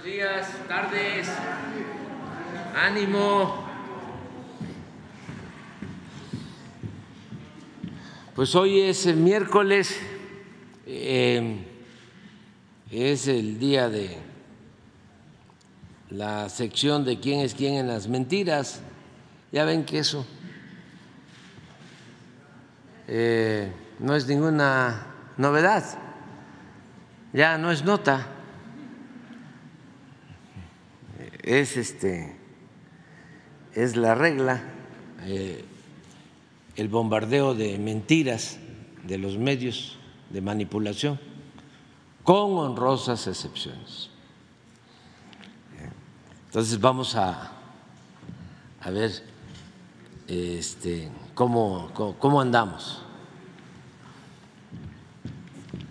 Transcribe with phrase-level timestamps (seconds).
[0.00, 1.28] Buenos días, tardes.
[2.74, 3.66] Ánimo.
[8.34, 10.00] Pues hoy es el miércoles,
[10.86, 11.66] eh,
[12.90, 14.16] es el día de
[16.08, 18.80] la sección de quién es quién en las mentiras.
[19.52, 20.24] Ya ven que eso
[23.06, 25.84] eh, no es ninguna novedad,
[27.34, 28.39] ya no es nota,
[31.58, 32.36] es este
[33.74, 34.62] es la regla.
[35.24, 35.64] Eh,
[36.76, 38.58] el bombardeo de mentiras
[39.04, 39.98] de los medios
[40.30, 41.20] de manipulación,
[42.22, 44.10] con honrosas excepciones.
[46.46, 47.52] Entonces vamos a,
[48.80, 49.10] a ver
[50.26, 53.02] este, cómo, cómo, cómo andamos.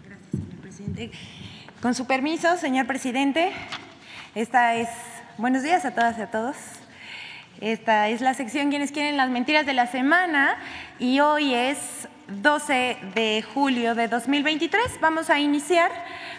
[0.05, 1.11] Gracias, señor presidente.
[1.81, 3.51] Con su permiso, señor presidente,
[4.33, 4.89] esta es.
[5.39, 6.57] Buenos días a todas y a todos.
[7.61, 10.57] Esta es la sección Quienes quieren las mentiras de la semana
[10.99, 11.77] y hoy es
[12.27, 14.99] 12 de julio de 2023.
[14.99, 15.91] Vamos a iniciar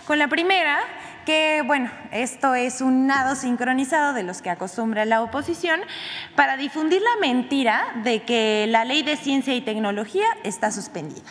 [0.06, 0.80] con la primera,
[1.24, 5.80] que bueno, esto es un nado sincronizado de los que acostumbra la oposición
[6.36, 11.30] para difundir la mentira de que la ley de ciencia y tecnología está suspendida.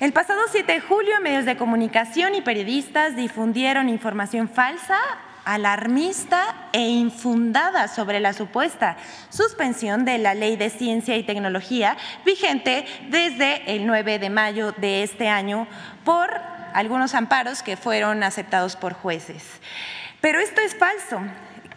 [0.00, 4.96] El pasado 7 de julio, medios de comunicación y periodistas difundieron información falsa
[5.54, 8.96] alarmista e infundada sobre la supuesta
[9.30, 15.02] suspensión de la Ley de Ciencia y Tecnología vigente desde el 9 de mayo de
[15.02, 15.66] este año
[16.04, 16.30] por
[16.72, 19.44] algunos amparos que fueron aceptados por jueces.
[20.20, 21.20] Pero esto es falso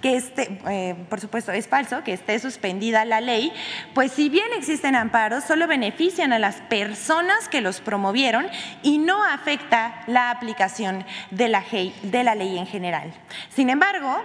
[0.04, 3.54] que esté, eh, por supuesto, es falso que esté suspendida la ley,
[3.94, 8.46] pues si bien existen amparos, solo benefician a las personas que los promovieron
[8.82, 11.64] y no afecta la aplicación de la,
[12.02, 13.14] de la ley en general.
[13.48, 14.22] Sin embargo,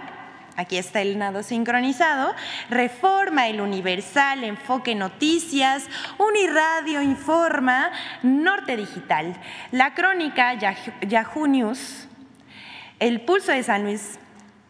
[0.57, 2.35] aquí está el nado sincronizado,
[2.69, 5.87] Reforma, El Universal, Enfoque Noticias,
[6.17, 7.89] Uniradio Informa,
[8.21, 9.33] Norte Digital,
[9.71, 12.09] La Crónica, Yahoo News,
[12.99, 14.18] El Pulso de San Luis,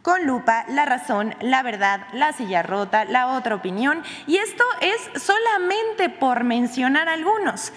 [0.01, 5.21] con lupa la razón, la verdad, la silla rota, la otra opinión, y esto es
[5.21, 7.73] solamente por mencionar algunos.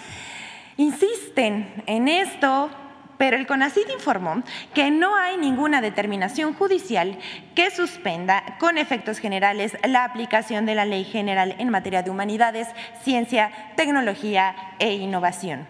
[0.77, 2.71] Insisten en esto,
[3.17, 4.41] pero el CONACID informó
[4.73, 7.19] que no hay ninguna determinación judicial
[7.55, 12.67] que suspenda con efectos generales la aplicación de la Ley General en materia de humanidades,
[13.03, 15.67] ciencia, tecnología e innovación.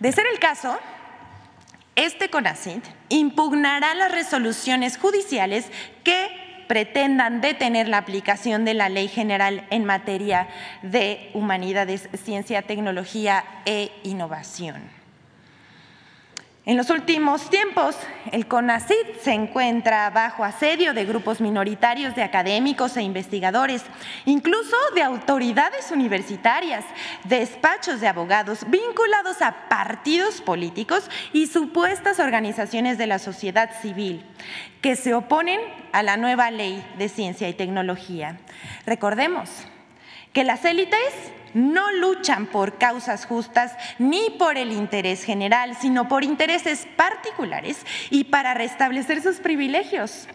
[0.00, 0.78] De ser el caso,
[1.96, 5.66] este CONACYT impugnará las resoluciones judiciales
[6.02, 10.48] que pretendan detener la aplicación de la Ley General en materia
[10.82, 14.99] de humanidades, ciencia, tecnología e innovación.
[16.70, 17.96] En los últimos tiempos,
[18.30, 23.82] el CONACID se encuentra bajo asedio de grupos minoritarios de académicos e investigadores,
[24.24, 26.84] incluso de autoridades universitarias,
[27.24, 34.24] despachos de abogados vinculados a partidos políticos y supuestas organizaciones de la sociedad civil
[34.80, 35.58] que se oponen
[35.90, 38.38] a la nueva ley de ciencia y tecnología.
[38.86, 39.50] Recordemos
[40.32, 46.24] que las élites no luchan por causas justas ni por el interés general, sino por
[46.24, 50.28] intereses particulares y para restablecer sus privilegios.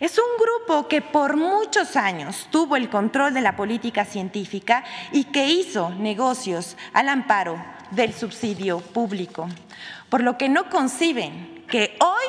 [0.00, 5.24] Es un grupo que por muchos años tuvo el control de la política científica y
[5.24, 9.48] que hizo negocios al amparo del subsidio público,
[10.08, 12.24] por lo que no conciben que hoy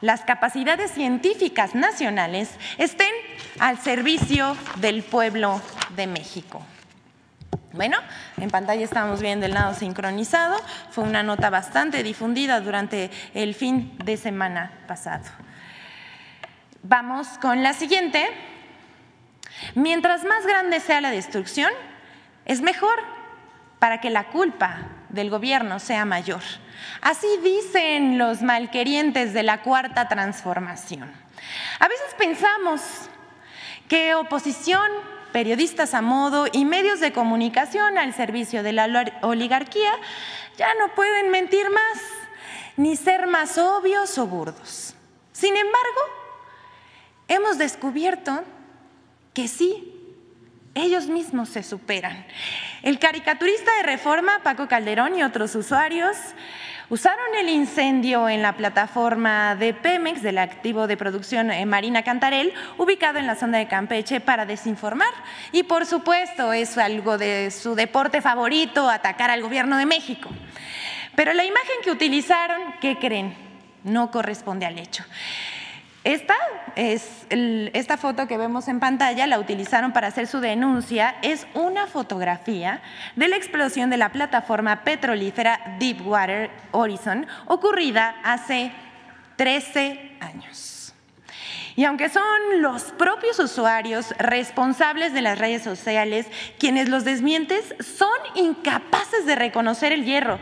[0.00, 3.12] las capacidades científicas nacionales estén
[3.58, 5.60] al servicio del pueblo
[5.96, 6.64] de México.
[7.72, 7.98] Bueno,
[8.36, 10.60] en pantalla estamos viendo el nado sincronizado.
[10.90, 15.24] Fue una nota bastante difundida durante el fin de semana pasado.
[16.82, 18.28] Vamos con la siguiente.
[19.76, 21.70] Mientras más grande sea la destrucción,
[22.44, 22.98] es mejor
[23.78, 26.42] para que la culpa del gobierno sea mayor.
[27.02, 31.12] Así dicen los malquerientes de la cuarta transformación.
[31.78, 32.80] A veces pensamos
[33.88, 34.90] que oposición
[35.32, 39.92] periodistas a modo y medios de comunicación al servicio de la oligarquía
[40.56, 42.02] ya no pueden mentir más,
[42.76, 44.94] ni ser más obvios o burdos.
[45.32, 46.00] Sin embargo,
[47.28, 48.44] hemos descubierto
[49.32, 49.96] que sí,
[50.74, 52.26] ellos mismos se superan.
[52.82, 56.16] El caricaturista de Reforma, Paco Calderón y otros usuarios
[56.90, 62.52] usaron el incendio en la plataforma de Pemex del activo de producción eh, Marina Cantarel,
[62.76, 65.12] ubicado en la zona de Campeche, para desinformar.
[65.52, 70.28] Y por supuesto es algo de su deporte favorito, atacar al gobierno de México.
[71.14, 73.34] Pero la imagen que utilizaron, ¿qué creen?
[73.84, 75.04] No corresponde al hecho.
[76.04, 76.34] Esta
[76.76, 81.86] es esta foto que vemos en pantalla, la utilizaron para hacer su denuncia, es una
[81.86, 82.80] fotografía
[83.16, 88.72] de la explosión de la plataforma petrolífera Deepwater Horizon ocurrida hace
[89.36, 90.79] 13 años.
[91.80, 92.22] Y aunque son
[92.60, 96.26] los propios usuarios responsables de las redes sociales
[96.58, 100.38] quienes los desmientes, son incapaces de reconocer el hierro,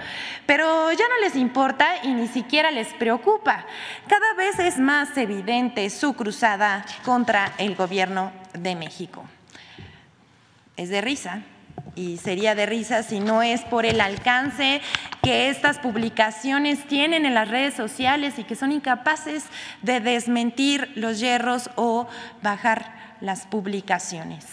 [0.47, 3.67] pero ya no les importa y ni siquiera les preocupa.
[4.09, 9.25] Cada vez es más evidente su cruzada contra el gobierno de México.
[10.77, 11.43] Es de risa,
[11.95, 14.81] y sería de risa si no es por el alcance
[15.23, 19.45] que estas publicaciones tienen en las redes sociales y que son incapaces
[19.83, 22.07] de desmentir los hierros o
[22.43, 24.47] bajar las publicaciones.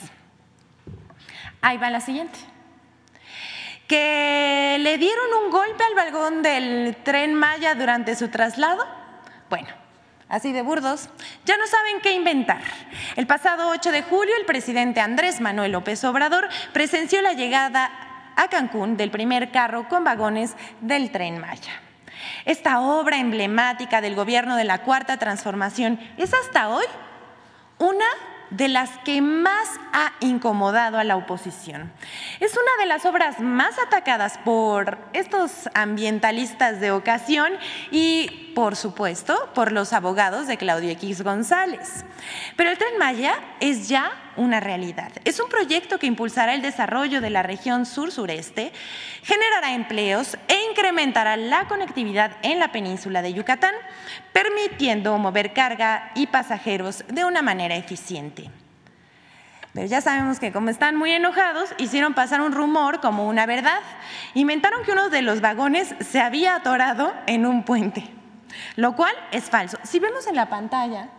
[1.62, 2.38] Ahí va la siguiente.
[3.88, 8.84] Que le dieron un golpe al vagón del tren Maya durante su traslado.
[9.50, 9.85] Bueno,
[10.30, 11.10] así de burdos,
[11.45, 12.62] ya no saben qué inventar.
[13.16, 17.92] El pasado 8 de julio, el presidente Andrés Manuel López Obrador presenció la llegada
[18.36, 21.81] a Cancún del primer carro con vagones del tren Maya.
[22.45, 26.86] Esta obra emblemática del gobierno de la Cuarta Transformación es hasta hoy
[27.77, 28.06] una
[28.50, 31.92] de las que más ha incomodado a la oposición.
[32.39, 37.54] Es una de las obras más atacadas por estos ambientalistas de ocasión
[37.92, 42.06] y, por supuesto, por los abogados de Claudio X González.
[42.56, 45.12] Pero el tren Maya es ya una realidad.
[45.25, 48.72] Es un proyecto que impulsará el desarrollo de la región sur-sureste,
[49.22, 53.75] generará empleos e incrementará la conectividad en la península de Yucatán,
[54.34, 58.50] permitiendo mover carga y pasajeros de una manera eficiente.
[59.74, 63.81] Pero ya sabemos que como están muy enojados, hicieron pasar un rumor como una verdad.
[64.34, 68.10] Inventaron que uno de los vagones se había atorado en un puente,
[68.75, 69.78] lo cual es falso.
[69.84, 71.10] Si vemos en la pantalla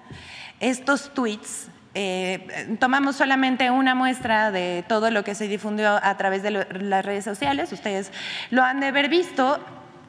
[0.60, 1.68] estos tweets
[1.98, 7.02] eh, tomamos solamente una muestra de todo lo que se difundió a través de las
[7.02, 8.12] redes sociales, ustedes
[8.50, 9.58] lo han de haber visto,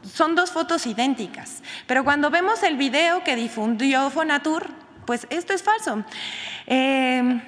[0.03, 4.67] son dos fotos idénticas, pero cuando vemos el video que difundió Fonatur,
[5.05, 6.03] pues esto es falso.
[6.65, 7.41] Eh,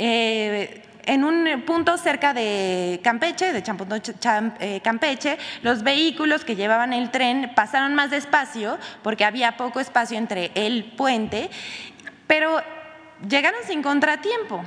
[0.00, 7.52] eh, en un punto cerca de Campeche, de Campeche, los vehículos que llevaban el tren
[7.54, 11.50] pasaron más despacio porque había poco espacio entre el puente,
[12.26, 12.62] pero
[13.28, 14.64] llegaron sin contratiempo.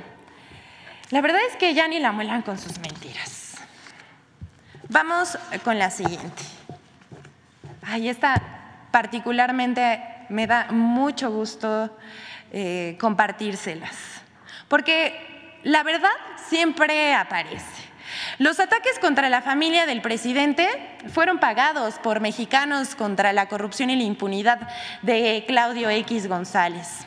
[1.10, 3.54] La verdad es que ya ni la muelan con sus mentiras.
[4.88, 6.42] Vamos con la siguiente.
[7.82, 8.42] Ahí está,
[8.90, 11.96] particularmente me da mucho gusto
[12.52, 13.96] eh, compartírselas,
[14.68, 15.25] porque
[15.66, 16.12] la verdad
[16.48, 17.66] siempre aparece.
[18.38, 20.68] Los ataques contra la familia del presidente
[21.12, 24.68] fueron pagados por mexicanos contra la corrupción y la impunidad
[25.02, 27.06] de Claudio X González.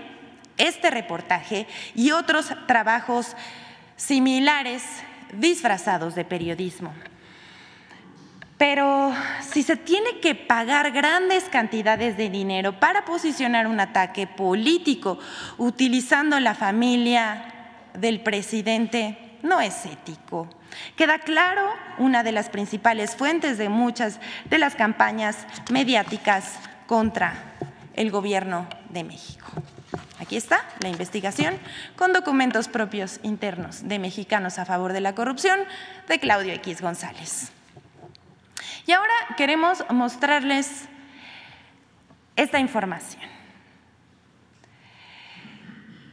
[0.56, 3.36] este reportaje y otros trabajos
[3.94, 4.82] similares
[5.34, 6.92] disfrazados de periodismo.
[8.58, 15.20] Pero si se tiene que pagar grandes cantidades de dinero para posicionar un ataque político
[15.58, 17.52] utilizando la familia
[17.94, 20.48] del presidente no es ético.
[20.96, 27.34] Queda claro una de las principales fuentes de muchas de las campañas mediáticas contra
[27.94, 29.46] el gobierno de México.
[30.20, 31.58] Aquí está la investigación
[31.96, 35.60] con documentos propios internos de Mexicanos a favor de la corrupción
[36.08, 37.52] de Claudio X González.
[38.86, 40.84] Y ahora queremos mostrarles
[42.36, 43.33] esta información.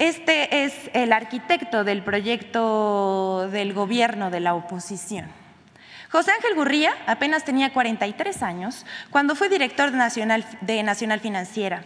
[0.01, 5.27] Este es el arquitecto del proyecto del gobierno de la oposición.
[6.11, 11.83] José Ángel Gurría apenas tenía 43 años cuando fue director nacional de Nacional Financiera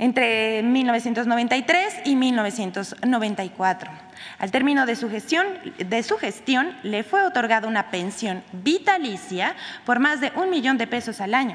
[0.00, 3.92] entre 1993 y 1994.
[4.40, 5.46] Al término de su, gestión,
[5.78, 9.54] de su gestión, le fue otorgada una pensión vitalicia
[9.86, 11.54] por más de un millón de pesos al año.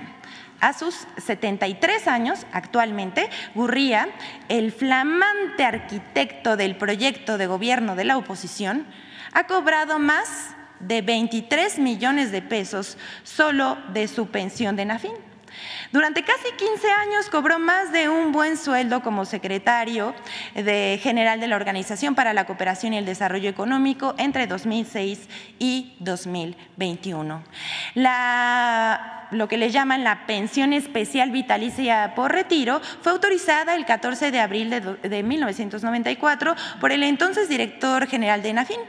[0.59, 4.09] A sus 73 años, actualmente, Gurría,
[4.49, 8.87] el flamante arquitecto del proyecto de gobierno de la oposición,
[9.33, 15.26] ha cobrado más de 23 millones de pesos solo de su pensión de Nafín.
[15.91, 20.13] Durante casi 15 años cobró más de un buen sueldo como secretario
[20.53, 25.27] de general de la Organización para la Cooperación y el Desarrollo Económico entre 2006
[25.59, 27.43] y 2021.
[27.95, 34.31] La, lo que le llaman la pensión especial vitalicia por retiro fue autorizada el 14
[34.31, 38.79] de abril de, de 1994 por el entonces director general de NAFIN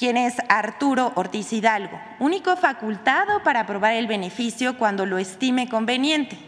[0.00, 6.38] quien es Arturo Ortiz Hidalgo, único facultado para aprobar el beneficio cuando lo estime conveniente.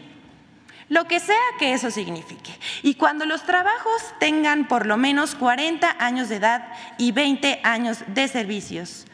[0.89, 2.51] Lo que sea que eso signifique.
[2.81, 6.67] Y cuando los trabajos tengan por lo menos 40 años de edad
[6.97, 9.05] y 20 años de servicios.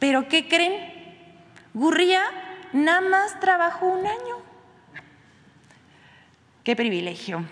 [0.00, 0.92] Pero ¿qué creen?
[1.72, 2.24] Gurría
[2.72, 4.36] nada más trabajó un año.
[6.64, 7.44] Qué privilegio.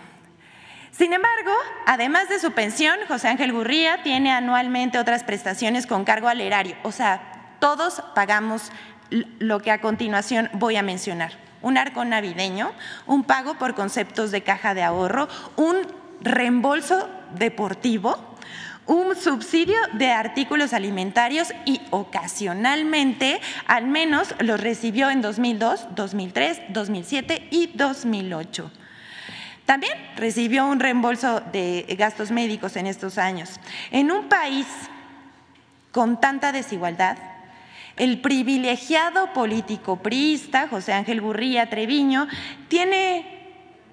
[0.96, 1.50] Sin embargo,
[1.86, 6.76] además de su pensión, José Ángel Gurría tiene anualmente otras prestaciones con cargo al erario.
[6.84, 8.70] O sea, todos pagamos
[9.10, 11.32] lo que a continuación voy a mencionar.
[11.62, 12.70] Un arco navideño,
[13.06, 15.78] un pago por conceptos de caja de ahorro, un
[16.20, 18.36] reembolso deportivo,
[18.86, 27.48] un subsidio de artículos alimentarios y ocasionalmente al menos los recibió en 2002, 2003, 2007
[27.50, 28.70] y 2008.
[29.66, 33.59] También recibió un reembolso de gastos médicos en estos años.
[33.90, 34.66] En un país
[35.90, 37.16] con tanta desigualdad,
[37.97, 42.26] el privilegiado político priista, José Ángel Gurría Treviño,
[42.68, 43.35] tiene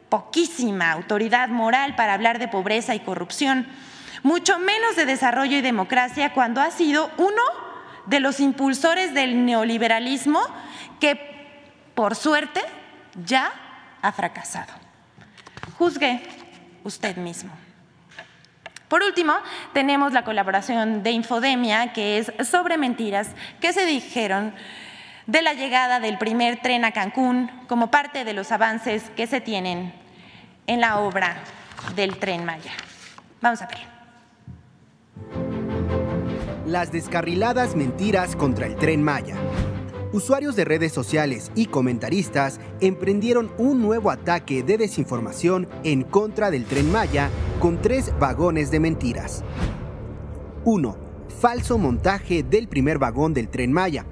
[0.10, 3.68] poquísima autoridad moral para hablar de pobreza y corrupción,
[4.24, 7.42] mucho menos de desarrollo y democracia cuando ha sido uno
[8.08, 10.42] de los impulsores del neoliberalismo
[11.00, 11.16] que,
[11.96, 12.62] por suerte,
[13.25, 13.51] ya
[14.01, 14.81] ha fracasado.
[15.82, 16.22] Juzgue
[16.84, 17.50] usted mismo.
[18.88, 19.34] Por último,
[19.74, 24.54] tenemos la colaboración de Infodemia, que es sobre mentiras que se dijeron
[25.26, 29.42] de la llegada del primer tren a Cancún como parte de los avances que se
[29.42, 29.92] tienen
[30.68, 31.38] en la obra
[31.96, 32.74] del tren Maya.
[33.42, 33.80] Vamos a ver.
[36.68, 39.36] Las descarriladas mentiras contra el tren Maya
[40.13, 46.65] usuarios de redes sociales y comentaristas emprendieron un nuevo ataque de desinformación en contra del
[46.65, 49.44] tren Maya con tres vagones de mentiras.
[50.65, 50.98] 1.
[51.39, 54.06] Falso montaje del primer vagón del tren Maya.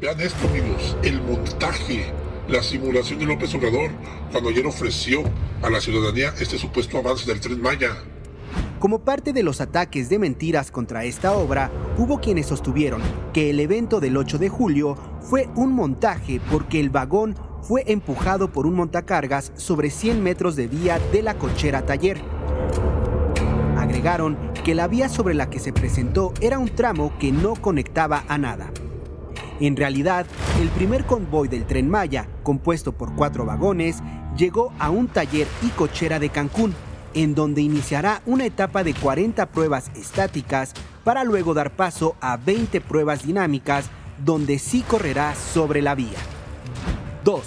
[0.00, 2.12] Vean esto amigos, el montaje,
[2.48, 3.90] la simulación de López Obrador
[4.30, 5.22] cuando ayer ofreció
[5.62, 7.96] a la ciudadanía este supuesto avance del tren Maya.
[8.78, 13.58] Como parte de los ataques de mentiras contra esta obra, hubo quienes sostuvieron que el
[13.60, 18.74] evento del 8 de julio fue un montaje porque el vagón fue empujado por un
[18.74, 22.20] montacargas sobre 100 metros de vía de la cochera taller.
[23.76, 28.24] Agregaron que la vía sobre la que se presentó era un tramo que no conectaba
[28.28, 28.70] a nada.
[29.60, 30.24] En realidad,
[30.60, 34.02] el primer convoy del tren Maya, compuesto por cuatro vagones,
[34.36, 36.74] llegó a un taller y cochera de Cancún,
[37.14, 40.72] en donde iniciará una etapa de 40 pruebas estáticas
[41.04, 43.86] para luego dar paso a 20 pruebas dinámicas
[44.18, 46.18] donde sí correrá sobre la vía.
[47.24, 47.42] 2.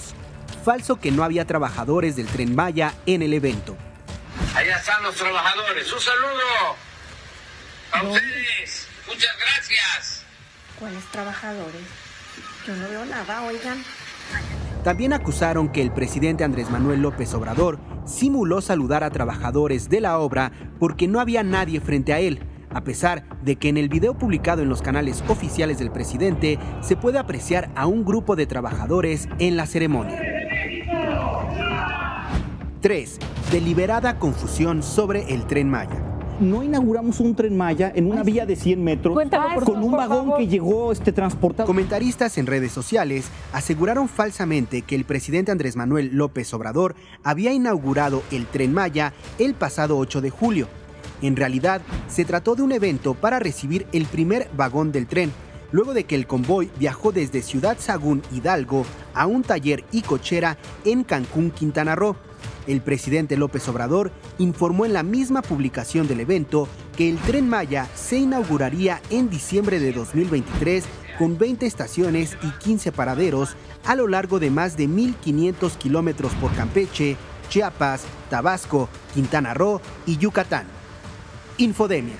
[0.64, 3.76] Falso que no había trabajadores del tren Maya en el evento.
[4.56, 5.92] Allá están los trabajadores.
[5.92, 6.76] Un saludo
[7.92, 8.88] a ustedes.
[9.08, 10.24] Muchas gracias.
[10.80, 11.82] ¿Cuáles trabajadores?
[12.68, 13.84] Yo no veo nada, oigan.
[14.84, 20.18] También acusaron que el presidente Andrés Manuel López Obrador simuló saludar a trabajadores de la
[20.18, 22.40] obra porque no había nadie frente a él,
[22.72, 26.96] a pesar de que en el video publicado en los canales oficiales del presidente se
[26.96, 30.20] puede apreciar a un grupo de trabajadores en la ceremonia.
[32.82, 33.20] 3.
[33.52, 36.11] Deliberada confusión sobre el tren Maya.
[36.42, 39.18] No inauguramos un tren Maya en una vía de 100 metros
[39.64, 41.68] con un vagón que llegó este transportado.
[41.68, 48.24] Comentaristas en redes sociales aseguraron falsamente que el presidente Andrés Manuel López Obrador había inaugurado
[48.32, 50.68] el tren Maya el pasado 8 de julio.
[51.22, 55.32] En realidad, se trató de un evento para recibir el primer vagón del tren,
[55.72, 60.58] luego de que el convoy viajó desde Ciudad Sagún, Hidalgo, a un taller y cochera
[60.84, 62.16] en Cancún, Quintana Roo.
[62.68, 67.88] El presidente López Obrador informó en la misma publicación del evento que el tren Maya
[67.96, 70.86] se inauguraría en diciembre de 2023
[71.18, 76.54] con 20 estaciones y 15 paraderos a lo largo de más de 1.500 kilómetros por
[76.54, 77.18] Campeche,
[77.50, 80.66] Chiapas, Tabasco, Quintana Roo y Yucatán.
[81.58, 82.16] Infodemia.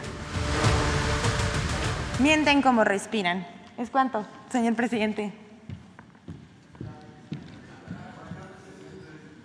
[2.20, 3.48] Mienten como respiran.
[3.78, 5.34] ¿Es cuánto, señor presidente?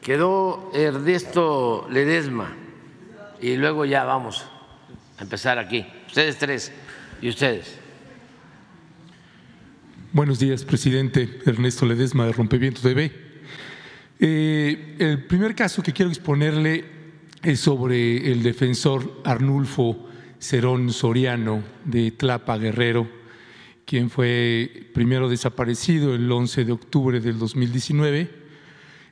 [0.07, 2.55] Quedó Ernesto Ledesma
[3.41, 4.45] y luego ya vamos
[5.19, 5.85] a empezar aquí.
[6.07, 6.71] Ustedes tres
[7.21, 7.77] y ustedes.
[10.13, 13.11] Buenos días, presidente Ernesto Ledesma de Rompeviento TV.
[14.21, 16.85] Eh, el primer caso que quiero exponerle
[17.43, 20.09] es sobre el defensor Arnulfo
[20.39, 23.11] Cerón Soriano de Tlapa Guerrero,
[23.85, 28.36] quien fue primero desaparecido el 11 de octubre del 2019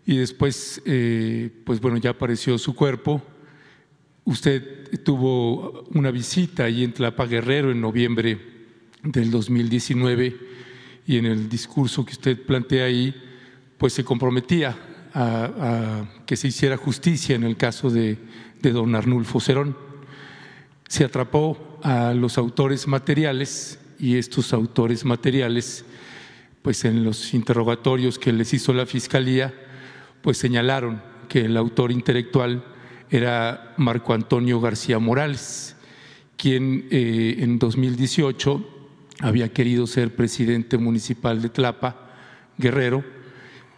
[0.06, 3.23] y después, eh, pues bueno, ya apareció su cuerpo.
[4.25, 8.38] Usted tuvo una visita ahí en Tlapa Guerrero en noviembre
[9.02, 10.37] del 2019
[11.06, 13.14] y en el discurso que usted plantea ahí,
[13.78, 14.76] pues se comprometía
[15.14, 18.18] a, que se hiciera justicia en el caso de,
[18.61, 19.76] de don Arnulfo Cerón.
[20.88, 25.84] Se atrapó a los autores materiales y estos autores materiales,
[26.62, 29.54] pues en los interrogatorios que les hizo la Fiscalía,
[30.25, 32.64] pues señalaron que el autor intelectual
[33.11, 35.76] era Marco Antonio García Morales,
[36.38, 38.67] quien eh, en 2018
[39.21, 42.10] había querido ser presidente municipal de Tlapa,
[42.56, 43.04] Guerrero,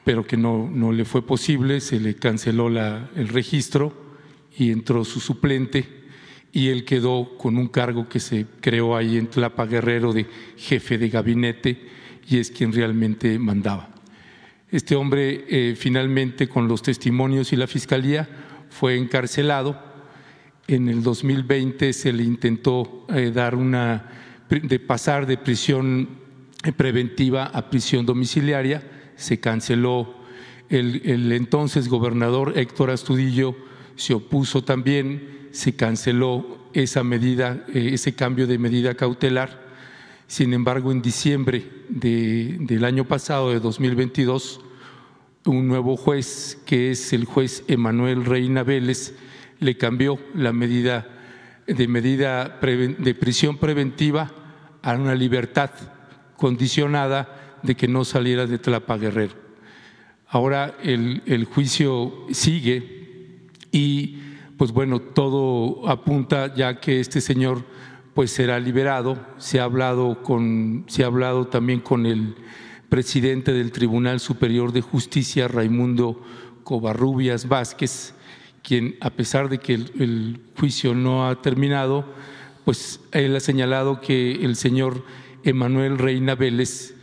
[0.05, 3.93] pero que no, no le fue posible, se le canceló el registro
[4.57, 6.05] y entró su suplente
[6.53, 10.97] y él quedó con un cargo que se creó ahí en Tlapa Guerrero de jefe
[10.97, 11.89] de gabinete
[12.29, 13.96] y es quien realmente mandaba.
[14.71, 18.29] Este hombre eh, finalmente con los testimonios y la fiscalía
[18.69, 19.81] fue encarcelado.
[20.67, 24.11] En el 2020 se le intentó eh, dar una
[24.49, 26.09] de pasar de prisión
[26.65, 28.83] eh, preventiva a prisión domiciliaria,
[29.15, 30.17] se canceló.
[30.69, 33.55] El, el entonces gobernador Héctor Astudillo
[33.95, 39.66] se opuso también, se canceló esa medida, ese cambio de medida cautelar
[40.27, 44.61] sin embargo, en diciembre del año pasado, de 2022,
[45.45, 49.15] un nuevo juez, que es el juez Emanuel Reina Vélez,
[49.61, 51.13] le cambió la medida
[51.67, 54.33] de medida de prisión preventiva
[54.83, 55.71] a una libertad
[56.37, 59.35] condicionada de que no saliera de Tlapa Guerrero.
[60.29, 64.19] Ahora el, el juicio sigue y
[64.57, 67.65] pues bueno, todo apunta ya que este señor
[68.17, 69.19] pues será liberado.
[69.37, 72.35] Se ha hablado, con, se ha hablado también con el
[72.89, 76.23] presidente del Tribunal Superior de Justicia, Raimundo
[76.65, 78.15] Covarrubias Vázquez,
[78.63, 82.07] quien, a pesar de que el, juicio no ha terminado,
[82.65, 85.05] pues él ha señalado que el señor
[85.45, 86.95] Emanuel Reina Vélez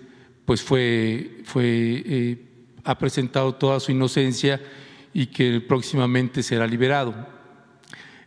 [0.45, 1.63] pues fue, fue
[2.08, 2.45] eh,
[2.86, 4.60] ha presentado toda su inocencia
[5.13, 7.32] y que próximamente será liberado.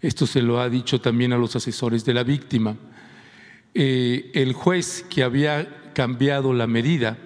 [0.00, 2.76] Esto se lo ha dicho también a los asesores de la víctima.
[3.74, 7.18] Eh, el juez que había cambiado la medida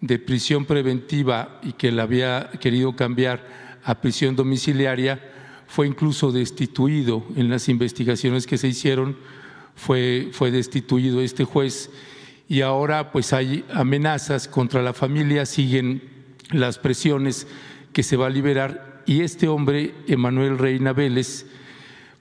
[0.00, 5.20] de prisión preventiva y que la había querido cambiar a prisión domiciliaria
[5.66, 9.16] fue incluso destituido en las investigaciones que se hicieron,
[9.74, 11.90] fue, fue destituido este juez
[12.48, 16.02] y ahora pues hay amenazas contra la familia, siguen
[16.50, 17.46] las presiones
[17.92, 21.46] que se va a liberar y este hombre, Emanuel Reina Vélez,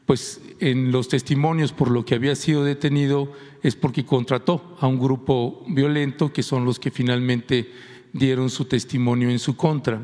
[0.06, 5.00] pues en los testimonios por lo que había sido detenido es porque contrató a un
[5.00, 7.72] grupo violento que son los que finalmente
[8.12, 10.02] dieron su testimonio en su contra.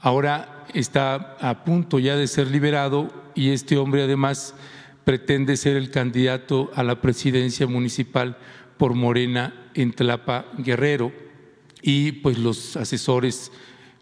[0.00, 4.54] Ahora está a punto ya de ser liberado y este hombre además
[5.04, 8.36] pretende ser el candidato a la presidencia municipal
[8.76, 11.12] por Morena en Tlapa Guerrero
[11.82, 13.52] y pues los asesores,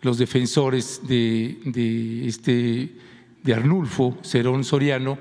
[0.01, 2.93] los defensores de, de este
[3.43, 5.19] de Arnulfo Cerón Soriano,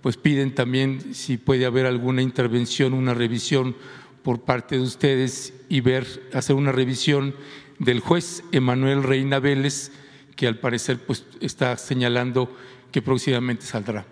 [0.00, 3.76] pues piden también si puede haber alguna intervención, una revisión
[4.22, 7.34] por parte de ustedes y ver, hacer una revisión
[7.78, 9.92] del juez Emanuel Reina Vélez,
[10.36, 12.54] que al parecer pues está señalando
[12.90, 14.06] que próximamente saldrá.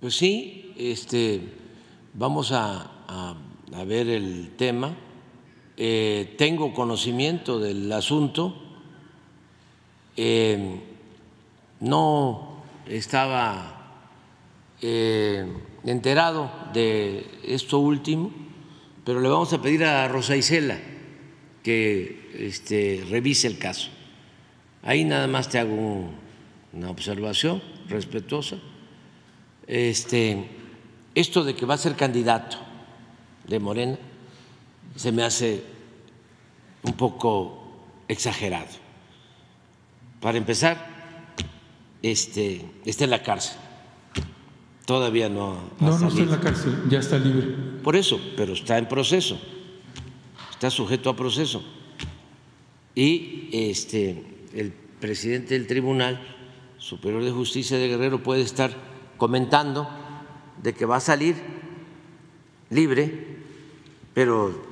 [0.00, 1.40] Pues sí, este,
[2.14, 2.92] vamos a,
[3.86, 4.96] ver el tema.
[5.76, 8.62] Eh, tengo conocimiento del asunto.
[10.16, 10.80] Eh,
[11.80, 14.02] no estaba
[14.80, 15.46] eh,
[15.84, 18.32] enterado de esto último,
[19.04, 20.78] pero le vamos a pedir a Rosa Isela
[21.62, 23.90] que este, revise el caso.
[24.82, 26.08] Ahí nada más te hago
[26.72, 28.56] una observación respetuosa
[29.66, 30.48] este,
[31.14, 32.58] esto de que va a ser candidato
[33.46, 33.98] de Morena
[34.94, 35.62] se me hace
[36.82, 37.62] un poco
[38.08, 38.68] exagerado.
[40.20, 40.95] Para empezar,
[42.02, 43.58] este, está en la cárcel.
[44.84, 45.70] Todavía no.
[45.80, 47.48] no, no está en la cárcel, ya está libre.
[47.82, 49.38] Por eso, pero está en proceso.
[50.50, 51.62] Está sujeto a proceso.
[52.94, 56.20] Y este, el presidente del Tribunal
[56.78, 58.70] Superior de Justicia de Guerrero puede estar
[59.16, 59.88] comentando
[60.62, 61.36] de que va a salir
[62.70, 63.38] libre,
[64.14, 64.64] pero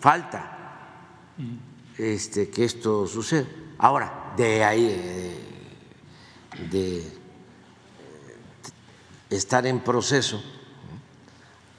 [0.00, 0.58] falta
[1.98, 3.46] este, que esto suceda.
[3.78, 5.47] Ahora, de ahí, eh,
[6.70, 7.04] de
[9.30, 10.42] estar en proceso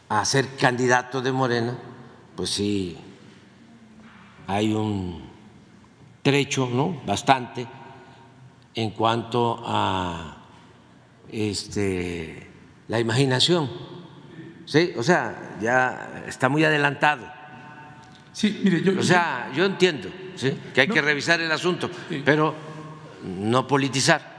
[0.09, 1.77] a ser candidato de Morena,
[2.35, 2.97] pues sí,
[4.47, 5.29] hay un
[6.23, 7.01] trecho, ¿no?
[7.05, 7.67] Bastante
[8.73, 10.37] en cuanto a
[11.31, 12.47] este,
[12.87, 13.69] la imaginación.
[14.65, 14.93] ¿Sí?
[14.97, 17.27] O sea, ya está muy adelantado.
[18.31, 18.99] Sí, mire, yo.
[18.99, 20.57] O sea, yo entiendo ¿sí?
[20.73, 21.89] que hay que revisar el asunto,
[22.23, 22.55] pero
[23.23, 24.38] no politizar.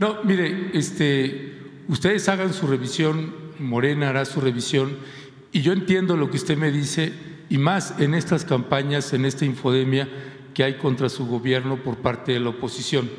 [0.00, 4.96] No, mire, este, ustedes hagan su revisión, Morena hará su revisión,
[5.52, 7.12] y yo entiendo lo que usted me dice,
[7.50, 10.08] y más en estas campañas, en esta infodemia
[10.54, 13.10] que hay contra su gobierno por parte de la oposición,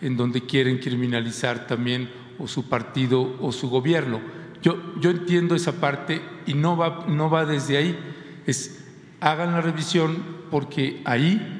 [0.00, 4.20] en donde quieren criminalizar también o su partido o su gobierno.
[4.62, 7.98] Yo, yo entiendo esa parte y no va, no va desde ahí.
[8.46, 8.84] Es,
[9.20, 10.16] hagan la revisión
[10.48, 11.59] porque ahí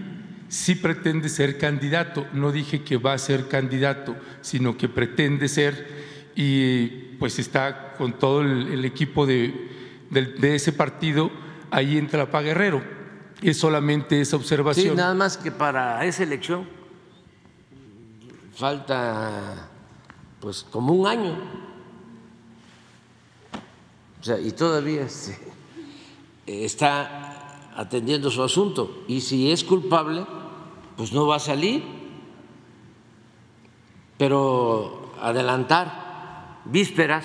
[0.50, 2.26] sí pretende ser candidato.
[2.32, 5.88] No dije que va a ser candidato, sino que pretende ser
[6.34, 6.86] y
[7.18, 9.68] pues está con todo el, equipo de,
[10.42, 11.30] ese partido
[11.70, 12.82] ahí en Tlapa Guerrero.
[13.40, 14.90] Es solamente esa observación.
[14.90, 16.66] Sí, nada más que para esa elección
[18.54, 19.68] falta
[20.40, 21.38] pues como un año.
[24.20, 25.38] O sea, y todavía este,
[26.46, 29.04] está atendiendo su asunto.
[29.08, 30.26] Y si es culpable,
[31.00, 31.82] pues no va a salir.
[34.18, 37.24] Pero adelantar vísperas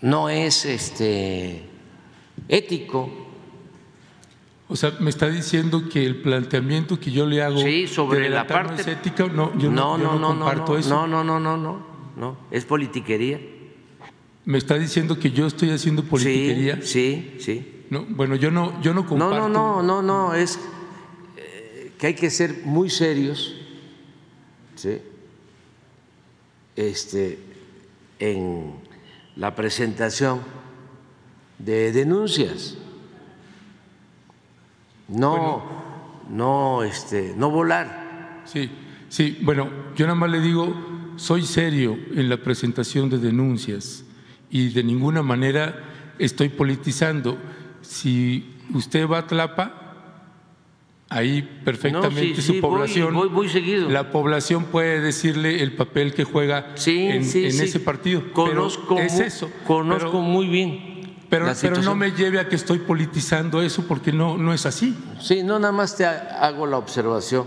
[0.00, 1.64] no es este
[2.46, 3.10] ético.
[4.68, 8.84] O sea, me está diciendo que el planteamiento que yo le hago sobre la parte
[8.84, 10.88] no ética, no, yo no, no, no, comparto eso.
[10.88, 11.84] No, no, no, no, no,
[12.16, 13.40] no, es politiquería.
[14.44, 16.80] Me está diciendo que yo estoy haciendo politiquería.
[16.80, 19.34] Sí, sí, No, bueno, yo no, yo no comparto.
[19.36, 20.60] No, no, no, no, no, es
[22.00, 23.54] que hay que ser muy serios,
[24.74, 24.96] sí,
[26.74, 27.38] este,
[28.18, 28.72] en
[29.36, 30.40] la presentación
[31.58, 32.78] de denuncias
[35.08, 35.62] no,
[36.30, 38.44] no, este, no volar.
[38.46, 38.70] Sí,
[39.10, 40.74] sí, bueno, yo nada más le digo,
[41.16, 44.04] soy serio en la presentación de denuncias
[44.48, 47.36] y de ninguna manera estoy politizando.
[47.82, 49.79] Si usted va a Tlapa,
[51.10, 53.14] ahí perfectamente su población,
[53.92, 58.32] la población puede decirle el papel que juega en, ese partido.
[58.32, 59.50] Conozco, es eso.
[59.66, 60.90] Conozco muy bien
[61.30, 64.98] pero, no me lleve a que estoy politizando eso porque no, no es así.
[65.20, 67.46] Sí, no, nada más te hago la observación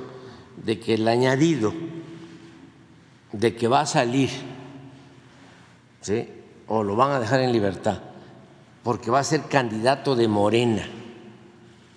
[0.63, 1.73] de que el añadido
[3.33, 4.29] de que va a salir,
[5.99, 6.29] ¿sí?
[6.67, 7.99] o lo van a dejar en libertad,
[8.83, 10.87] porque va a ser candidato de Morena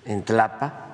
[0.04, 0.85] en Tlapa,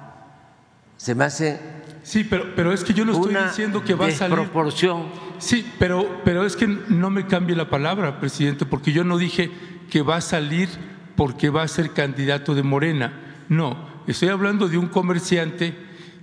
[1.02, 1.58] se me hace.
[2.04, 4.36] Sí, pero, pero es que yo no estoy diciendo que va a salir.
[4.36, 5.06] proporción.
[5.38, 9.50] Sí, pero, pero es que no me cambie la palabra, presidente, porque yo no dije
[9.90, 10.68] que va a salir
[11.16, 13.12] porque va a ser candidato de Morena.
[13.48, 15.74] No, estoy hablando de un comerciante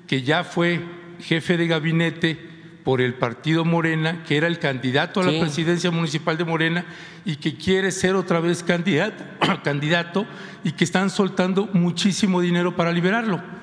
[0.07, 0.81] que ya fue
[1.19, 2.39] jefe de gabinete
[2.85, 6.85] por el partido Morena, que era el candidato a la presidencia municipal de Morena
[7.25, 9.25] y que quiere ser otra vez candidato,
[9.61, 10.25] candidato
[10.63, 13.58] y que están soltando muchísimo dinero para liberarlo.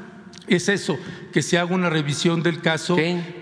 [0.49, 0.99] Es eso,
[1.33, 2.97] que se haga una revisión del caso,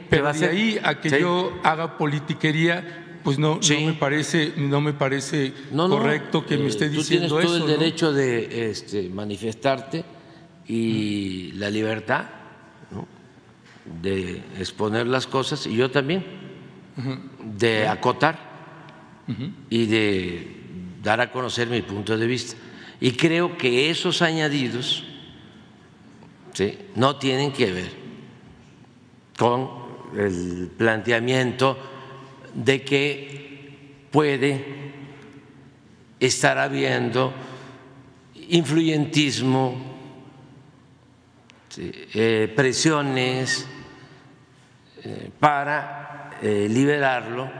[0.08, 4.92] pero de ahí a que yo haga politiquería pues no, no me parece, no me
[4.92, 7.48] parece correcto que me esté diciendo eso.
[7.48, 10.04] Tú tienes todo el derecho de este, manifestarte
[10.68, 12.26] y la libertad
[14.02, 16.24] de exponer las cosas y yo también
[17.42, 18.38] de acotar
[19.70, 20.60] y de
[21.02, 22.56] dar a conocer mi punto de vista.
[23.00, 25.04] Y creo que esos añadidos
[26.94, 27.92] no tienen que ver
[29.36, 29.68] con
[30.16, 31.76] el planteamiento
[32.54, 34.64] de que puede
[36.20, 37.34] estar habiendo
[38.48, 39.94] influyentismo,
[41.76, 43.66] eh, presiones
[45.02, 47.50] eh, para eh, liberarlo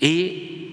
[0.00, 0.64] y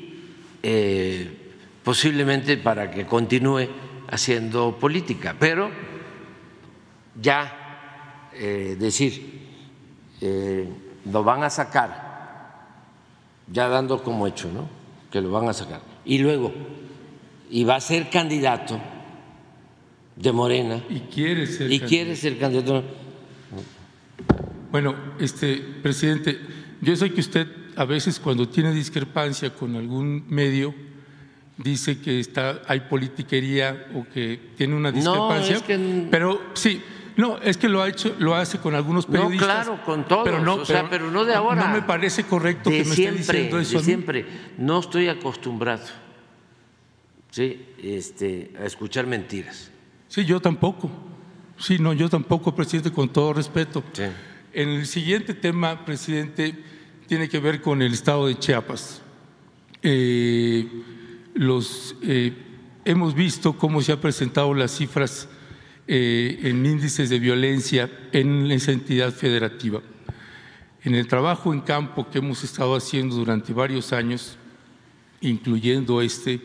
[1.84, 3.68] posiblemente para que continúe
[4.10, 5.36] haciendo política.
[5.38, 5.70] Pero
[7.22, 9.42] ya decir,
[11.12, 12.66] lo van a sacar,
[13.52, 14.68] ya dando como hecho, ¿no?
[15.12, 15.82] Que lo van a sacar.
[16.04, 16.54] Y luego
[17.50, 18.80] y va a ser candidato
[20.16, 20.84] de Morena.
[20.90, 22.84] Y quiere ser y quiere ser candidato.
[24.72, 26.40] Bueno, este presidente,
[26.82, 30.74] yo sé que usted a veces cuando tiene discrepancia con algún medio
[31.58, 35.62] dice que está hay politiquería o que tiene una discrepancia,
[36.12, 36.82] pero sí,
[37.18, 39.48] no, es que lo ha hecho, lo hace con algunos periodistas.
[39.48, 41.68] No, claro, con todos, pero no, pero, no de ahora.
[41.68, 43.78] No me parece correcto que me esté diciendo eso.
[43.78, 44.26] De siempre,
[44.58, 45.86] no estoy acostumbrado
[47.32, 47.66] ¿sí?
[47.82, 49.72] este, a escuchar mentiras.
[50.08, 50.90] Sí, yo tampoco.
[51.58, 53.84] Sí, no, yo tampoco, presidente, con todo respeto.
[54.52, 56.54] En el siguiente tema, presidente,
[57.08, 59.02] tiene que ver con el estado de Chiapas.
[59.82, 60.68] Eh,
[61.34, 62.34] los, eh,
[62.84, 65.30] hemos visto cómo se han presentado las cifras
[65.88, 69.82] eh, en índices de violencia en esa entidad federativa.
[70.84, 74.38] En el trabajo en campo que hemos estado haciendo durante varios años,
[75.22, 76.42] incluyendo este,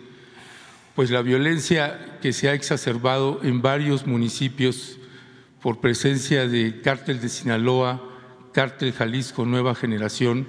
[0.94, 4.98] pues la violencia que se ha exacerbado en varios municipios
[5.62, 8.03] por presencia de cártel de Sinaloa,
[8.53, 10.46] cártel Jalisco Nueva Generación,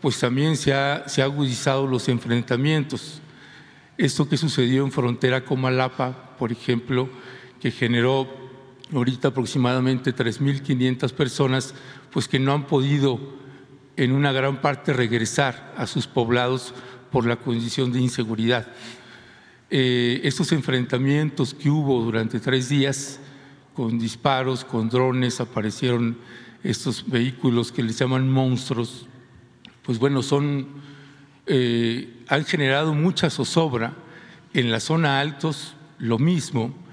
[0.00, 3.20] pues también se ha, se ha agudizado los enfrentamientos.
[3.98, 7.08] Esto que sucedió en frontera con Malapa, por ejemplo,
[7.66, 8.28] que generó
[8.94, 11.74] ahorita aproximadamente 3.500 personas,
[12.12, 13.18] pues que no han podido
[13.96, 16.72] en una gran parte regresar a sus poblados
[17.10, 18.68] por la condición de inseguridad.
[19.68, 23.18] Eh, estos enfrentamientos que hubo durante tres días
[23.74, 26.18] con disparos, con drones, aparecieron
[26.62, 29.08] estos vehículos que les llaman monstruos,
[29.82, 30.68] pues bueno, son,
[31.46, 33.92] eh, han generado mucha zozobra.
[34.54, 36.85] En la zona altos, lo mismo.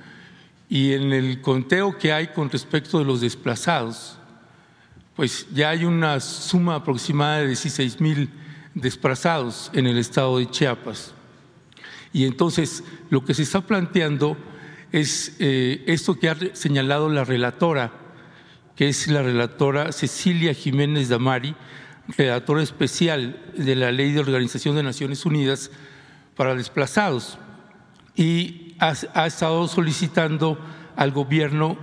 [0.74, 4.18] Y en el conteo que hay con respecto de los desplazados,
[5.16, 8.32] pues ya hay una suma aproximada de 16 mil
[8.74, 11.14] desplazados en el estado de Chiapas.
[12.12, 14.36] Y entonces lo que se está planteando
[14.92, 17.94] es eh, esto que ha señalado la relatora,
[18.76, 21.54] que es la relatora Cecilia Jiménez Damari,
[22.18, 25.70] relatora especial de la Ley de Organización de Naciones Unidas
[26.36, 27.38] para Desplazados,
[28.16, 30.58] y ha, estado solicitando
[30.96, 31.78] al gobierno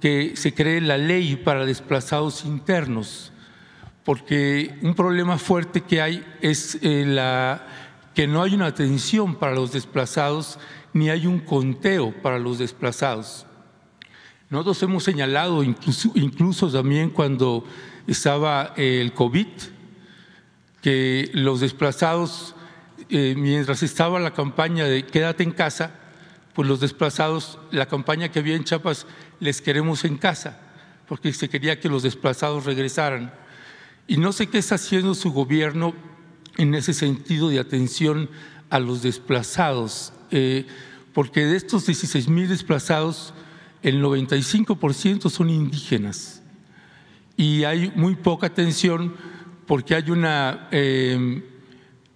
[0.00, 3.32] que se cree la ley para desplazados internos,
[4.04, 7.66] porque un problema fuerte que hay es eh, la
[8.14, 10.58] que no hay una atención para los desplazados
[10.92, 13.46] ni hay un conteo para los desplazados.
[14.50, 17.64] Nosotros hemos señalado, incluso, también cuando
[18.06, 19.48] estaba el COVID,
[20.80, 22.54] que los desplazados,
[23.08, 26.03] eh, mientras estaba la campaña de quédate en casa,
[26.54, 29.06] pues los desplazados, la campaña que había en Chiapas,
[29.40, 30.60] les queremos en casa,
[31.08, 33.34] porque se quería que los desplazados regresaran.
[34.06, 35.94] Y no sé qué está haciendo su gobierno
[36.56, 38.30] en ese sentido de atención
[38.70, 40.66] a los desplazados, eh,
[41.12, 43.34] porque de estos 16 mil desplazados,
[43.82, 46.42] el 95% son indígenas
[47.36, 49.14] y hay muy poca atención
[49.66, 51.42] porque hay una eh,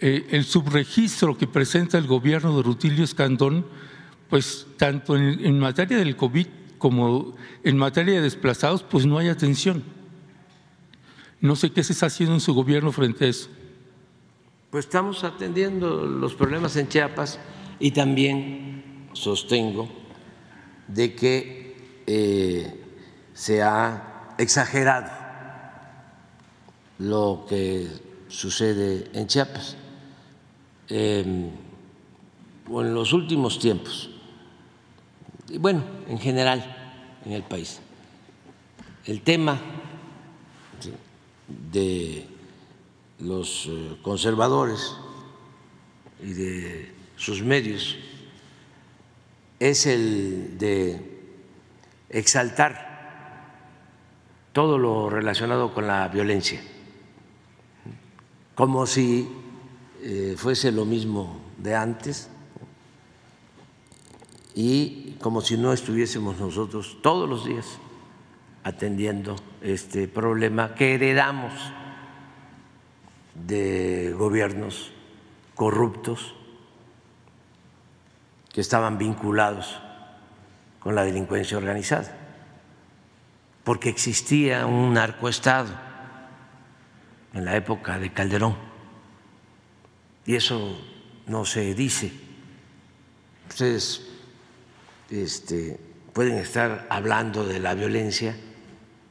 [0.00, 3.66] eh, el subregistro que presenta el gobierno de Rutilio Escandón,
[4.28, 6.46] pues tanto en, materia del COVID
[6.78, 9.82] como en materia de desplazados, pues no hay atención.
[11.40, 13.48] No sé qué se está haciendo en su gobierno frente a eso.
[14.70, 17.38] Pues estamos atendiendo los problemas en Chiapas
[17.80, 19.88] y también sostengo
[20.88, 22.84] de que eh,
[23.32, 25.10] se ha exagerado
[26.98, 27.88] lo que
[28.28, 29.76] sucede en Chiapas.
[30.88, 31.50] Em,
[32.70, 34.10] en los últimos tiempos,
[35.56, 36.76] bueno, en general
[37.24, 37.80] en el país,
[39.06, 39.60] el tema
[41.72, 42.26] de
[43.20, 44.94] los eh, conservadores
[46.22, 47.96] y de sus medios
[49.58, 51.18] es el de
[52.10, 52.86] exaltar
[54.52, 56.60] todo lo relacionado con la violencia,
[58.54, 59.28] como si
[60.02, 62.28] eh, fuese lo mismo de antes
[64.58, 67.78] y como si no estuviésemos nosotros todos los días
[68.64, 71.52] atendiendo este problema que heredamos
[73.46, 74.90] de gobiernos
[75.54, 76.34] corruptos
[78.52, 79.78] que estaban vinculados
[80.80, 82.18] con la delincuencia organizada,
[83.62, 85.70] porque existía un narcoestado
[87.32, 88.56] en la época de Calderón,
[90.26, 90.76] y eso
[91.28, 92.10] no se dice.
[93.48, 94.07] Ustedes
[95.10, 95.78] este,
[96.12, 98.36] pueden estar hablando de la violencia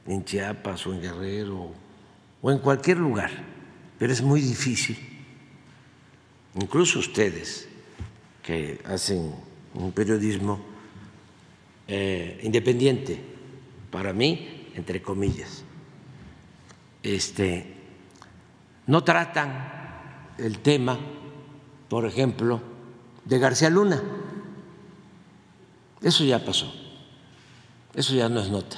[0.06, 1.72] en Chiapas o en Guerrero
[2.42, 3.32] o en cualquier lugar,
[3.98, 4.98] pero es muy difícil,
[6.56, 7.68] incluso ustedes
[8.44, 9.34] que hacen
[9.74, 10.60] un periodismo
[11.88, 13.20] eh, independiente,
[13.92, 15.64] para mí, entre comillas,
[17.02, 17.74] este,
[18.86, 21.00] no tratan el tema,
[21.90, 22.62] por ejemplo,
[23.26, 24.02] de García Luna.
[26.02, 26.72] Eso ya pasó,
[27.94, 28.78] eso ya no es nota.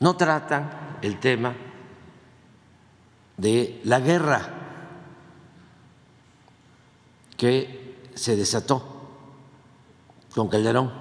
[0.00, 1.54] No tratan el tema
[3.36, 4.48] de la guerra
[7.36, 8.92] que se desató
[10.34, 10.92] con Calderón.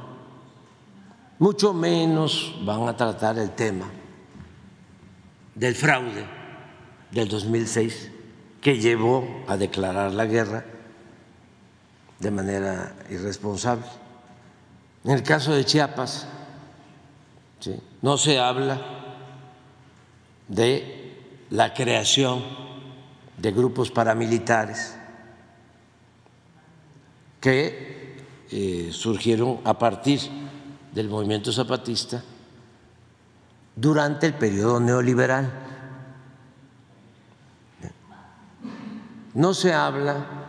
[1.40, 3.88] Mucho menos van a tratar el tema
[5.56, 6.26] del fraude
[7.12, 8.12] del 2006
[8.62, 10.66] que llevó a declarar la guerra
[12.22, 13.86] de manera irresponsable.
[15.04, 16.28] En el caso de Chiapas,
[18.02, 18.80] no se habla
[20.48, 22.44] de la creación
[23.38, 24.96] de grupos paramilitares
[27.40, 30.20] que eh, surgieron a partir
[30.94, 32.22] del movimiento zapatista
[33.76, 35.52] durante el periodo neoliberal.
[39.34, 40.41] No se habla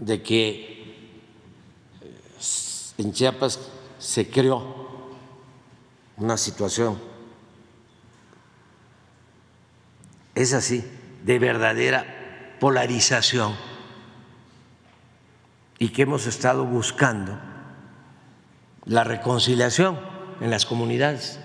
[0.00, 0.80] de que
[2.98, 3.60] en Chiapas
[3.98, 5.10] se creó
[6.16, 6.98] una situación,
[10.34, 10.84] es así,
[11.24, 13.54] de verdadera polarización.
[15.78, 17.38] Y que hemos estado buscando
[18.84, 19.98] la reconciliación
[20.40, 21.40] en las comunidades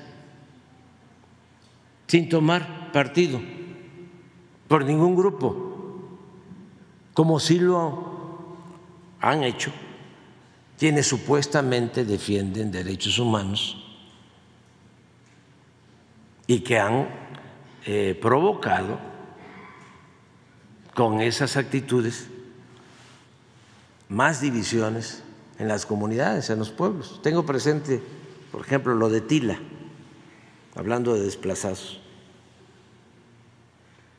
[2.07, 3.41] sin tomar partido
[4.67, 6.09] por ningún grupo,
[7.13, 8.14] como si lo
[9.25, 9.71] han hecho
[10.77, 13.75] quienes supuestamente defienden derechos humanos
[16.45, 17.07] y que han
[17.87, 18.99] eh, provocado
[20.93, 22.27] con esas actitudes
[24.09, 25.23] más divisiones
[25.57, 27.19] en las comunidades, en los pueblos.
[27.23, 27.99] Tengo presente,
[28.51, 29.57] por ejemplo, lo de Tila,
[30.75, 31.99] hablando de desplazados,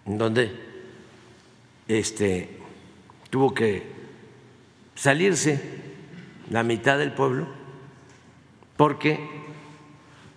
[0.04, 0.50] en donde
[1.86, 2.58] este,
[3.30, 3.95] tuvo que
[4.96, 5.60] salirse
[6.50, 7.46] la mitad del pueblo
[8.76, 9.20] porque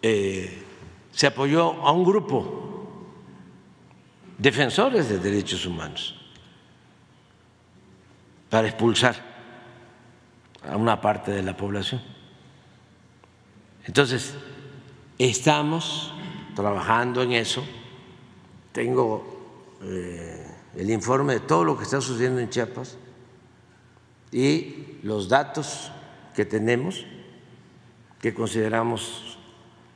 [0.02, 0.64] eh,
[1.12, 2.88] se apoyó a un grupo
[4.38, 6.16] defensores de derechos humanos
[8.50, 9.16] para expulsar
[10.68, 12.02] a una parte de la población.
[13.86, 14.34] Entonces,
[15.18, 16.14] estamos
[16.56, 17.64] trabajando en eso.
[18.72, 20.46] Tengo eh,
[20.76, 22.98] el informe de todo lo que está sucediendo en Chiapas
[24.32, 25.92] y los datos
[26.36, 27.06] que tenemos,
[28.22, 29.38] que consideramos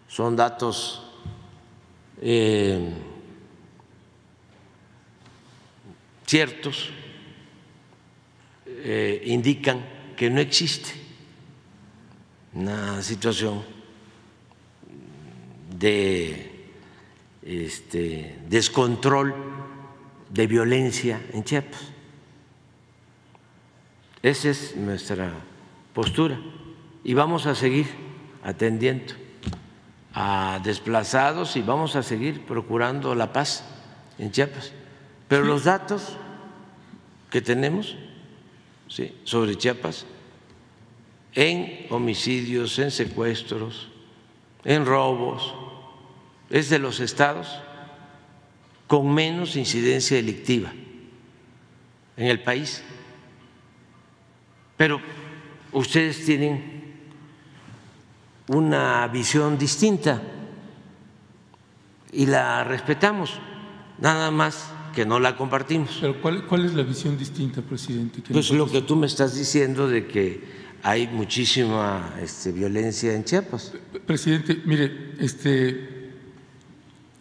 [0.07, 1.03] son datos
[2.21, 2.93] eh,
[6.25, 6.89] ciertos,
[8.67, 10.91] eh, indican que no existe
[12.53, 13.63] una situación
[15.77, 16.67] de
[17.41, 19.33] este, descontrol,
[20.29, 21.92] de violencia en Chiapas.
[24.23, 25.33] Esa es nuestra
[25.93, 26.39] postura
[27.03, 27.87] y vamos a seguir
[28.41, 29.13] atendiendo
[30.13, 33.65] a desplazados y vamos a seguir procurando la paz
[34.17, 34.71] en Chiapas.
[35.27, 36.15] Pero los datos
[37.29, 37.97] que tenemos
[39.25, 40.05] sobre Chiapas
[41.33, 43.89] en homicidios, en secuestros,
[44.63, 45.53] en robos,
[46.49, 47.59] es de los estados
[48.87, 50.71] con menos incidencia delictiva
[52.15, 52.83] en el país.
[54.77, 54.99] Pero
[55.71, 56.83] ustedes tienen
[58.47, 60.21] una visión distinta
[62.11, 63.39] y la respetamos,
[63.99, 65.97] nada más que no la compartimos.
[65.99, 68.21] Pero ¿cuál, es la visión distinta, presidente?
[68.31, 73.73] Pues lo que tú me estás diciendo de que hay muchísima este, violencia en Chiapas.
[74.05, 76.11] Presidente, mire, este,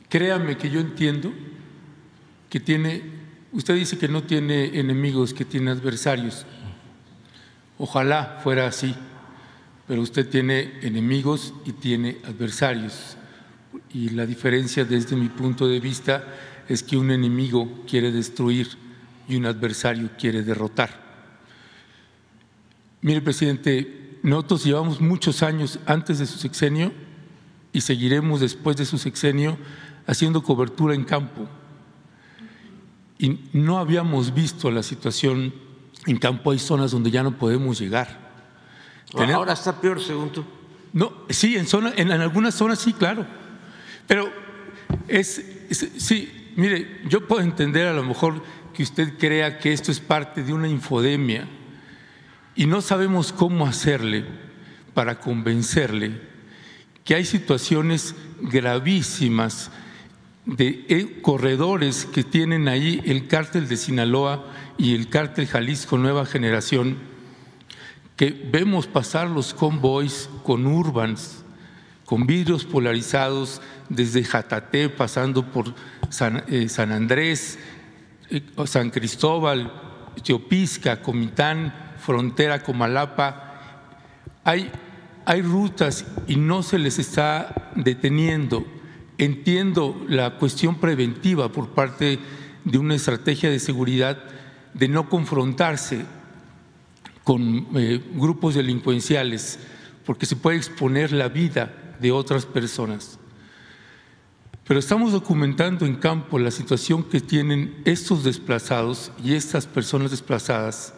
[0.08, 1.32] créame que yo entiendo
[2.50, 3.02] que tiene,
[3.52, 6.44] usted dice que no tiene enemigos, que tiene adversarios.
[7.84, 8.94] Ojalá fuera así,
[9.88, 13.16] pero usted tiene enemigos y tiene adversarios.
[13.92, 16.24] Y la diferencia desde mi punto de vista
[16.68, 18.68] es que un enemigo quiere destruir
[19.26, 20.90] y un adversario quiere derrotar.
[23.00, 26.92] Mire, presidente, nosotros llevamos muchos años antes de su sexenio
[27.72, 29.58] y seguiremos después de su sexenio
[30.06, 31.48] haciendo cobertura en campo.
[33.18, 35.71] Y no habíamos visto la situación
[36.06, 38.32] en campo, hay zonas donde ya no podemos llegar.
[39.14, 40.44] Ahora está peor, según tú.
[40.92, 43.26] No, sí, en, zona, en, algunas zonas sí, claro.
[44.06, 44.30] Pero
[45.08, 45.42] es,
[45.96, 48.42] sí, mire, yo puedo entender a lo mejor
[48.74, 51.46] que usted crea que esto es parte de una infodemia
[52.54, 54.24] y no sabemos cómo hacerle
[54.94, 56.20] para convencerle
[57.04, 59.70] que hay situaciones gravísimas
[60.44, 64.44] de eh, corredores que tienen ahí el cártel de Sinaloa
[64.82, 66.98] y el cártel Jalisco Nueva Generación,
[68.16, 71.44] que vemos pasar los convoys con urbans,
[72.04, 75.72] con vidrios polarizados desde Jataté, pasando por
[76.08, 77.60] San, eh, Andrés,
[78.28, 79.72] eh, San Cristóbal,
[80.24, 83.52] Teopisca, Comitán, frontera Comalapa.
[84.42, 84.68] Hay,
[85.24, 88.66] hay rutas y no se les está deteniendo
[89.18, 92.18] Entiendo la cuestión preventiva por parte
[92.64, 94.18] de una estrategia de seguridad
[94.74, 96.04] de no confrontarse
[97.24, 99.58] con eh, grupos delincuenciales,
[100.04, 103.18] porque se puede exponer la vida de otras personas.
[104.66, 110.94] Pero estamos documentando en campo la situación que tienen estos desplazados y estas personas desplazadas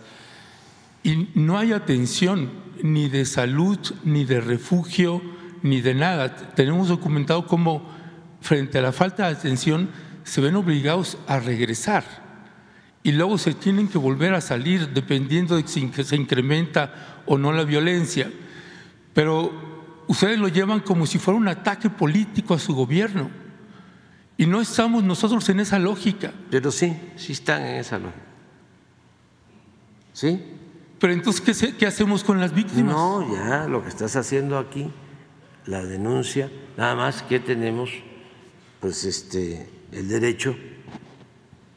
[1.05, 2.51] y no hay atención
[2.83, 5.22] ni de salud, ni de refugio,
[5.62, 6.35] ni de nada.
[6.55, 7.89] Tenemos documentado cómo
[8.41, 9.91] frente a la falta de atención,
[10.25, 12.24] se ven obligados a regresar
[13.05, 17.53] y luego se tienen que volver a salir dependiendo de si se incrementa o no
[17.53, 18.33] la violencia.
[19.13, 19.53] Pero
[20.09, 23.31] ustedes lo llevan como si fuera un ataque político a su gobierno.
[24.39, 26.33] Y no estamos nosotros en esa lógica.
[26.51, 28.25] Pero sí, sí están en esa lógica.
[30.15, 30.43] ¿Sí?
[30.99, 32.95] Pero entonces, ¿qué, ¿qué, hacemos con las víctimas?
[32.95, 34.91] No, ya, lo que estás haciendo aquí,
[35.67, 37.91] la denuncia, nada más que tenemos
[38.81, 40.57] pues este el derecho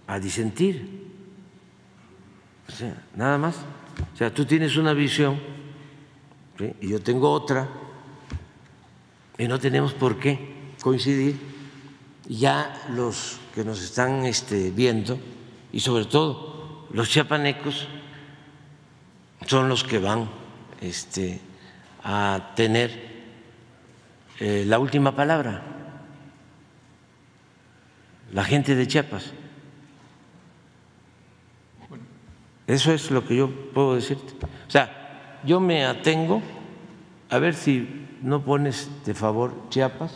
[0.08, 0.97] a disentir.
[2.68, 3.56] O sea, nada más.
[4.14, 5.40] O sea, tú tienes una visión
[6.82, 7.68] y yo tengo otra
[9.38, 11.40] y no tenemos por qué coincidir.
[12.28, 15.18] Ya los que nos están este, viendo
[15.72, 17.88] y sobre todo los chiapanecos
[19.46, 20.30] son los que van
[20.82, 21.40] este,
[22.04, 23.08] a tener
[24.40, 25.78] eh, la última palabra
[28.34, 29.32] la gente de Chiapas.
[32.68, 34.34] Eso es lo que yo puedo decirte.
[34.68, 36.42] O sea, yo me atengo,
[37.30, 37.88] a ver si
[38.22, 40.12] no pones de favor Chiapas.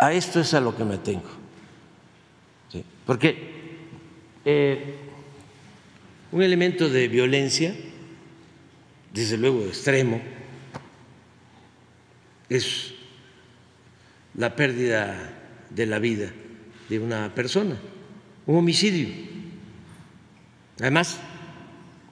[0.00, 1.42] A esto es a lo que me atengo.
[3.04, 3.78] Porque
[4.44, 4.96] eh,
[6.30, 7.74] un elemento de violencia,
[9.12, 10.20] desde luego extremo,
[12.48, 12.94] es
[14.34, 15.32] la pérdida
[15.70, 16.30] de la vida
[16.88, 17.76] de una persona,
[18.46, 19.31] un homicidio.
[20.82, 21.20] Además,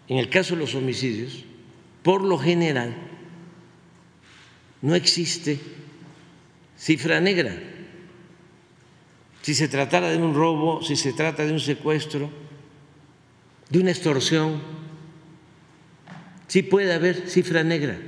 [0.06, 1.44] en el caso de los homicidios,
[2.04, 2.94] por lo general,
[4.80, 5.58] no existe
[6.78, 7.52] cifra negra.
[9.42, 12.30] Si se tratara de un robo, si se trata de un secuestro,
[13.68, 14.62] de una extorsión,
[16.46, 17.98] sí puede haber cifra negra.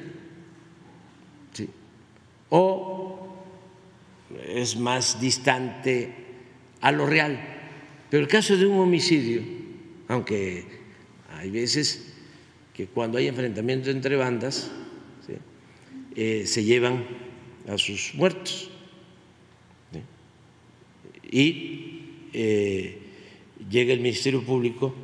[2.50, 3.34] O
[4.46, 6.14] es más distante
[6.80, 7.40] a lo real.
[8.10, 9.61] Pero el caso de un homicidio,
[10.12, 10.64] aunque
[11.30, 12.14] hay veces
[12.74, 14.70] que cuando hay enfrentamiento entre bandas,
[16.14, 17.04] eh, se llevan
[17.68, 18.70] a sus muertos.
[21.30, 22.98] Y eh,
[23.70, 24.94] llega el Ministerio Público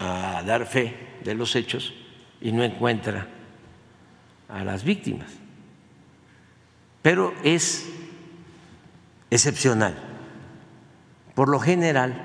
[0.00, 1.94] a dar fe de los hechos
[2.40, 3.28] y no encuentra
[4.48, 5.40] a las víctimas
[7.02, 7.86] pero es
[9.30, 9.96] excepcional.
[11.34, 12.22] Por lo general,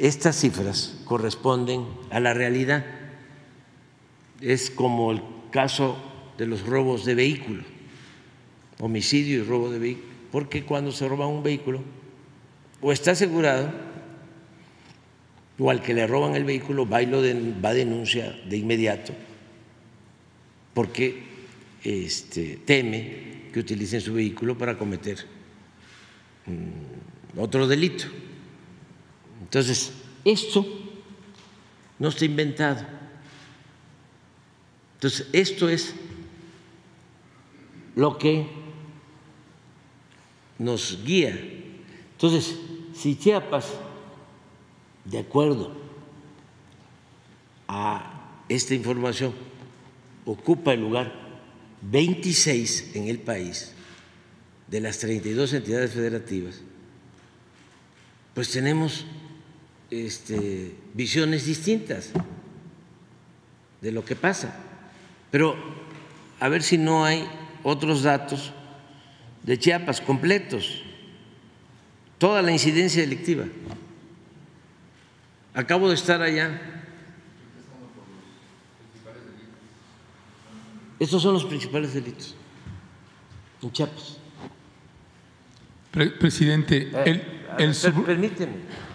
[0.00, 2.86] estas cifras corresponden a la realidad.
[4.40, 5.20] Es como el
[5.50, 5.98] caso
[6.38, 7.62] de los robos de vehículo,
[8.80, 11.82] homicidio y robo de vehículo, porque cuando se roba un vehículo,
[12.80, 13.70] o está asegurado,
[15.58, 19.12] o al que le roban el vehículo va, a denuncia de inmediato,
[20.72, 21.24] porque
[21.84, 25.18] este, teme que utilicen su vehículo para cometer
[26.46, 28.06] mm, otro delito.
[29.50, 29.90] Entonces,
[30.24, 30.64] esto
[31.98, 32.86] no está inventado.
[34.94, 35.92] Entonces, esto es
[37.96, 38.46] lo que
[40.56, 41.36] nos guía.
[42.12, 42.56] Entonces,
[42.94, 43.66] si Chiapas,
[45.04, 45.72] de acuerdo
[47.66, 49.34] a esta información,
[50.26, 51.12] ocupa el lugar
[51.82, 53.72] 26 en el país
[54.68, 56.60] de las 32 entidades federativas,
[58.32, 59.06] pues tenemos
[59.90, 62.10] este, visiones distintas
[63.80, 64.54] de lo que pasa.
[65.30, 65.56] Pero
[66.38, 67.28] a ver si no hay
[67.62, 68.52] otros datos
[69.42, 70.82] de Chiapas completos,
[72.18, 73.44] toda la incidencia delictiva.
[75.54, 76.60] Acabo de estar allá.
[80.98, 82.34] Estos son los principales delitos
[83.62, 84.18] en Chiapas.
[85.92, 87.22] presidente, eh,
[87.58, 87.74] el,
[88.04, 88.89] permíteme.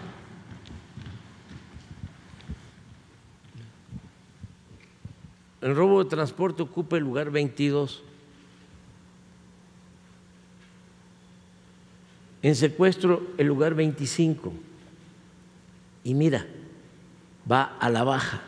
[5.66, 8.00] El robo de transporte ocupa el lugar 22.
[12.40, 14.52] En secuestro el lugar 25.
[16.04, 16.46] Y mira,
[17.50, 18.42] va a la baja.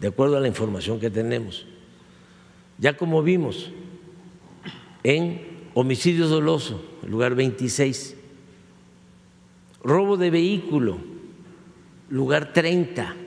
[0.00, 1.66] De acuerdo a la información que tenemos.
[2.78, 3.72] Ya como vimos
[5.02, 8.16] en homicidio doloso, el lugar 26.
[9.82, 10.98] Robo de vehículo,
[12.08, 13.25] lugar 30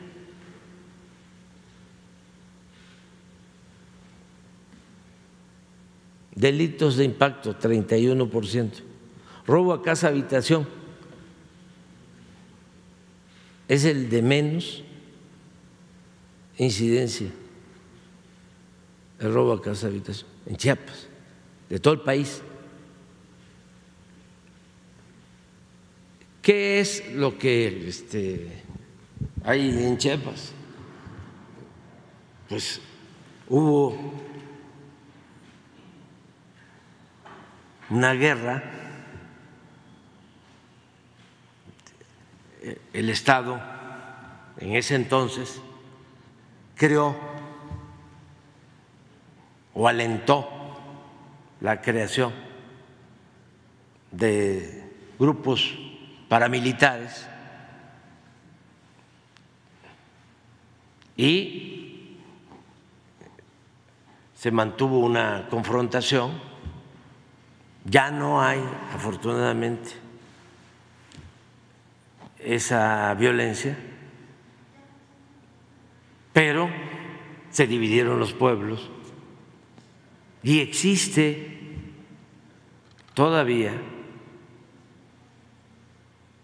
[6.40, 8.72] Delitos de impacto, 31%.
[9.46, 10.66] Robo a casa habitación
[13.68, 14.86] es el de menos
[16.58, 17.28] incidencia.
[19.20, 21.10] El robo a casa habitación en Chiapas,
[21.68, 22.42] de todo el país.
[26.42, 28.64] ¿Qué es lo que este,
[29.44, 30.54] hay en Chiapas?
[32.48, 32.80] Pues
[33.50, 34.29] hubo
[37.90, 38.64] una guerra,
[42.94, 43.60] el Estado
[44.58, 45.62] en ese entonces
[46.76, 47.16] creó
[49.74, 50.50] o alentó
[51.62, 52.34] la creación
[54.12, 55.74] de grupos
[56.28, 57.28] paramilitares
[61.16, 62.18] y
[64.36, 66.49] se mantuvo una confrontación
[67.90, 68.64] ya no hay,
[68.94, 69.92] afortunadamente,
[72.40, 73.78] esa violencia,
[76.32, 76.70] pero
[77.52, 78.90] se dividieron los pueblos
[80.44, 81.58] y existe
[83.14, 83.74] todavía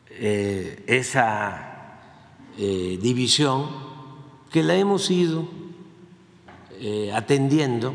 [0.09, 1.99] eh, esa
[2.57, 3.69] eh, división
[4.51, 5.47] que la hemos ido
[6.79, 7.93] eh, atendiendo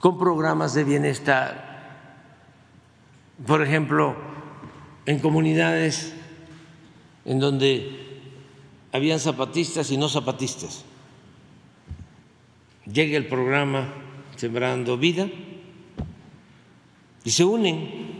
[0.00, 1.71] con programas de bienestar
[3.46, 4.16] por ejemplo,
[5.06, 6.14] en comunidades
[7.24, 8.20] en donde
[8.92, 10.84] habían zapatistas y no zapatistas.
[12.84, 13.92] Llega el programa
[14.36, 15.28] Sembrando Vida
[17.24, 18.12] y se unen.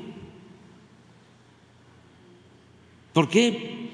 [3.13, 3.91] ¿Por qué?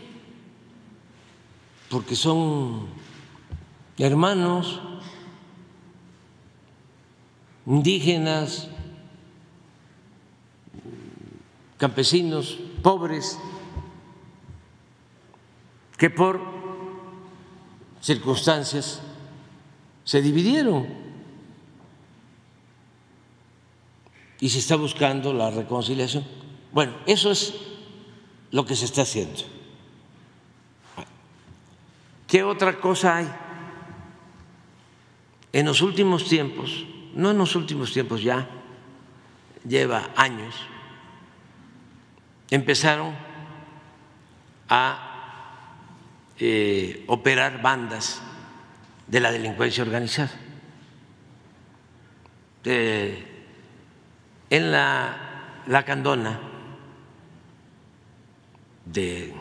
[1.90, 2.86] Porque son
[3.98, 4.80] hermanos
[7.66, 8.68] indígenas,
[11.78, 13.38] campesinos pobres
[15.96, 16.40] que por
[18.00, 19.00] circunstancias
[20.04, 20.86] se dividieron
[24.40, 26.24] y se está buscando la reconciliación.
[26.72, 27.54] Bueno, eso es
[28.50, 29.40] lo que se está haciendo.
[32.26, 33.28] ¿Qué otra cosa hay?
[35.52, 38.48] En los últimos tiempos, no en los últimos tiempos ya,
[39.66, 40.54] lleva años,
[42.50, 43.14] empezaron
[44.68, 45.08] a
[46.38, 48.22] eh, operar bandas
[49.06, 50.30] de la delincuencia organizada.
[54.50, 55.16] en la,
[55.66, 56.38] la Candona
[58.84, 59.34] de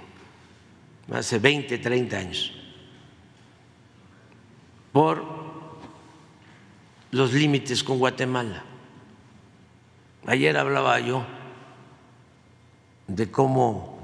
[1.12, 2.54] hace 20, 30 años,
[4.92, 5.24] por
[7.12, 8.64] los límites con Guatemala.
[10.26, 11.26] Ayer hablaba yo
[13.08, 13.98] de cómo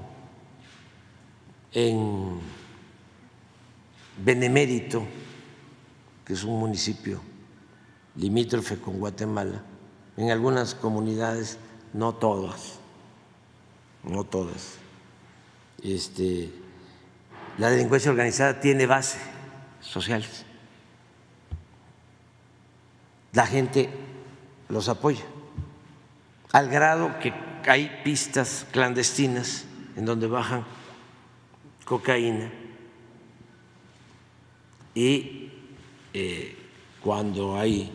[1.72, 2.40] en
[4.18, 5.04] Benemérito,
[6.26, 7.22] que es un municipio
[8.16, 9.64] limítrofe con Guatemala,
[10.18, 11.58] en algunas comunidades,
[11.94, 12.80] no todas,
[14.04, 14.78] no todas.
[15.82, 16.52] Este,
[17.58, 19.18] la delincuencia organizada tiene base
[19.82, 20.46] sociales.
[23.34, 23.90] La gente
[24.70, 25.26] los apoya,
[26.52, 30.66] al grado que hay pistas clandestinas en donde bajan
[31.86, 32.52] cocaína
[34.96, 35.52] y
[36.14, 36.56] eh,
[37.02, 37.92] cuando hay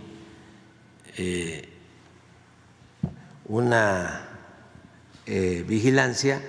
[1.16, 1.69] eh,
[3.47, 4.29] una
[5.27, 6.43] eh, vigilancia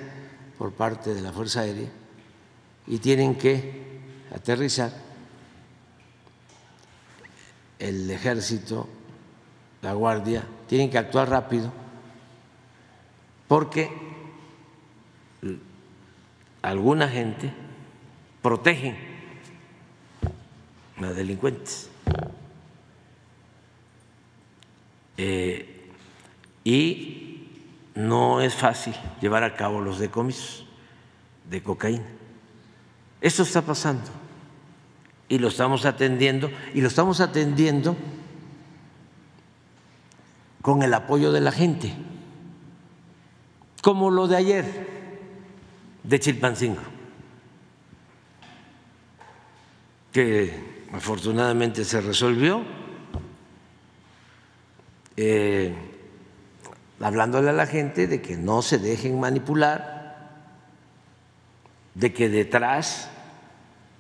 [0.58, 1.90] por parte de la Fuerza Aérea
[2.88, 4.00] y tienen que
[4.36, 4.92] aterrizar
[7.78, 8.90] el ejército,
[9.82, 11.72] la guardia, tienen que actuar rápido
[13.50, 13.92] porque
[16.62, 17.52] alguna gente
[18.42, 18.96] protege
[21.02, 21.90] a delincuentes.
[25.18, 25.92] Eh,
[26.64, 27.48] y
[27.96, 30.66] no es fácil llevar a cabo los decomisos
[31.50, 32.06] de cocaína.
[33.20, 34.10] Esto está pasando
[35.28, 37.98] y lo estamos atendiendo y lo estamos atendiendo
[40.62, 41.94] con el apoyo de la gente,
[43.82, 44.66] como lo de ayer
[46.04, 46.82] de Chilpancingo,
[50.12, 50.54] que
[50.92, 52.64] afortunadamente se resolvió,
[55.18, 55.74] eh,
[57.00, 60.30] hablándole a la gente de que no se dejen manipular,
[61.94, 63.10] de que detrás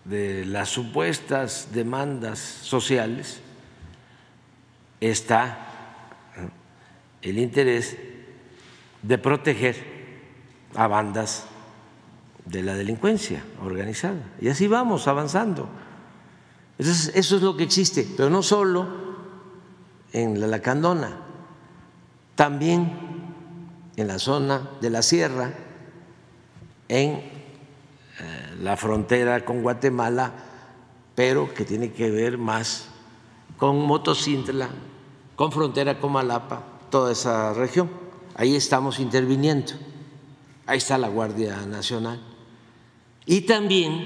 [0.06, 3.42] de las supuestas demandas sociales
[5.00, 5.68] está
[7.22, 7.98] el interés
[9.02, 9.76] de proteger
[10.76, 11.46] a bandas
[12.46, 14.22] de la delincuencia organizada.
[14.42, 15.70] Y así vamos avanzando.
[16.78, 18.88] Entonces, eso es lo que existe, pero no solo
[20.14, 21.18] en la Lacandona,
[22.36, 22.92] también
[23.96, 25.54] en la zona de la sierra,
[26.88, 30.32] en eh, la frontera con Guatemala,
[31.16, 32.88] pero que tiene que ver más
[33.58, 34.70] con Motocintla,
[35.36, 38.09] con frontera con Malapa, toda esa región.
[38.40, 39.74] Ahí estamos interviniendo.
[40.66, 42.22] Ahí está la Guardia Nacional.
[43.26, 44.02] Y también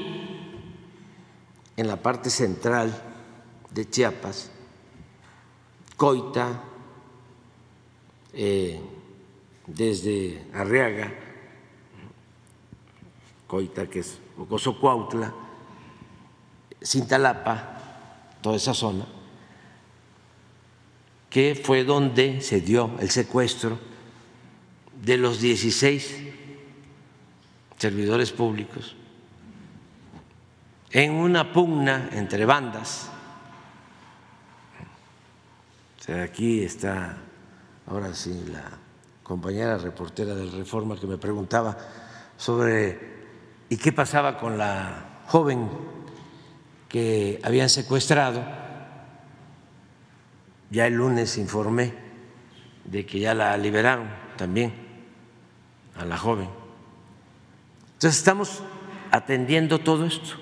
[1.78, 3.00] en la parte central
[3.70, 4.50] de Chiapas,
[5.96, 6.64] Coita,
[8.34, 8.82] eh,
[9.68, 11.14] desde Arriaga,
[13.46, 15.32] Coita, que es Ocoso Cuautla,
[16.84, 17.78] Cintalapa,
[18.42, 19.06] toda esa zona,
[21.30, 23.93] que fue donde se dio el secuestro
[25.04, 26.18] de los 16
[27.78, 28.96] servidores públicos
[30.92, 33.10] en una pugna entre bandas.
[36.24, 37.18] aquí está
[37.88, 38.64] ahora sí la
[39.24, 41.78] compañera reportera del Reforma que me preguntaba
[42.38, 43.14] sobre
[43.68, 45.70] y qué pasaba con la joven
[46.88, 48.42] que habían secuestrado.
[50.70, 51.94] Ya el lunes informé
[52.86, 54.83] de que ya la liberaron también
[55.96, 56.50] a la joven.
[57.94, 58.64] Entonces estamos
[59.12, 60.36] atendiendo todo esto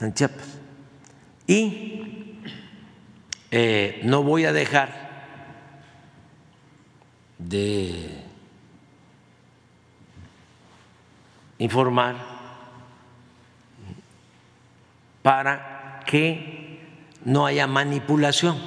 [0.00, 0.58] en Chiapas.
[1.46, 2.40] Y
[3.50, 5.04] eh, no voy a dejar
[7.38, 8.24] de
[11.58, 12.16] informar
[15.22, 16.80] para que
[17.24, 18.58] no haya manipulación,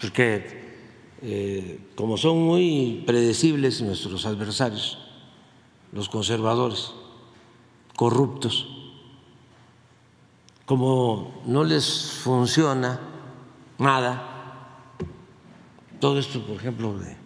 [0.00, 0.57] porque
[1.20, 4.98] eh, como son muy predecibles nuestros adversarios,
[5.92, 6.92] los conservadores,
[7.96, 8.68] corruptos.
[10.64, 13.00] Como no les funciona
[13.78, 14.28] nada,
[15.98, 17.16] todo esto, por ejemplo, de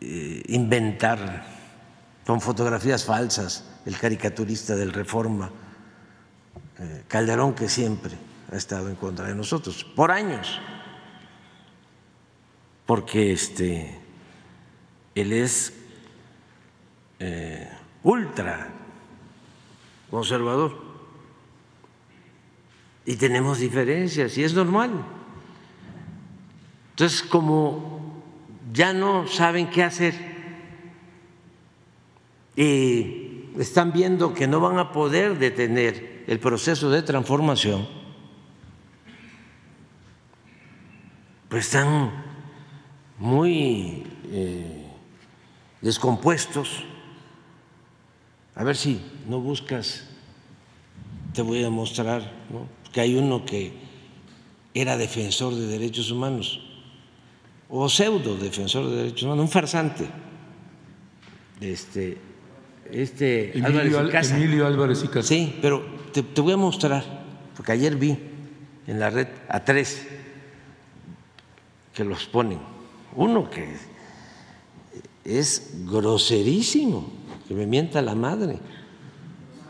[0.00, 1.46] eh, inventar
[2.26, 5.50] con fotografías falsas, el caricaturista del Reforma,
[6.78, 8.12] eh, Calderón, que siempre
[8.50, 10.60] ha estado en contra de nosotros, por años,
[12.88, 13.98] porque este,
[15.14, 15.74] él es
[17.18, 17.68] eh,
[18.02, 18.70] ultra
[20.10, 20.74] conservador.
[23.04, 25.04] Y tenemos diferencias y es normal.
[26.92, 28.22] Entonces, como
[28.72, 30.14] ya no saben qué hacer
[32.56, 37.86] y están viendo que no van a poder detener el proceso de transformación,
[41.50, 42.27] pues están
[43.18, 44.86] muy eh,
[45.80, 46.84] descompuestos
[48.58, 50.02] a ver si no buscas,
[51.32, 52.28] te voy a mostrar,
[52.92, 53.72] que hay uno que
[54.74, 56.60] era defensor de derechos humanos
[57.68, 60.08] o pseudo defensor de derechos humanos, un farsante.
[61.60, 62.18] Este,
[62.90, 65.28] este Emilio Álvarez, Emilio Álvarez y Casa.
[65.28, 67.04] Sí, pero te, te voy a mostrar,
[67.54, 68.18] porque ayer vi
[68.88, 70.04] en la red a tres
[71.94, 72.58] que los ponen.
[73.18, 73.74] Uno que
[75.24, 77.10] es groserísimo,
[77.48, 78.60] que me mienta la madre.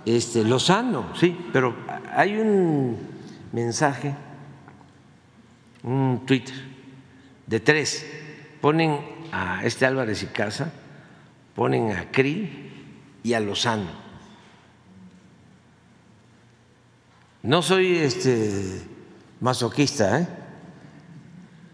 [0.04, 1.74] Este, Lozano, sí, pero
[2.14, 2.98] hay un
[3.52, 4.14] mensaje,
[5.82, 6.56] un Twitter
[7.46, 8.04] de tres.
[8.60, 9.00] Ponen
[9.32, 10.70] a este Álvarez y Casa,
[11.54, 12.50] ponen a Krill
[13.22, 14.08] y a Lozano.
[17.42, 18.82] No soy este
[19.40, 20.28] masoquista, ¿eh?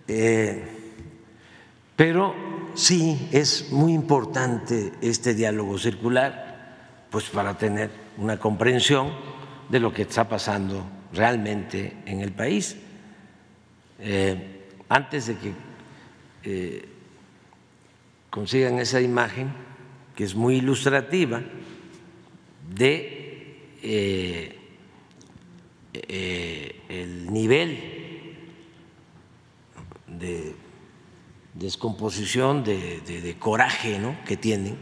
[0.06, 0.73] Eh,
[1.96, 2.34] pero
[2.74, 9.12] sí es muy importante este diálogo circular, pues para tener una comprensión
[9.68, 12.76] de lo que está pasando realmente en el país.
[14.00, 15.52] Eh, antes de que
[16.42, 16.88] eh,
[18.30, 19.52] consigan esa imagen,
[20.16, 21.42] que es muy ilustrativa,
[22.74, 23.20] de
[26.88, 27.78] el nivel
[30.06, 30.54] de
[31.54, 34.16] descomposición, de, coraje ¿no?
[34.24, 34.76] que tienen,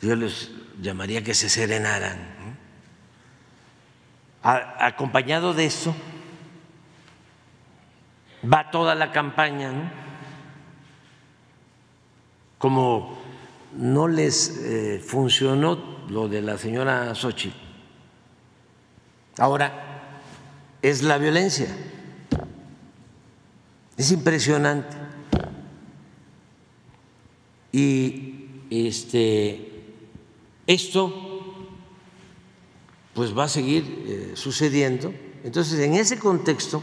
[0.00, 0.50] yo les
[0.80, 2.34] llamaría que se serenaran.
[4.42, 5.94] acompañado de eso,
[8.44, 9.90] va toda la campaña, ¿no?
[12.58, 13.18] como
[13.72, 17.52] no les eh, funcionó lo de la señora Sochi,
[19.38, 19.72] ahora
[20.82, 21.68] es la violencia.
[23.96, 24.96] Es impresionante.
[27.72, 28.34] Y
[28.70, 29.68] este,
[30.66, 31.20] esto
[33.14, 35.14] pues va a seguir eh, sucediendo.
[35.44, 36.82] Entonces, en ese contexto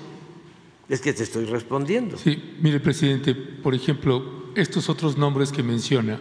[0.88, 2.18] es que te estoy respondiendo.
[2.18, 6.20] Sí, mire, presidente, por ejemplo, estos otros nombres que menciona,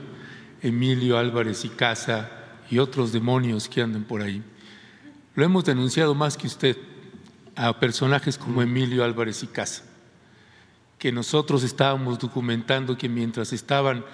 [0.63, 2.31] Emilio Álvarez y Casa
[2.71, 4.43] y otros demonios que andan por ahí,
[5.37, 6.77] lo hemos denunciado más que usted
[7.55, 9.90] a personajes como Emilio Álvarez y Casa
[11.01, 14.05] que nosotros estábamos documentando que mientras estaban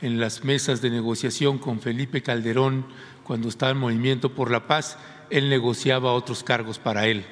[0.00, 2.86] en las mesas de negociación con Felipe Calderón,
[3.24, 4.96] cuando estaba en Movimiento por la Paz,
[5.28, 7.26] él negociaba otros cargos para él.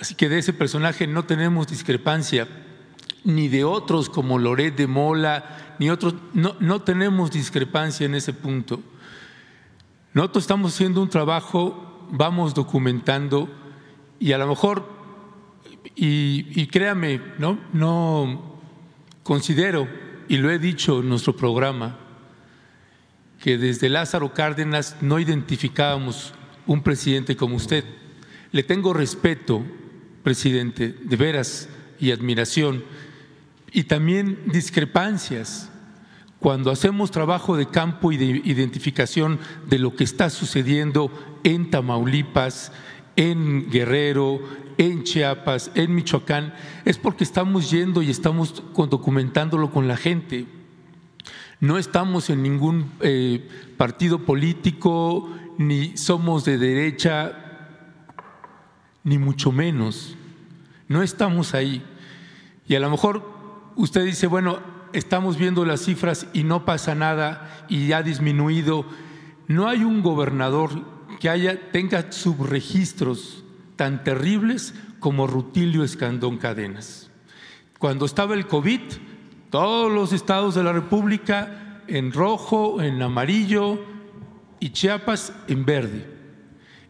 [0.00, 2.48] Así que de ese personaje no tenemos discrepancia,
[3.22, 8.32] ni de otros como Loret de Mola, ni otros, no, no tenemos discrepancia en ese
[8.32, 8.82] punto.
[10.12, 13.48] Nosotros estamos haciendo un trabajo, vamos documentando
[14.18, 14.91] y a lo mejor
[15.94, 17.58] y, créame, ¿no?
[17.72, 18.60] no
[19.22, 19.88] considero,
[20.28, 21.98] y lo he dicho en nuestro programa,
[23.40, 26.32] que desde Lázaro Cárdenas no identificábamos
[26.66, 27.84] un presidente como usted.
[28.52, 29.64] Le tengo respeto,
[30.22, 31.68] presidente, de veras,
[31.98, 32.84] y admiración,
[33.72, 35.70] y también discrepancias
[36.40, 39.38] cuando hacemos trabajo de campo y de identificación
[39.68, 41.12] de lo que está sucediendo
[41.44, 42.72] en Tamaulipas,
[43.14, 44.40] en Guerrero,
[44.78, 46.54] en Chiapas, en Michoacán,
[46.84, 50.46] es porque estamos yendo y estamos documentándolo con la gente.
[51.60, 57.38] No estamos en ningún eh, partido político, ni somos de derecha,
[59.04, 60.16] ni mucho menos.
[60.88, 61.84] No estamos ahí.
[62.66, 63.30] Y a lo mejor
[63.76, 64.58] usted dice, bueno,
[64.92, 68.84] estamos viendo las cifras y no pasa nada y ha disminuido.
[69.46, 70.70] No hay un gobernador
[71.20, 73.41] que haya, tenga subregistros
[73.82, 77.10] tan terribles como Rutilio Escandón Cadenas.
[77.80, 78.80] Cuando estaba el COVID,
[79.50, 83.84] todos los estados de la República en rojo, en amarillo
[84.60, 86.08] y Chiapas en verde.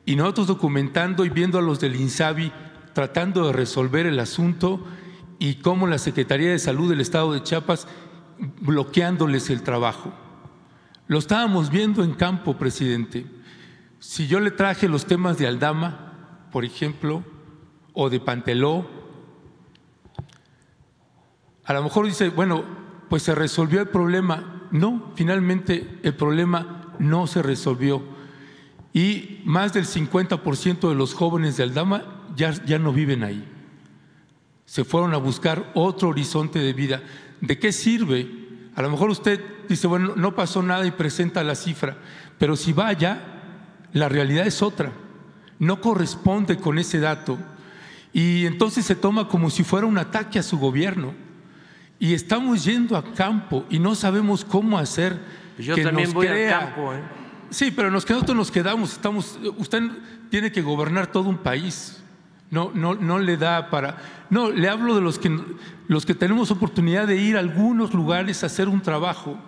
[0.05, 2.53] Y nosotros documentando y viendo a los del INSABI
[2.93, 4.85] tratando de resolver el asunto
[5.39, 7.89] y cómo la Secretaría de Salud del Estado de Chiapas
[8.61, 10.13] bloqueándoles el trabajo.
[11.07, 13.25] Lo estábamos viendo en campo, presidente.
[13.99, 16.12] Si yo le traje los temas de Aldama,
[16.53, 17.25] por ejemplo,
[17.95, 18.87] o de Panteló,
[21.65, 22.65] a lo mejor dice, bueno,
[23.09, 24.69] pues se resolvió el problema.
[24.71, 28.03] No, finalmente el problema no se resolvió.
[28.93, 32.05] Y más del 50% de los jóvenes de Aldama
[32.37, 33.49] ya, ya no viven ahí.
[34.67, 37.03] Se fueron a buscar otro horizonte de vida.
[37.41, 38.31] ¿De qué sirve?
[38.75, 41.97] A lo mejor usted dice, bueno, no pasó nada y presenta la cifra,
[42.39, 44.93] pero si vaya, la realidad es otra
[45.59, 47.39] no corresponde con ese dato
[48.13, 51.15] y entonces se toma como si fuera un ataque a su gobierno.
[51.99, 55.19] Y estamos yendo a campo y no sabemos cómo hacer.
[55.59, 56.93] Yo también voy a campo.
[56.93, 57.01] ¿eh?
[57.51, 59.83] Sí, pero nosotros nos quedamos, estamos, usted
[60.31, 62.03] tiene que gobernar todo un país.
[62.51, 63.97] No, no, no le da para.
[64.29, 65.35] No, le hablo de los que,
[65.89, 69.39] los que tenemos oportunidad de ir a algunos lugares a hacer un trabajo.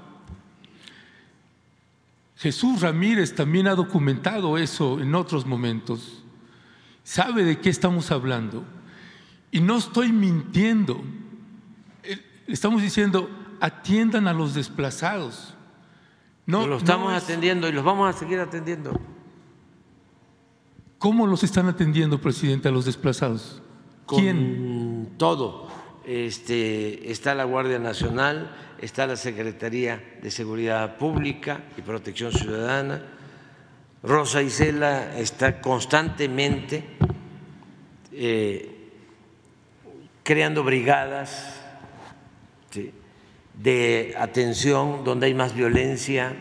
[2.45, 6.23] Jesús Ramírez también ha documentado eso en otros momentos.
[7.03, 8.65] Sabe de qué estamos hablando.
[9.51, 11.03] Y no estoy mintiendo.
[12.03, 13.31] Eh, estamos diciendo,
[13.61, 15.55] atiendan a los desplazados.
[16.45, 18.93] No, los estamos atendiendo y los vamos a seguir atendiendo.
[20.99, 23.63] ¿Cómo los están atendiendo, presidente, a los desplazados?
[24.07, 25.15] ¿Quién?
[25.17, 25.69] todo.
[26.05, 28.55] Este, está la Guardia Nacional,
[28.85, 33.03] está la Secretaría de Seguridad Pública y Protección Ciudadana.
[34.03, 36.85] Rosa Isela está constantemente
[38.13, 38.91] eh,
[40.23, 41.63] creando brigadas
[43.55, 46.35] de atención donde hay más violencia,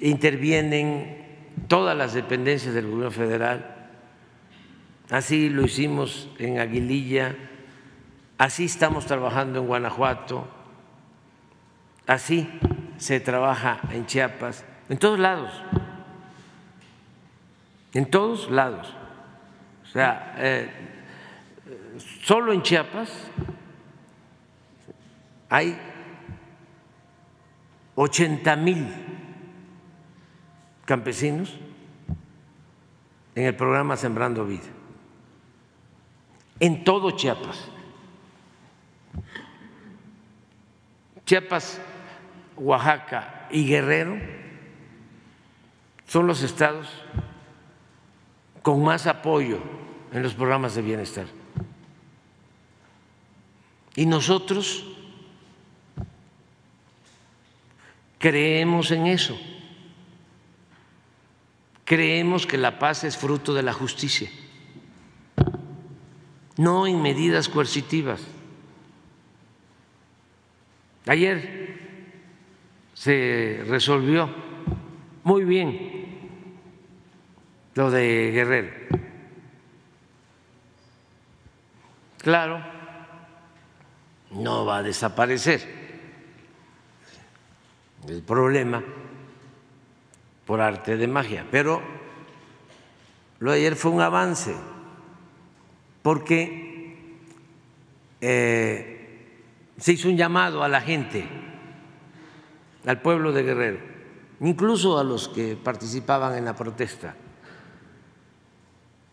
[0.00, 1.24] intervienen
[1.68, 3.88] todas las dependencias del gobierno federal.
[5.08, 7.34] Así lo hicimos en Aguililla,
[8.36, 10.53] así estamos trabajando en Guanajuato,
[12.06, 12.48] así
[12.96, 15.52] se trabaja en Chiapas, en todos lados,
[17.92, 18.94] en todos lados.
[19.84, 20.70] O sea, eh,
[22.22, 23.10] solo en Chiapas
[25.48, 25.78] hay
[27.94, 28.86] 80 mil
[30.84, 31.56] campesinos
[33.34, 34.62] en el programa Sembrando Vida,
[36.60, 37.70] en todo Chiapas.
[41.24, 41.80] Chiapas,
[42.56, 44.16] Oaxaca y Guerrero
[46.06, 46.88] son los estados
[48.62, 49.58] con más apoyo
[50.12, 51.26] en los programas de bienestar.
[53.96, 54.84] Y nosotros
[58.18, 59.38] creemos en eso.
[61.84, 64.30] Creemos que la paz es fruto de la justicia,
[66.56, 68.22] no en medidas coercitivas.
[71.06, 71.53] Ayer
[73.04, 74.30] se resolvió
[75.24, 76.04] muy bien
[77.74, 78.70] lo de Guerrero.
[82.16, 82.64] Claro,
[84.30, 85.60] no va a desaparecer
[88.08, 88.82] el problema
[90.46, 91.46] por arte de magia.
[91.50, 91.82] Pero
[93.38, 94.54] lo de ayer fue un avance,
[96.00, 96.96] porque
[98.22, 99.28] eh,
[99.76, 101.43] se hizo un llamado a la gente,
[102.86, 103.78] al pueblo de Guerrero,
[104.40, 107.16] incluso a los que participaban en la protesta.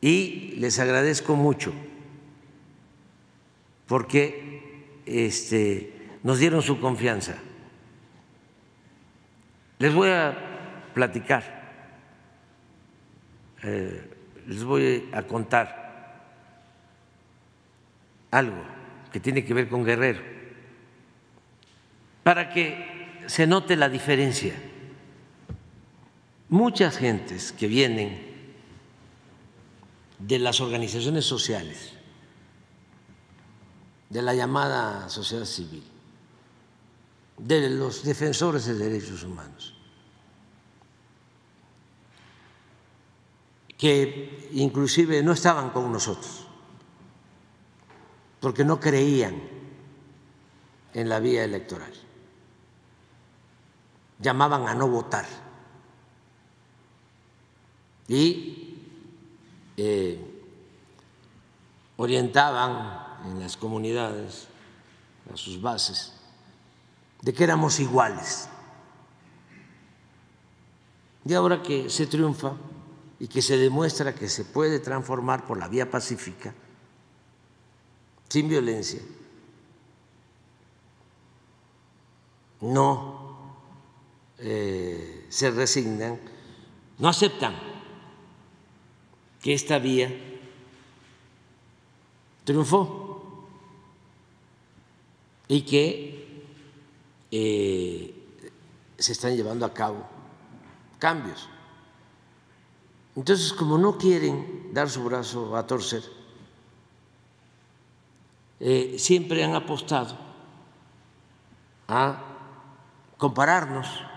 [0.01, 1.73] Y les agradezco mucho,
[3.87, 7.35] porque este, nos dieron su confianza.
[9.79, 10.37] Les voy a
[10.93, 11.43] platicar,
[13.63, 14.09] eh,
[14.47, 15.81] les voy a contar
[18.31, 18.63] algo
[19.11, 20.21] que tiene que ver con Guerrero,
[22.23, 23.00] para que
[23.31, 24.53] se note la diferencia.
[26.49, 28.19] Muchas gentes que vienen
[30.19, 31.93] de las organizaciones sociales,
[34.09, 35.81] de la llamada sociedad civil,
[37.37, 39.75] de los defensores de derechos humanos,
[43.77, 46.47] que inclusive no estaban con nosotros,
[48.41, 49.41] porque no creían
[50.93, 52.10] en la vía electoral.
[54.21, 55.25] Llamaban a no votar.
[58.07, 58.77] Y
[59.77, 60.19] eh,
[61.97, 64.47] orientaban en las comunidades,
[65.31, 66.13] a sus bases,
[67.21, 68.49] de que éramos iguales.
[71.23, 72.53] Y ahora que se triunfa,
[73.19, 76.55] y que se demuestra que se puede transformar por la vía pacífica,
[78.27, 78.99] sin violencia,
[82.61, 83.20] no
[84.41, 86.19] eh, se resignan,
[86.97, 87.55] no aceptan
[89.41, 90.11] que esta vía
[92.43, 93.47] triunfó
[95.47, 96.43] y que
[97.31, 98.13] eh,
[98.97, 100.05] se están llevando a cabo
[100.97, 101.47] cambios.
[103.15, 106.03] Entonces, como no quieren dar su brazo a torcer,
[108.59, 110.17] eh, siempre han apostado
[111.87, 112.23] a
[113.17, 114.10] compararnos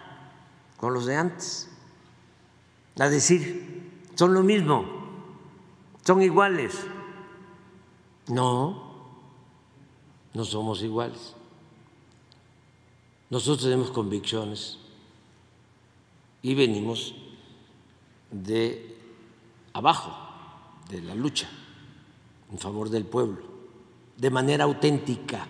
[0.85, 1.67] con los de antes,
[2.99, 4.85] a decir, son lo mismo,
[6.05, 6.79] son iguales.
[8.29, 8.93] No,
[10.35, 11.33] no somos iguales.
[13.31, 14.77] Nosotros tenemos convicciones
[16.43, 17.15] y venimos
[18.31, 18.95] de
[19.73, 20.15] abajo
[20.91, 21.49] de la lucha
[22.53, 23.43] en favor del pueblo,
[24.19, 25.47] de manera auténtica.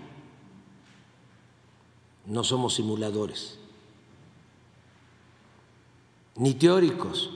[2.24, 3.59] No somos simuladores,
[6.37, 7.30] ni teóricos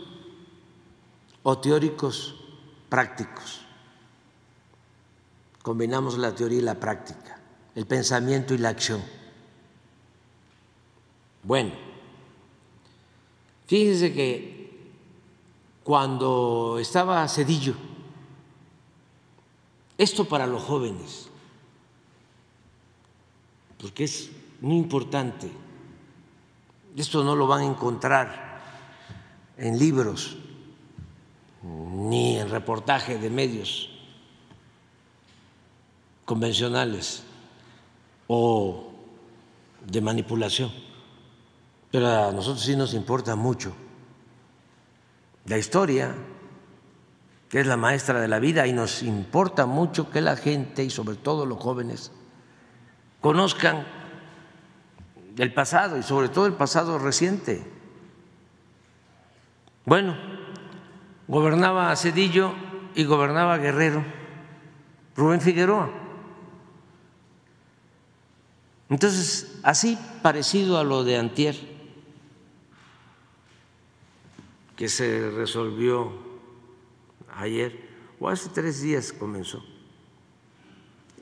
[1.43, 2.35] o teóricos
[2.89, 3.61] prácticos.
[5.63, 7.41] Combinamos la teoría y la práctica,
[7.75, 9.03] el pensamiento y la acción.
[11.43, 11.73] Bueno,
[13.67, 14.91] fíjense que
[15.85, 17.75] cuando estaba Cedillo,
[19.97, 21.29] esto para los jóvenes,
[23.81, 24.31] porque es
[24.61, 25.51] muy importante,
[26.97, 28.48] esto no lo van a encontrar
[29.59, 30.39] en libros
[31.63, 33.91] ni en reportaje de medios
[36.25, 37.25] convencionales
[38.29, 38.93] o
[39.85, 40.71] de manipulación.
[41.91, 43.73] Pero a nosotros sí nos importa mucho
[45.47, 46.15] la historia,
[47.49, 50.91] que es la maestra de la vida, y nos importa mucho que la gente, y
[50.91, 52.13] sobre todo los jóvenes,
[53.21, 53.87] conozcan
[55.39, 57.78] el pasado y sobre todo el pasado reciente.
[59.89, 60.15] Bueno,
[61.29, 62.53] gobernaba Cedillo
[62.95, 64.05] y gobernaba Guerrero,
[65.17, 65.89] Rubén Figueroa.
[68.91, 71.57] Entonces, así parecido a lo de Antier,
[74.77, 76.13] que se resolvió
[77.35, 77.89] ayer,
[78.21, 79.65] o hace tres días comenzó,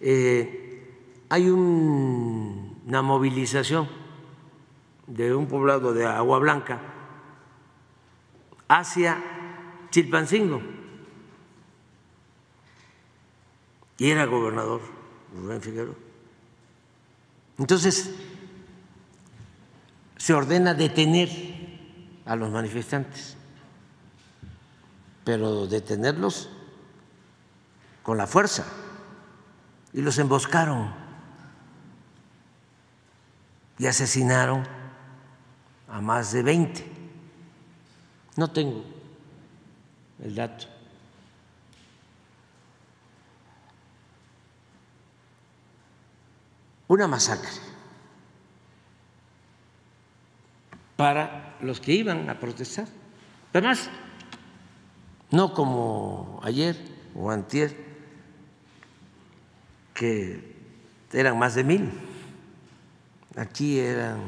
[0.01, 0.93] eh,
[1.29, 3.89] hay una movilización
[5.07, 6.95] de un poblado de Agua Blanca
[8.69, 9.23] hacia
[9.91, 10.63] Chilpancingo.
[13.99, 14.81] Y era gobernador
[15.35, 15.95] Rubén Figueroa.
[17.59, 18.15] Entonces,
[20.17, 21.31] se ordena detener
[22.25, 23.37] a los manifestantes,
[25.25, 26.51] pero detenerlos
[28.03, 28.67] con la fuerza.
[29.93, 30.93] Y los emboscaron
[33.79, 34.65] y asesinaron
[35.89, 36.96] a más de 20.
[38.37, 38.85] No tengo
[40.23, 40.67] el dato.
[46.89, 47.51] Una masacre
[50.97, 52.87] para los que iban a protestar.
[53.53, 53.91] Además,
[55.31, 56.77] no como ayer
[57.15, 57.77] o antier,
[59.95, 60.55] que
[61.13, 61.91] eran más de mil.
[63.37, 64.21] Aquí eran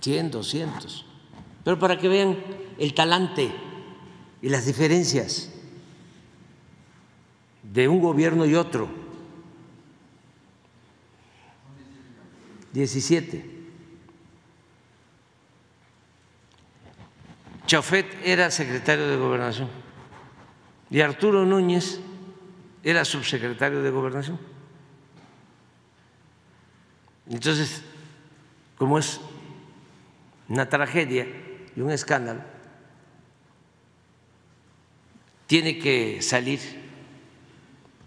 [0.00, 1.03] 100, 200.
[1.64, 2.36] Pero para que vean
[2.78, 3.50] el talante
[4.42, 5.50] y las diferencias
[7.62, 8.88] de un gobierno y otro.
[12.72, 13.54] 17.
[17.66, 19.68] Chauffet era secretario de gobernación
[20.90, 22.00] y Arturo Núñez
[22.82, 24.38] era subsecretario de gobernación.
[27.28, 27.82] Entonces,
[28.76, 29.20] como es
[30.48, 31.26] una tragedia
[31.76, 32.40] y un escándalo,
[35.46, 36.60] tiene que salir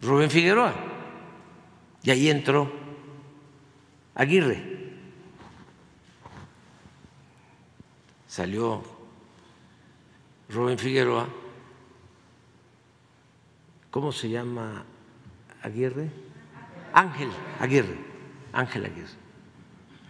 [0.01, 0.73] Rubén Figueroa.
[2.03, 2.71] Y ahí entró
[4.15, 4.77] Aguirre.
[8.27, 8.83] Salió
[10.49, 11.27] Rubén Figueroa.
[13.91, 14.85] ¿Cómo se llama
[15.61, 16.09] Aguirre?
[16.93, 17.97] Ángel Aguirre.
[18.53, 19.17] Ángel Aguirre.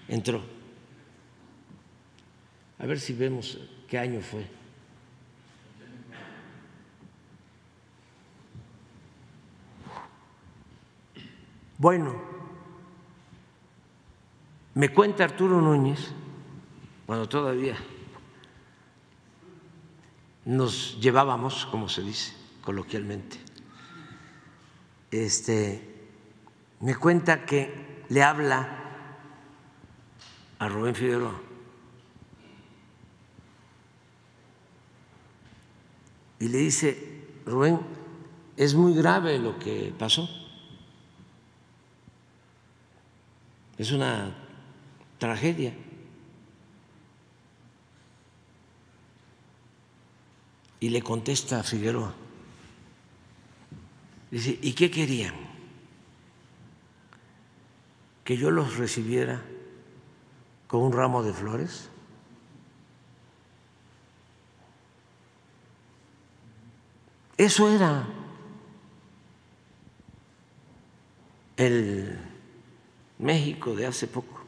[0.07, 0.56] Entró
[2.79, 3.57] a ver si vemos
[3.87, 4.45] qué año fue.
[11.79, 12.15] Bueno,
[14.73, 16.11] me cuenta Arturo Núñez,
[17.05, 17.77] cuando todavía
[20.45, 23.37] nos llevábamos, como se dice coloquialmente,
[25.11, 26.09] este,
[26.79, 28.69] me cuenta que le habla
[30.59, 31.46] a Rubén Figueroa
[36.39, 37.79] y le dice, Rubén,
[38.55, 40.29] es muy grave lo que pasó.
[43.77, 44.35] Es una
[45.17, 45.73] tragedia.
[50.79, 52.13] Y le contesta Figueroa.
[54.29, 55.33] Dice, ¿y qué querían?
[58.23, 59.41] ¿Que yo los recibiera
[60.67, 61.89] con un ramo de flores?
[67.37, 68.07] Eso era
[71.55, 72.17] el
[73.19, 74.41] México de hace poco.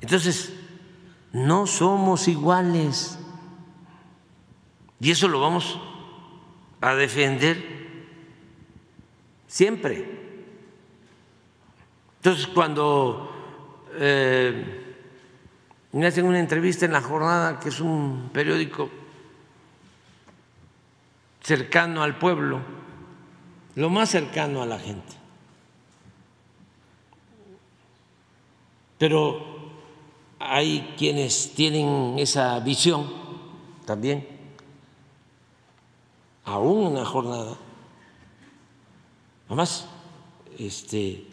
[0.00, 0.52] Entonces,
[1.32, 3.18] no somos iguales.
[5.00, 5.80] Y eso lo vamos
[6.80, 7.78] a defender
[9.46, 10.18] siempre.
[12.16, 13.30] Entonces, cuando
[13.94, 14.96] eh,
[15.92, 18.90] me hacen una entrevista en La Jornada, que es un periódico
[21.48, 22.60] cercano al pueblo,
[23.74, 25.14] lo más cercano a la gente.
[28.98, 29.70] Pero
[30.38, 33.10] hay quienes tienen esa visión
[33.86, 34.28] también,
[36.44, 37.56] aún en la jornada.
[39.46, 39.86] Además,
[40.58, 41.26] este,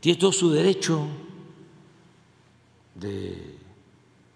[0.00, 1.06] tiene todo su derecho
[2.94, 3.56] de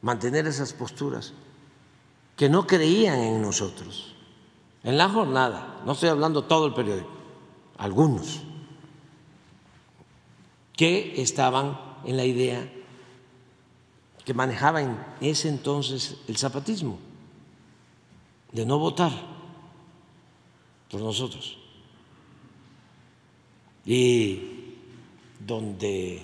[0.00, 1.34] mantener esas posturas
[2.38, 4.15] que no creían en nosotros.
[4.86, 7.10] En la jornada, no estoy hablando todo el periódico,
[7.76, 8.40] algunos
[10.76, 12.72] que estaban en la idea
[14.24, 17.00] que manejaba en ese entonces el zapatismo,
[18.52, 19.10] de no votar
[20.88, 21.58] por nosotros.
[23.84, 24.76] Y
[25.44, 26.22] donde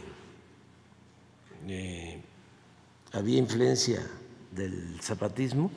[1.66, 2.22] eh,
[3.12, 4.08] había influencia
[4.52, 5.68] del zapatismo,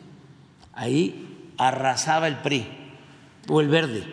[0.72, 2.68] ahí arrasaba el PRI
[3.48, 4.04] o el verde.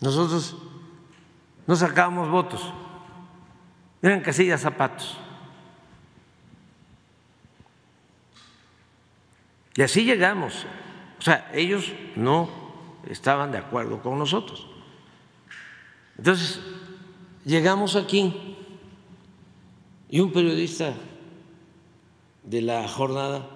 [0.00, 0.56] Nosotros
[1.66, 2.72] no sacábamos votos,
[4.02, 5.18] eran casillas zapatos.
[9.76, 10.66] Y así llegamos.
[11.18, 12.48] O sea, ellos no
[13.08, 14.66] estaban de acuerdo con nosotros.
[16.16, 16.60] Entonces,
[17.44, 18.56] llegamos aquí
[20.08, 20.94] y un periodista
[22.44, 23.48] de la jornada,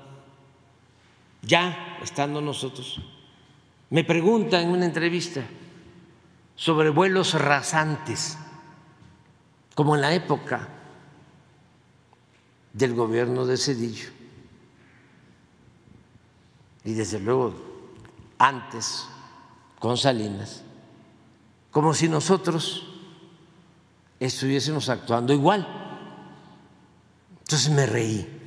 [1.42, 3.00] ya estando nosotros,
[3.90, 5.42] me pregunta en una entrevista
[6.56, 8.36] sobre vuelos rasantes,
[9.74, 10.68] como en la época
[12.72, 14.10] del gobierno de Cedillo
[16.84, 17.54] y desde luego
[18.38, 19.06] antes
[19.78, 20.62] con Salinas,
[21.70, 22.86] como si nosotros
[24.18, 25.66] estuviésemos actuando igual.
[27.40, 28.37] Entonces me reí.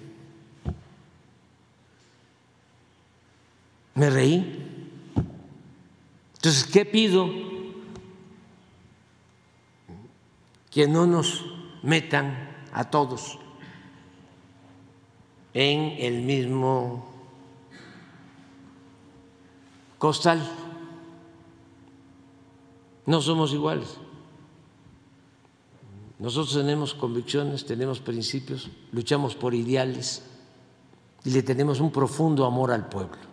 [3.96, 4.68] Me reí.
[6.36, 7.30] Entonces, ¿qué pido?
[10.70, 11.46] Que no nos
[11.84, 13.38] metan a todos
[15.54, 17.12] en el mismo
[19.98, 20.42] costal.
[23.06, 23.98] No somos iguales.
[26.18, 30.24] Nosotros tenemos convicciones, tenemos principios, luchamos por ideales
[31.26, 33.31] y le tenemos un profundo amor al pueblo.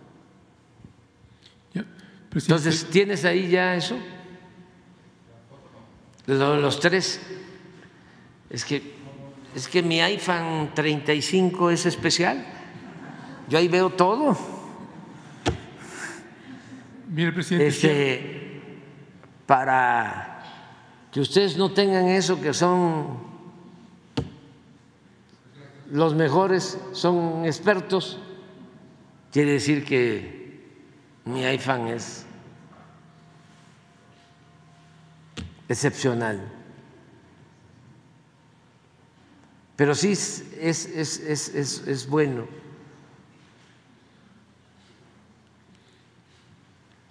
[2.35, 3.99] Entonces, ¿tienes ahí ya eso?
[6.27, 7.21] Los tres.
[8.51, 8.95] Es que,
[9.55, 12.45] es que mi iPhone 35 es especial.
[13.49, 14.37] Yo ahí veo todo.
[17.09, 17.69] Mire, presidente.
[17.69, 18.63] Este,
[19.47, 20.45] para
[21.11, 23.27] que ustedes no tengan eso, que son
[25.91, 28.19] los mejores, son expertos,
[29.33, 30.38] quiere decir que
[31.29, 32.25] mi iPhone es
[35.69, 36.41] excepcional.
[39.77, 42.49] Pero sí es, es, es, es bueno.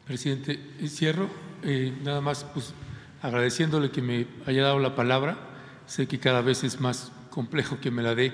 [0.06, 1.30] Presidente, cierro.
[1.64, 2.74] Eh, nada más, pues
[3.22, 5.38] agradeciéndole que me haya dado la palabra.
[5.86, 8.34] Sé que cada vez es más complejo que me la dé.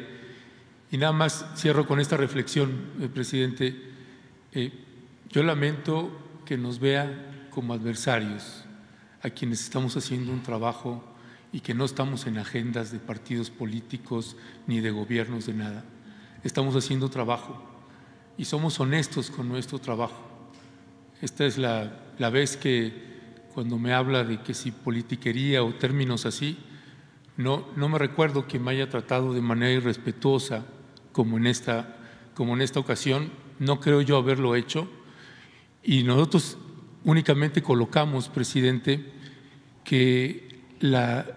[0.91, 3.75] Y nada más cierro con esta reflexión, eh, presidente.
[4.51, 4.82] Eh,
[5.33, 6.11] yo lamento
[6.45, 8.65] que nos vea como adversarios
[9.23, 11.03] a quienes estamos haciendo un trabajo
[11.51, 14.37] y que no estamos en agendas de partidos políticos
[14.67, 15.85] ni de gobiernos de nada.
[16.43, 17.59] Estamos haciendo trabajo
[18.37, 20.21] y somos honestos con nuestro trabajo.
[21.19, 22.93] Esta es la, la vez que
[23.55, 26.59] cuando me habla de que si politiquería o términos así,
[27.37, 30.63] no, no me recuerdo que me haya tratado de manera irrespetuosa
[31.11, 31.97] como en, esta,
[32.35, 34.87] como en esta ocasión, no creo yo haberlo hecho.
[35.83, 36.57] Y nosotros
[37.03, 39.11] únicamente colocamos, presidente,
[39.83, 40.61] que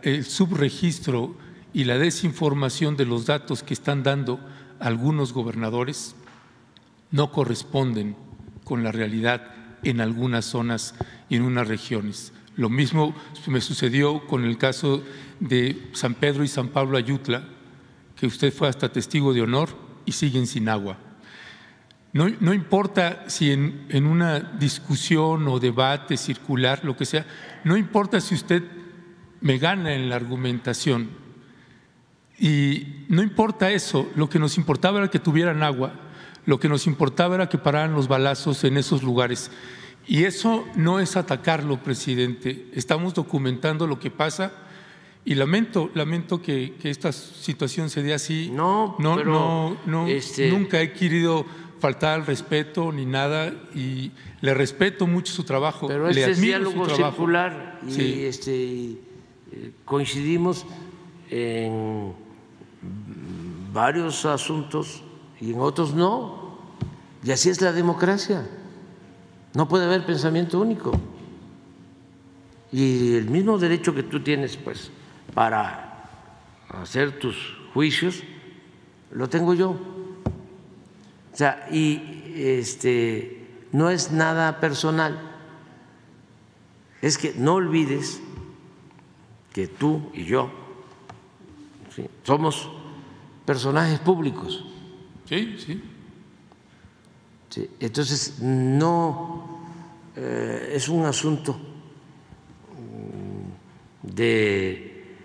[0.02, 1.36] el subregistro
[1.72, 4.40] y la desinformación de los datos que están dando
[4.80, 6.14] algunos gobernadores
[7.10, 8.16] no corresponden
[8.64, 10.94] con la realidad en algunas zonas
[11.28, 12.32] y en unas regiones.
[12.56, 13.14] Lo mismo
[13.46, 15.02] me sucedió con el caso
[15.40, 17.46] de San Pedro y San Pablo Ayutla,
[18.16, 19.68] que usted fue hasta testigo de honor
[20.06, 20.98] y siguen sin agua.
[22.16, 27.26] No, no importa si en, en, una discusión o debate circular, lo que sea,
[27.62, 28.62] no importa si usted
[29.42, 31.10] me gana en la argumentación.
[32.38, 35.94] Y no importa eso, lo que nos importaba era que tuvieran agua
[36.44, 39.50] Lo que nos importaba era que pararan los balazos en esos lugares.
[40.06, 42.70] Y eso no es atacarlo, presidente.
[42.72, 44.52] Estamos documentando lo que pasa
[45.24, 48.48] y lamento, lamento que, esta situación se dé así.
[48.52, 51.44] No, no, no, no este nunca he querido
[51.86, 54.10] faltar al respeto ni nada y
[54.40, 55.86] le respeto mucho su trabajo.
[55.86, 58.96] Pero este es diálogo circular y este,
[59.84, 60.66] coincidimos
[61.30, 62.12] en
[63.72, 65.04] varios asuntos
[65.40, 66.58] y en otros no.
[67.22, 68.44] Y así es la democracia.
[69.54, 70.90] No puede haber pensamiento único.
[72.72, 74.90] Y el mismo derecho que tú tienes, pues,
[75.34, 76.08] para
[76.68, 77.36] hacer tus
[77.72, 78.24] juicios,
[79.12, 79.95] lo tengo yo.
[81.36, 85.20] O sea, y este no es nada personal.
[87.02, 88.22] Es que no olvides
[89.52, 90.50] que tú y yo
[92.22, 92.70] somos
[93.44, 94.64] personajes públicos.
[95.28, 95.82] Sí, sí.
[97.80, 99.60] entonces, no
[100.16, 101.54] eh, es un asunto
[102.72, 105.16] mm, de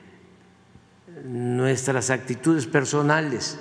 [1.23, 3.57] nuestras actitudes personales,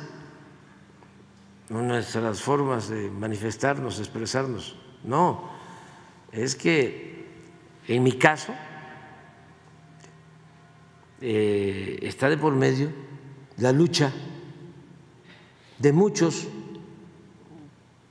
[1.71, 4.77] nuestras formas de manifestarnos, expresarnos.
[5.05, 5.49] No,
[6.33, 7.27] es que
[7.89, 8.53] en mi caso
[11.21, 12.91] eh, está de por medio
[13.57, 14.13] la lucha
[15.79, 16.49] de muchos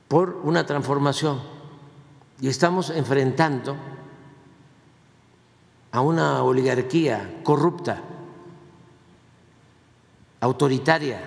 [0.08, 1.40] por una transformación
[2.40, 3.76] y estamos enfrentando
[5.92, 8.00] a una oligarquía corrupta,
[10.40, 11.20] autoritaria,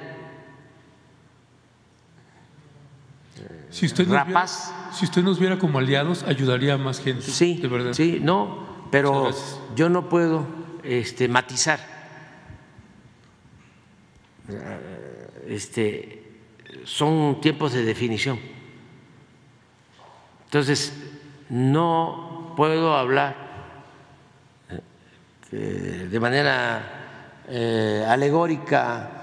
[3.73, 4.71] si usted rapaz.
[4.93, 7.23] si usted nos viera como aliados, ayudaría a más gente.
[7.23, 7.93] Sí, de verdad.
[7.93, 9.31] Sí, no, pero
[9.75, 10.45] yo no puedo
[10.83, 11.79] este, matizar.
[15.47, 16.23] Este,
[16.83, 18.39] son tiempos de definición.
[20.45, 20.93] Entonces,
[21.49, 23.35] no puedo hablar
[25.51, 29.22] eh, de manera eh, alegórica,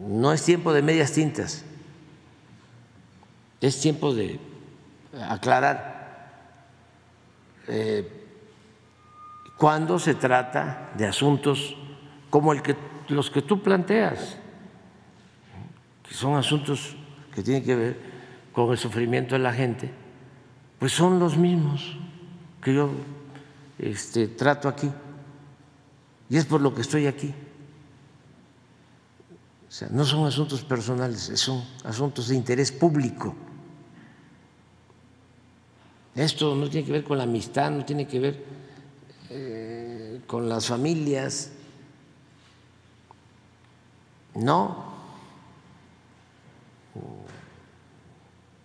[0.00, 1.64] no es tiempo de medias tintas,
[3.60, 4.40] es tiempo de
[5.28, 6.32] aclarar
[7.68, 8.26] eh,
[9.56, 11.76] cuando se trata de asuntos
[12.30, 12.54] como
[13.08, 14.36] los que tú planteas
[16.10, 16.96] que son asuntos
[17.32, 17.96] que tienen que ver
[18.52, 19.88] con el sufrimiento de la gente,
[20.80, 21.96] pues son los mismos
[22.60, 22.90] que yo
[23.78, 24.90] este, trato aquí.
[26.28, 27.32] Y es por lo que estoy aquí.
[29.70, 33.36] O sea, no son asuntos personales, son asuntos de interés público.
[36.16, 38.44] Esto no tiene que ver con la amistad, no tiene que ver
[39.28, 41.52] eh, con las familias.
[44.34, 44.90] No,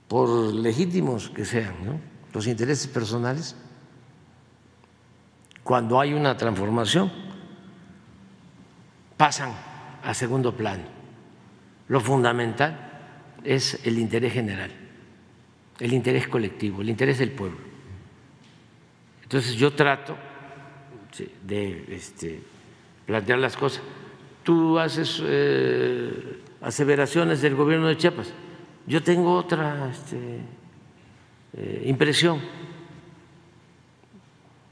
[0.07, 2.02] por legítimos que sean,
[2.34, 3.56] los intereses personales,
[5.64, 7.11] cuando hay una transformación,
[9.18, 9.53] pasan
[10.03, 10.95] a segundo plano.
[11.88, 12.91] Lo fundamental
[13.44, 14.72] es el interés general,
[15.80, 17.60] el interés colectivo, el interés del pueblo.
[19.24, 20.16] Entonces yo trato
[21.44, 22.41] de este,
[23.06, 23.82] plantear las cosas.
[24.44, 28.34] Tú haces eh, aseveraciones del gobierno de Chiapas
[28.88, 30.41] yo tengo otra este,
[31.53, 32.40] eh, impresión.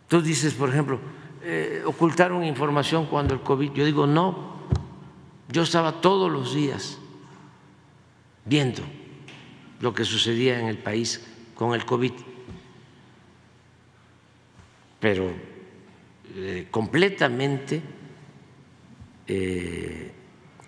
[0.07, 0.99] Tú dices, por ejemplo,
[1.41, 3.71] eh, ocultaron información cuando el COVID.
[3.71, 4.57] Yo digo, no,
[5.49, 6.99] yo estaba todos los días
[8.45, 8.83] viendo
[9.79, 11.25] lo que sucedía en el país
[11.55, 12.13] con el COVID,
[14.99, 15.31] pero
[16.35, 17.81] eh, completamente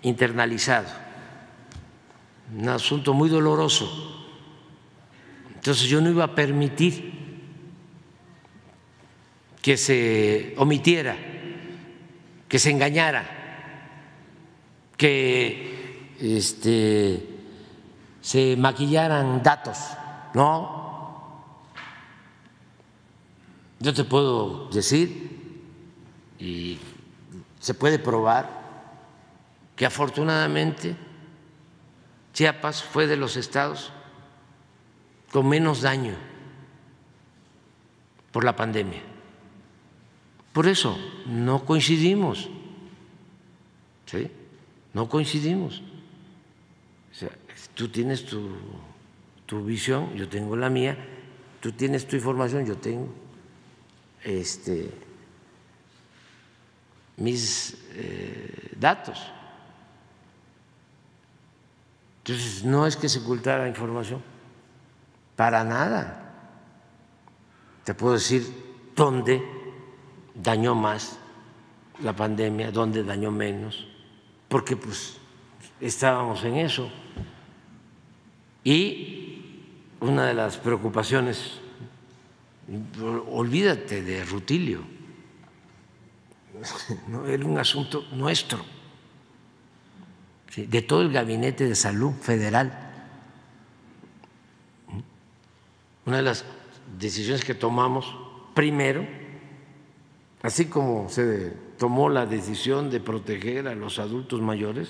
[0.02, 1.06] internalizado
[2.54, 4.24] un asunto muy doloroso.
[5.54, 7.12] Entonces yo no iba a permitir
[9.60, 11.16] que se omitiera,
[12.48, 13.26] que se engañara,
[14.96, 17.35] que este,
[18.26, 19.78] se maquillaran datos.
[20.34, 21.44] No.
[23.78, 25.62] Yo te puedo decir,
[26.36, 26.76] y
[27.60, 28.50] se puede probar,
[29.76, 30.96] que afortunadamente
[32.32, 33.92] Chiapas fue de los estados
[35.30, 36.16] con menos daño
[38.32, 39.02] por la pandemia.
[40.52, 42.50] Por eso no coincidimos,
[44.06, 44.28] ¿sí?
[44.94, 45.80] No coincidimos.
[47.76, 48.48] Tú tienes tu,
[49.44, 50.96] tu visión, yo tengo la mía,
[51.60, 53.08] tú tienes tu información, yo tengo
[54.24, 54.90] este,
[57.18, 59.30] mis eh, datos.
[62.18, 64.22] Entonces, no es que se ocultara información,
[65.36, 66.32] para nada.
[67.84, 68.42] Te puedo decir
[68.96, 69.42] dónde
[70.34, 71.18] dañó más
[72.00, 73.86] la pandemia, dónde dañó menos,
[74.48, 75.18] porque pues
[75.78, 76.90] estábamos en eso.
[78.66, 79.44] Y
[80.00, 81.60] una de las preocupaciones,
[83.30, 84.80] olvídate de Rutilio,
[87.08, 88.64] no, era un asunto nuestro,
[90.56, 92.76] de todo el gabinete de salud federal.
[96.04, 96.44] Una de las
[96.98, 98.16] decisiones que tomamos
[98.52, 99.06] primero,
[100.42, 104.88] así como se tomó la decisión de proteger a los adultos mayores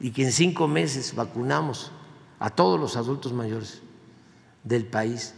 [0.00, 1.92] y que en cinco meses vacunamos
[2.38, 3.82] a todos los adultos mayores
[4.64, 5.34] del país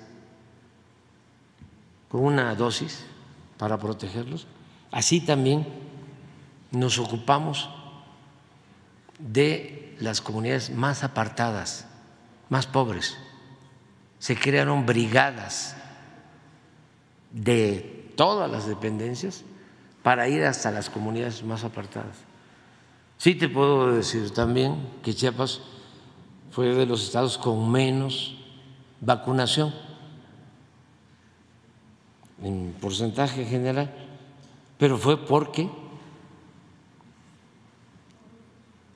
[2.08, 3.04] con una dosis
[3.56, 4.46] para protegerlos,
[4.90, 5.66] así también
[6.70, 7.70] nos ocupamos
[9.18, 11.86] de las comunidades más apartadas,
[12.48, 13.16] más pobres.
[14.18, 15.76] Se crearon brigadas
[17.30, 19.44] de todas las dependencias
[20.02, 22.16] para ir hasta las comunidades más apartadas.
[23.18, 25.60] Sí te puedo decir también que Chiapas
[26.50, 28.36] fue de los estados con menos
[29.00, 29.72] vacunación
[32.42, 33.92] en porcentaje general,
[34.78, 35.68] pero fue porque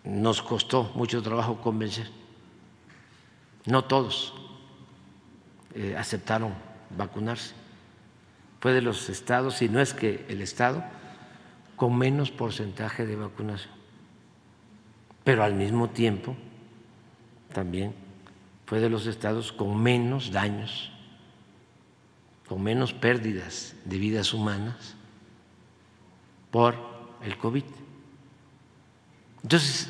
[0.05, 2.11] nos costó mucho trabajo convencer.
[3.67, 4.35] No todos
[5.75, 6.55] eh, aceptaron
[6.97, 7.55] vacunarse
[8.65, 10.83] fue de los estados, si no es que el estado,
[11.77, 13.75] con menos porcentaje de vacunación.
[15.23, 16.35] Pero al mismo tiempo,
[17.55, 17.95] también
[18.67, 20.91] fue de los estados con menos daños,
[22.47, 24.95] con menos pérdidas de vidas humanas
[26.51, 26.77] por
[27.23, 27.65] el COVID.
[29.43, 29.89] Entonces,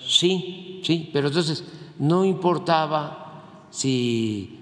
[0.00, 1.64] sí, sí, pero entonces
[1.98, 4.56] no importaba si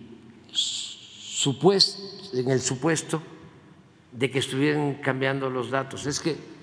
[2.35, 3.23] en el supuesto
[4.13, 6.58] de que estuvieran cambiando los datos, es que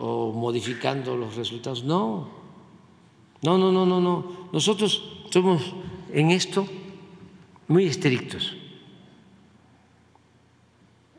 [0.00, 1.84] o modificando los resultados.
[1.84, 2.28] No,
[3.42, 4.48] no, no, no, no, no.
[4.52, 5.74] Nosotros somos
[6.12, 6.66] en esto
[7.68, 8.56] muy estrictos.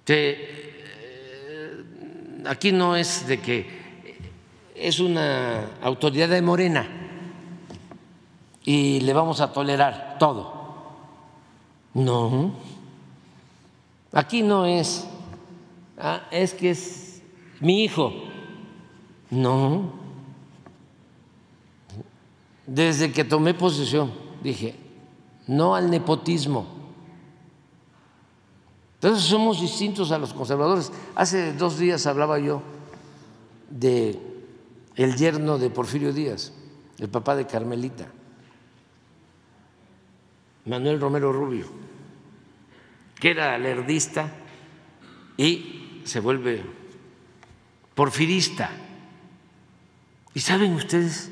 [0.08, 1.86] Eh,
[2.46, 3.82] aquí no es de que
[4.76, 6.86] es una autoridad de Morena
[8.66, 10.60] y le vamos a tolerar todo.
[11.94, 12.52] No,
[14.12, 15.08] aquí no es,
[15.98, 17.22] ah, es que es
[17.62, 18.31] mi hijo.
[19.32, 19.94] No,
[22.68, 24.12] desde que tomé posesión
[24.44, 24.76] dije,
[25.48, 26.68] no al nepotismo.
[28.96, 30.92] Entonces somos distintos a los conservadores.
[31.16, 32.62] Hace dos días hablaba yo
[33.70, 34.20] de
[34.96, 36.54] el yerno de Porfirio Díaz,
[37.00, 38.08] el papá de Carmelita.
[40.66, 41.66] Manuel Romero Rubio,
[43.20, 44.32] que era lerdista
[45.36, 46.64] y se vuelve
[47.96, 48.70] porfirista.
[50.34, 51.30] Y saben ustedes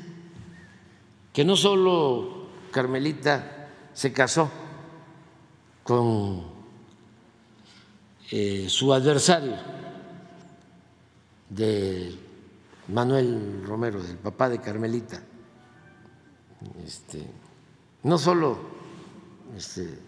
[1.32, 4.50] que no solo Carmelita se casó
[5.82, 6.44] con
[8.30, 9.56] eh, su adversario
[11.48, 12.14] de
[12.88, 15.20] Manuel Romero, del papá de Carmelita,
[16.84, 17.26] este,
[18.02, 18.58] no solo
[19.56, 19.98] este,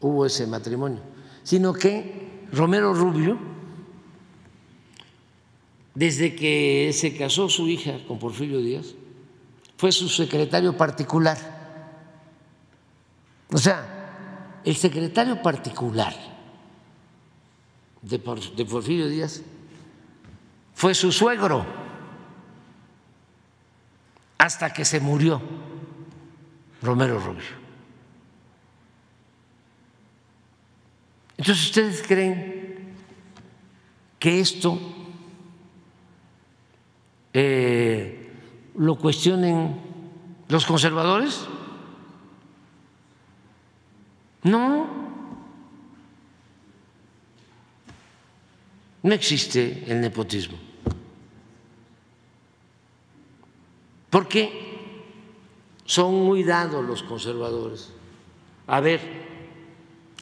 [0.00, 1.00] hubo ese matrimonio,
[1.42, 3.38] sino que Romero Rubio,
[5.96, 8.94] desde que se casó su hija con Porfirio Díaz,
[9.78, 11.38] fue su secretario particular.
[13.50, 16.14] O sea, el secretario particular
[18.02, 19.40] de, Porfirio Díaz
[20.74, 21.64] fue su suegro
[24.36, 25.40] hasta que se murió
[26.82, 27.56] Romero Rubio.
[31.38, 32.94] Entonces, ¿ustedes creen
[34.18, 34.95] que esto
[37.38, 38.32] eh,
[38.76, 39.78] lo cuestionen
[40.48, 41.46] los conservadores?
[44.42, 44.86] No,
[49.02, 50.56] no existe el nepotismo.
[54.08, 54.78] Porque
[55.84, 57.92] son muy dados los conservadores.
[58.66, 59.00] A ver,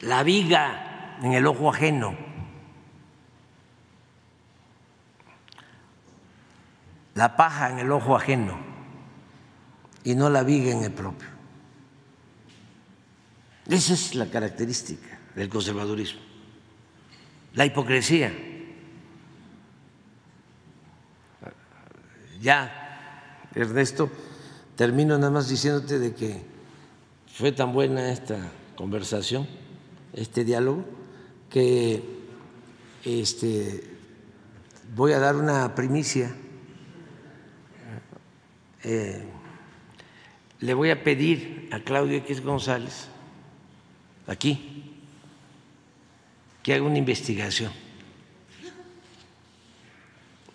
[0.01, 2.34] la viga en el ojo ajeno.
[7.15, 8.57] La paja en el ojo ajeno
[10.03, 11.27] y no la viga en el propio.
[13.67, 16.21] Esa es la característica del conservadurismo,
[17.53, 18.31] la hipocresía.
[22.45, 24.09] ya, Ernesto,
[24.75, 26.41] termino nada más diciéndote de que
[27.33, 28.37] fue tan buena esta
[28.75, 29.47] conversación,
[30.13, 30.85] este diálogo,
[31.49, 32.03] que
[33.03, 33.83] este,
[34.95, 36.35] voy a dar una primicia.
[38.87, 39.19] Eh,
[40.59, 43.07] le voy a pedir a Claudio X González,
[44.27, 44.93] aquí,
[46.61, 47.73] que haga una investigación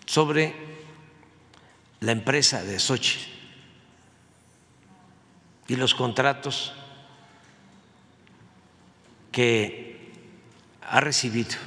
[0.05, 0.55] sobre
[1.99, 3.19] la empresa de Sochi
[5.67, 6.71] y los contratos
[9.33, 10.09] que
[10.83, 11.57] ha recibido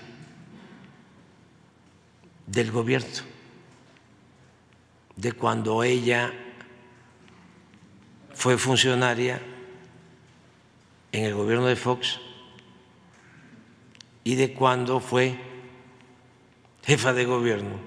[2.47, 3.23] del gobierno
[5.17, 6.33] de cuando ella
[8.45, 9.41] fue funcionaria
[11.13, 12.21] en el gobierno de Fox
[14.23, 15.35] y de cuando fue
[16.85, 17.81] jefa de gobierno.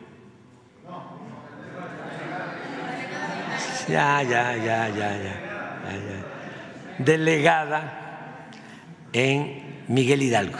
[3.87, 5.37] Ya, ya, ya, ya, ya,
[5.85, 6.25] ya,
[6.97, 8.49] Delegada
[9.13, 10.57] en Miguel Hidalgo.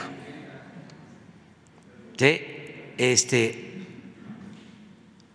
[2.20, 3.88] Este,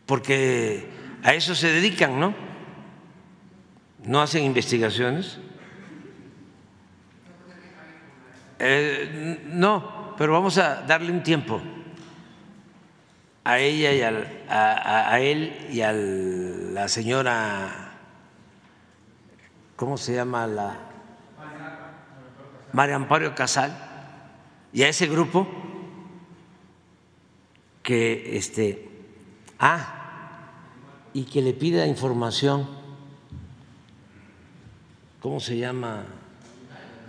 [0.07, 0.87] porque
[1.25, 2.52] a eso se dedican, ¿no?
[4.05, 5.39] No hacen investigaciones.
[8.59, 11.61] Eh, no, pero vamos a darle un tiempo
[13.45, 14.03] a ella y
[14.49, 17.93] a, él y a la señora,
[19.75, 20.77] ¿cómo se llama la?
[22.73, 23.71] María Amparo Casal
[24.73, 25.47] y a ese grupo
[27.83, 28.89] que este
[29.59, 29.99] ah
[31.13, 32.82] y que le pida información
[35.23, 36.05] ¿cómo se llama?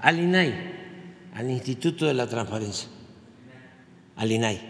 [0.01, 0.73] al INAI
[1.33, 2.87] al Instituto de la Transparencia.
[4.15, 4.61] Al INAI.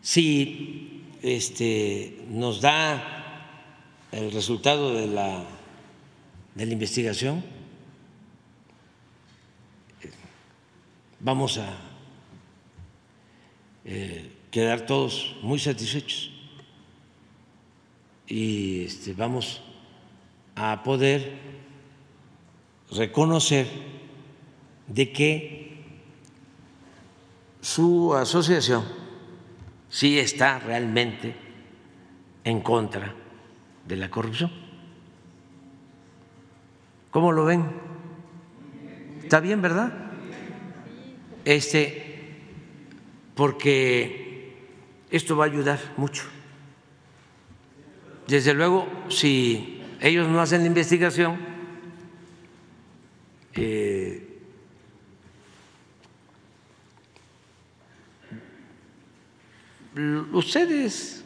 [0.00, 3.02] Si este nos da
[4.12, 5.44] el resultado de la
[6.56, 7.44] de la investigación.
[11.20, 11.76] Vamos a
[13.84, 16.30] eh, quedar todos muy satisfechos.
[18.26, 19.60] Y este, vamos
[20.56, 21.38] a poder
[22.90, 23.68] reconocer
[24.88, 25.84] de que
[27.60, 28.84] su asociación
[29.88, 31.34] sí está realmente
[32.44, 33.14] en contra
[33.86, 34.50] de la corrupción.
[37.10, 37.64] ¿Cómo lo ven?
[39.22, 39.92] ¿Está bien, verdad?
[41.44, 42.06] Este
[43.34, 44.54] porque
[45.10, 46.24] esto va a ayudar mucho.
[48.26, 51.38] Desde luego, si ellos no hacen la investigación,
[53.54, 54.40] eh,
[60.32, 61.24] ustedes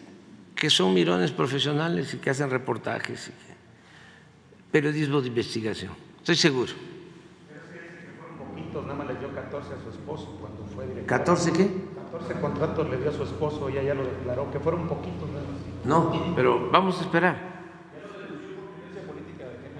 [0.54, 3.30] que son mirones profesionales y que hacen reportajes,
[4.70, 6.72] periodismo de investigación, estoy seguro.
[8.72, 11.68] Pero nada más le dio 14 a su esposo cuando fue ¿14 qué?
[12.12, 15.28] 14 contratos le dio a su esposo y ella lo declaró, que fueron poquitos.
[15.84, 17.49] No, pero vamos a esperar.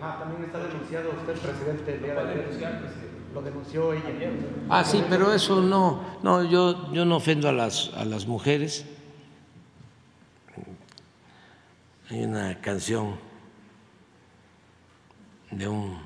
[0.03, 3.11] Ah, también está denunciado usted, presidente, el día de ayer.
[3.35, 4.03] Lo denunció ella.
[4.69, 8.87] Ah, sí, pero eso no, no, yo, yo no ofendo a las, a las mujeres.
[12.11, 13.17] Hay una canción
[15.51, 16.01] de un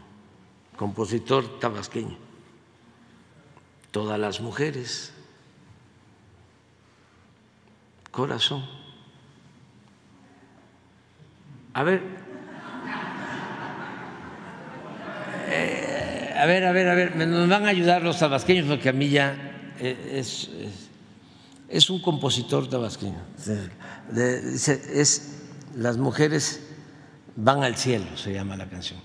[0.76, 2.16] compositor tabasqueño,
[3.90, 5.14] todas las mujeres
[8.14, 8.64] corazón.
[11.74, 12.23] A ver,
[15.54, 18.92] eh, a ver, a ver, a ver, nos van a ayudar los tabasqueños porque a
[18.92, 19.36] mí ya
[19.80, 20.50] eh, es,
[21.68, 23.22] es, un compositor tabasqueño.
[24.14, 25.30] es
[25.76, 26.60] Las mujeres
[27.36, 29.00] van al cielo, se llama la canción.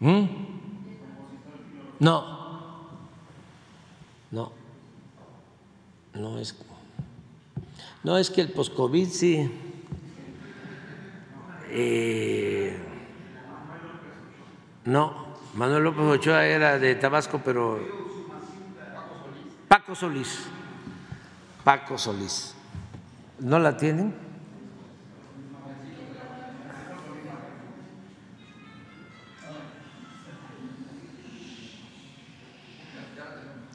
[0.00, 0.47] ¿Mm?
[2.00, 2.38] No,
[4.30, 4.52] no,
[6.14, 6.54] no es,
[8.04, 9.50] no es que el post-COVID sí.
[11.70, 12.76] Eh,
[14.84, 17.78] no, Manuel López Ochoa era de Tabasco, pero
[19.66, 20.44] Paco Solís,
[21.64, 22.54] Paco Solís,
[23.40, 24.27] ¿no la tienen?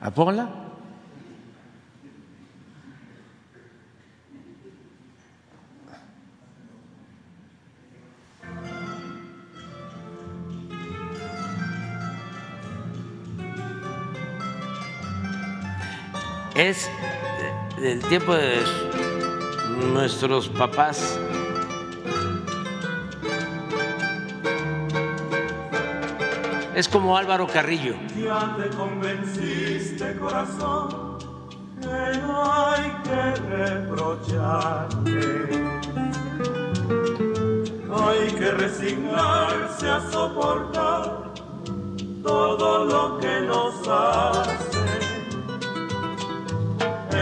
[0.04, 0.12] ¿A
[16.54, 18.60] Es eh, del tiempo de
[19.94, 21.18] nuestros papás.
[26.76, 27.94] Es como Álvaro Carrillo.
[28.18, 31.20] Ya te convenciste, corazón,
[31.80, 35.14] que no hay que reprocharte.
[37.95, 41.32] Hay que resignarse a soportar
[42.24, 44.80] todo lo que nos hace.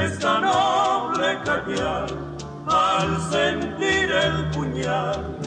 [0.06, 2.07] Es tan noble callar
[2.68, 5.38] al sentir el puñal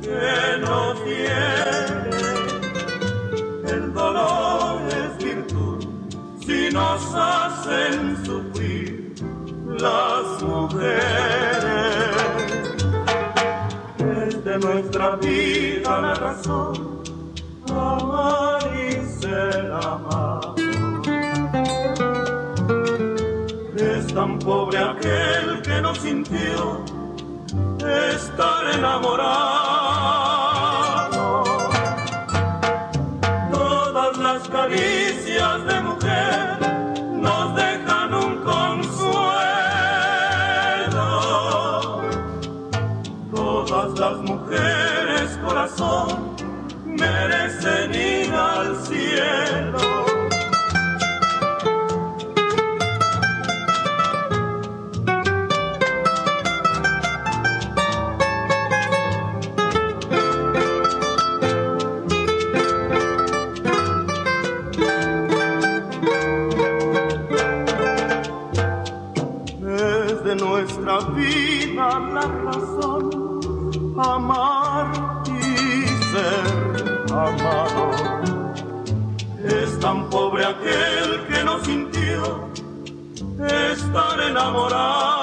[0.00, 1.69] que nos tiene.
[4.12, 5.86] Dolor es virtud
[6.44, 9.14] si nos hacen sufrir
[9.78, 11.62] las mujeres.
[13.98, 17.02] Es de nuestra vida la razón
[17.68, 20.56] amar y ser amado.
[23.76, 26.84] Es tan pobre aquel que no sintió
[27.78, 29.89] estar enamorado.
[80.50, 82.48] Aquel que no sintió
[83.72, 85.19] estar enamorado.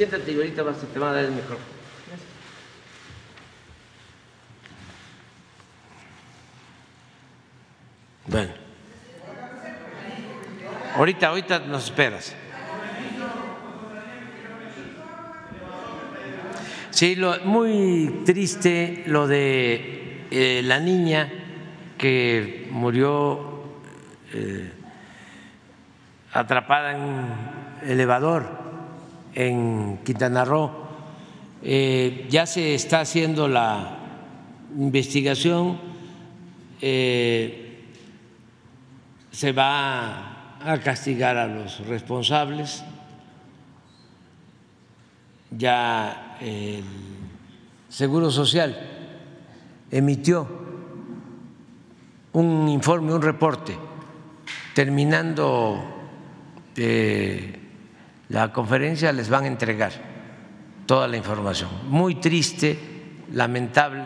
[0.00, 1.58] Siéntate y ahorita vas, te van a dar micrófono.
[8.26, 8.50] Bueno.
[10.96, 12.34] Ahorita, ahorita nos esperas.
[16.88, 21.30] Sí, lo, muy triste lo de eh, la niña
[21.98, 23.64] que murió
[24.32, 24.72] eh,
[26.32, 27.26] atrapada en un
[27.82, 28.59] elevador
[29.46, 30.70] en Quintana Roo.
[31.62, 33.98] Eh, ya se está haciendo la
[34.78, 35.78] investigación,
[36.80, 37.84] eh,
[39.30, 42.84] se va a castigar a los responsables.
[45.50, 46.84] Ya el
[47.88, 48.78] Seguro Social
[49.90, 50.46] emitió
[52.32, 53.76] un informe, un reporte,
[54.74, 55.82] terminando
[56.76, 57.59] eh,
[58.30, 59.92] la conferencia les van a entregar
[60.86, 61.68] toda la información.
[61.88, 62.78] Muy triste,
[63.32, 64.04] lamentable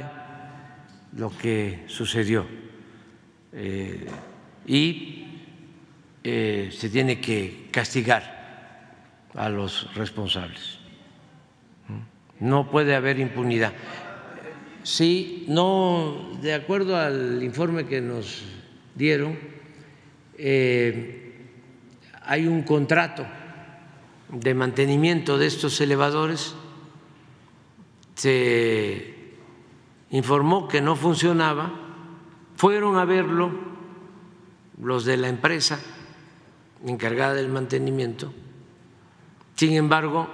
[1.17, 2.47] lo que sucedió
[3.53, 4.07] eh,
[4.67, 5.27] y
[6.25, 8.91] eh, se tiene que castigar
[9.35, 10.79] a los responsables.
[12.41, 13.73] No puede haber impunidad.
[14.83, 18.43] Sí, no, de acuerdo al informe que nos
[18.95, 19.39] dieron,
[20.37, 21.33] eh,
[22.23, 23.25] hay un contrato
[24.35, 26.55] de mantenimiento de estos elevadores,
[28.15, 29.15] se
[30.11, 31.73] informó que no funcionaba,
[32.57, 33.51] fueron a verlo
[34.81, 35.81] los de la empresa
[36.85, 38.33] encargada del mantenimiento,
[39.57, 40.29] sin embargo,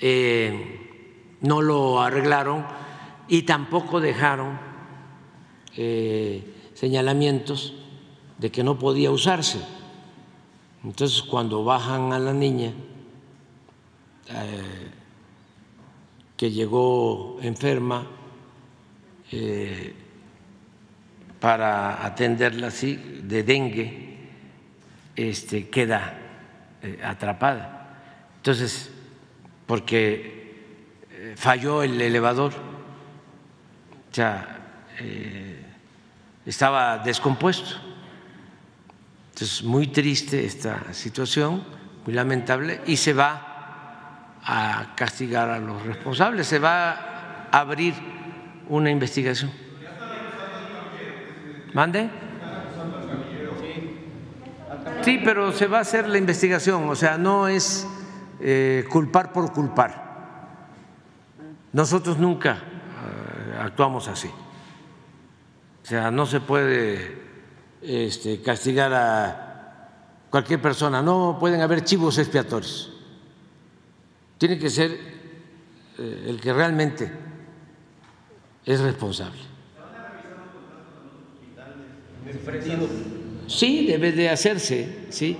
[0.00, 2.64] eh, no lo arreglaron
[3.28, 4.58] y tampoco dejaron
[5.76, 7.74] eh, señalamientos
[8.38, 9.60] de que no podía usarse.
[10.84, 12.72] Entonces, cuando bajan a la niña,
[14.28, 14.90] eh,
[16.36, 18.06] que llegó enferma,
[19.32, 19.94] eh,
[21.40, 24.18] para atenderla así, de dengue,
[25.16, 26.18] este, queda
[26.82, 27.98] eh, atrapada.
[28.36, 28.90] Entonces,
[29.66, 30.44] porque
[31.36, 32.52] falló el elevador,
[34.10, 34.60] o sea,
[36.44, 37.93] estaba descompuesto.
[39.34, 41.64] Entonces, muy triste esta situación,
[42.06, 46.92] muy lamentable, y se va a castigar a los responsables, se va
[47.50, 47.94] a abrir
[48.68, 49.50] una investigación.
[51.72, 52.08] ¿Mande?
[55.02, 57.88] Sí, pero se va a hacer la investigación, o sea, no es
[58.40, 60.68] eh, culpar por culpar.
[61.72, 64.28] Nosotros nunca eh, actuamos así.
[65.82, 67.23] O sea, no se puede
[67.86, 69.44] este, castigar a
[70.30, 72.92] cualquier persona, no pueden haber chivos expiatorios.
[74.38, 74.90] Tiene que ser
[75.98, 77.12] eh, el que realmente
[78.64, 79.40] es responsable.
[83.46, 85.36] Sí, debe de hacerse, sí,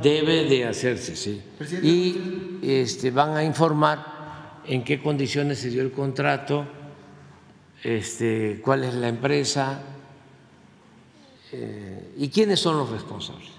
[0.00, 1.42] debe de hacerse, sí.
[1.82, 6.66] Y este, van a informar en qué condiciones se dio el contrato,
[7.82, 9.82] este, cuál es la empresa,
[11.52, 13.50] eh, y quiénes son los responsables.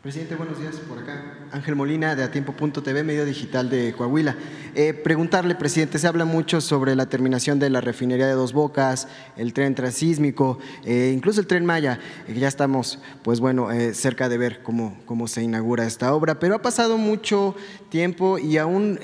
[0.00, 1.34] Presidente, buenos días por acá.
[1.50, 4.36] Ángel Molina de Atiempo.tv, medio digital de Coahuila.
[4.76, 9.08] Eh, preguntarle, presidente, se habla mucho sobre la terminación de la refinería de Dos Bocas,
[9.36, 14.38] el tren transísmico, eh, incluso el tren Maya, que ya estamos, pues bueno, cerca de
[14.38, 17.56] ver cómo, cómo se inaugura esta obra, pero ha pasado mucho
[17.88, 19.00] tiempo y aún,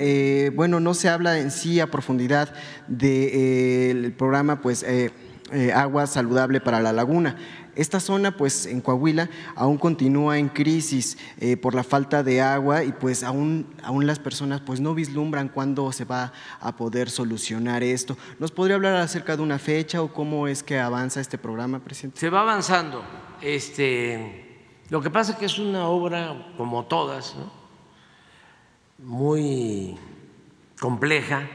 [0.55, 2.53] bueno, no se habla en sí a profundidad
[2.87, 4.85] del programa, pues,
[5.75, 7.35] Agua Saludable para la Laguna.
[7.75, 12.85] Esta zona, pues en Coahuila, aún continúa en crisis eh, por la falta de agua
[12.85, 16.31] y pues aún, aún las personas pues no vislumbran cuándo se va
[16.61, 18.17] a poder solucionar esto.
[18.39, 22.19] ¿Nos podría hablar acerca de una fecha o cómo es que avanza este programa, presidente?
[22.19, 23.03] Se va avanzando.
[23.41, 27.35] Este, lo que pasa es que es una obra, como todas,
[28.99, 29.97] muy
[30.79, 31.45] compleja.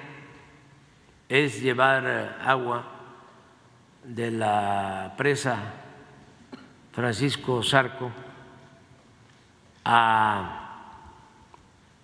[1.31, 2.85] Es llevar agua
[4.05, 5.80] de la presa
[7.01, 8.11] Francisco Zarco
[9.87, 11.07] a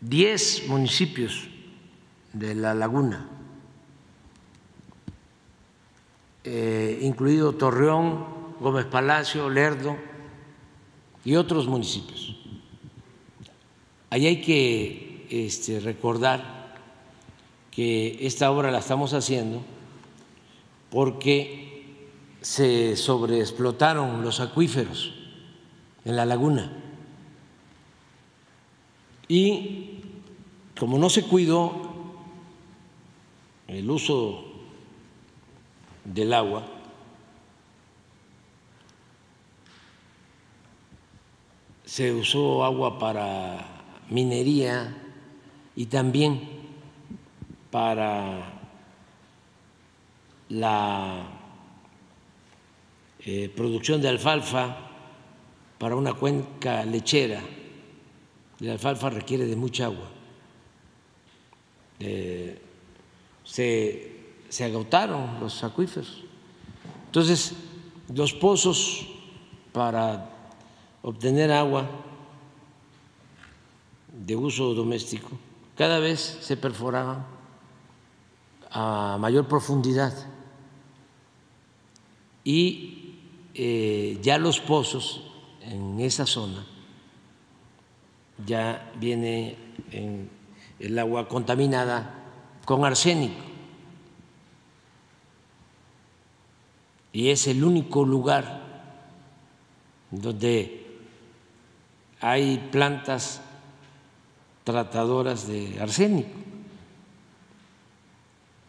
[0.01, 1.51] 10 municipios
[2.32, 3.28] de la laguna,
[6.44, 8.24] eh, incluido Torreón,
[8.59, 9.98] Gómez Palacio, Lerdo
[11.27, 12.35] y otros municipios.
[14.09, 16.74] Ahí hay que este, recordar
[17.70, 19.62] que esta obra la estamos haciendo
[20.89, 21.66] porque
[22.47, 25.12] se sobreexplotaron los acuíferos
[26.05, 26.70] en la laguna.
[29.27, 30.01] Y
[30.78, 31.73] como no se cuidó
[33.66, 34.44] el uso
[36.05, 36.64] del agua,
[41.85, 44.97] se usó agua para minería
[45.74, 46.48] y también
[47.73, 48.52] para
[50.48, 51.36] la
[53.28, 54.77] eh, producción de alfalfa
[55.78, 57.43] para una cuenca lechera.
[58.61, 60.09] La alfalfa requiere de mucha agua.
[61.98, 62.62] Eh,
[63.43, 64.12] se,
[64.48, 66.23] se agotaron los acuíferos.
[67.07, 67.53] Entonces,
[68.15, 69.09] los pozos
[69.73, 70.31] para
[71.03, 71.90] obtener agua
[74.24, 75.31] de uso doméstico
[75.77, 77.27] cada vez se perforaban
[78.70, 80.12] a mayor profundidad
[82.44, 82.95] y
[83.59, 85.23] eh, ya los pozos
[85.62, 86.66] en esa zona
[88.45, 89.57] ya viene
[89.91, 90.28] en
[90.78, 92.23] el agua contaminada
[92.66, 93.41] con arsénico.
[97.15, 98.61] Y es el único lugar
[100.11, 101.01] donde
[102.20, 103.41] hay plantas
[104.65, 106.37] tratadoras de arsénico,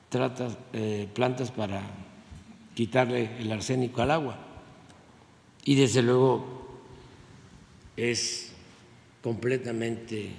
[0.08, 1.82] trata, eh, plantas para
[2.74, 4.47] quitarle el arsénico al agua
[5.68, 6.46] y desde luego
[7.98, 8.54] es
[9.22, 10.32] completamente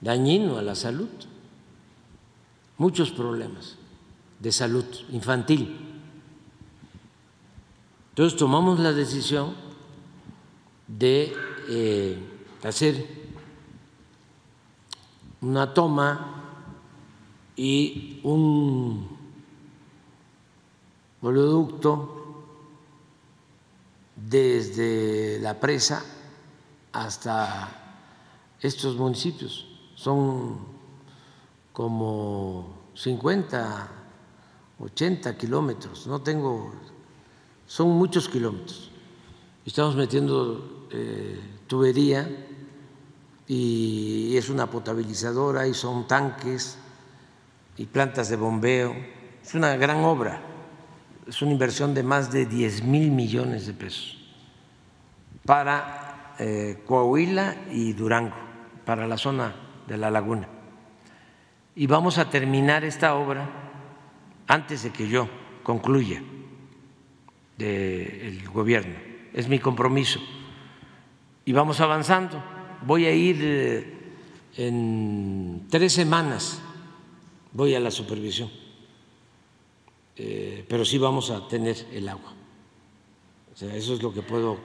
[0.00, 1.10] dañino a la salud,
[2.78, 3.76] muchos problemas
[4.40, 5.76] de salud infantil.
[8.08, 9.54] Entonces tomamos la decisión
[10.88, 11.34] de
[11.68, 12.18] eh,
[12.62, 13.06] hacer
[15.42, 16.54] una toma
[17.54, 19.10] y un
[21.20, 22.21] oleoducto
[24.28, 26.04] desde la presa
[26.92, 27.68] hasta
[28.60, 29.66] estos municipios.
[29.94, 30.58] Son
[31.72, 33.88] como 50,
[34.78, 36.72] 80 kilómetros, no tengo,
[37.66, 38.90] son muchos kilómetros.
[39.64, 42.28] Estamos metiendo eh, tubería
[43.46, 46.76] y es una potabilizadora y son tanques
[47.76, 48.94] y plantas de bombeo.
[49.42, 50.42] Es una gran obra,
[51.26, 54.18] es una inversión de más de 10 mil millones de pesos
[55.44, 58.36] para eh, Coahuila y Durango,
[58.84, 59.54] para la zona
[59.86, 60.48] de la laguna.
[61.74, 63.48] Y vamos a terminar esta obra
[64.46, 65.28] antes de que yo
[65.62, 66.22] concluya
[67.56, 68.94] del gobierno.
[69.32, 70.20] Es mi compromiso.
[71.44, 72.42] Y vamos avanzando.
[72.84, 74.02] Voy a ir eh,
[74.56, 76.60] en tres semanas,
[77.52, 78.50] voy a la supervisión,
[80.16, 82.32] eh, pero sí vamos a tener el agua.
[83.54, 84.58] O sea, eso es lo que puedo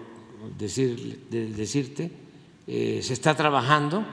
[0.58, 2.12] decir, decirte.
[2.68, 4.04] Eh, se está trabajando,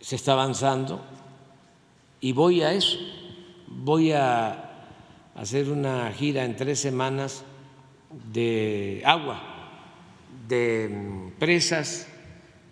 [0.00, 1.02] se está avanzando
[2.20, 2.98] y voy a eso,
[3.66, 4.86] voy a
[5.34, 7.44] hacer una gira en tres semanas
[8.32, 9.40] de agua,
[10.48, 12.08] de mm, presas,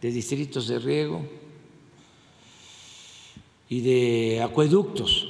[0.00, 1.45] de distritos de riego
[3.68, 5.28] y de acueductos.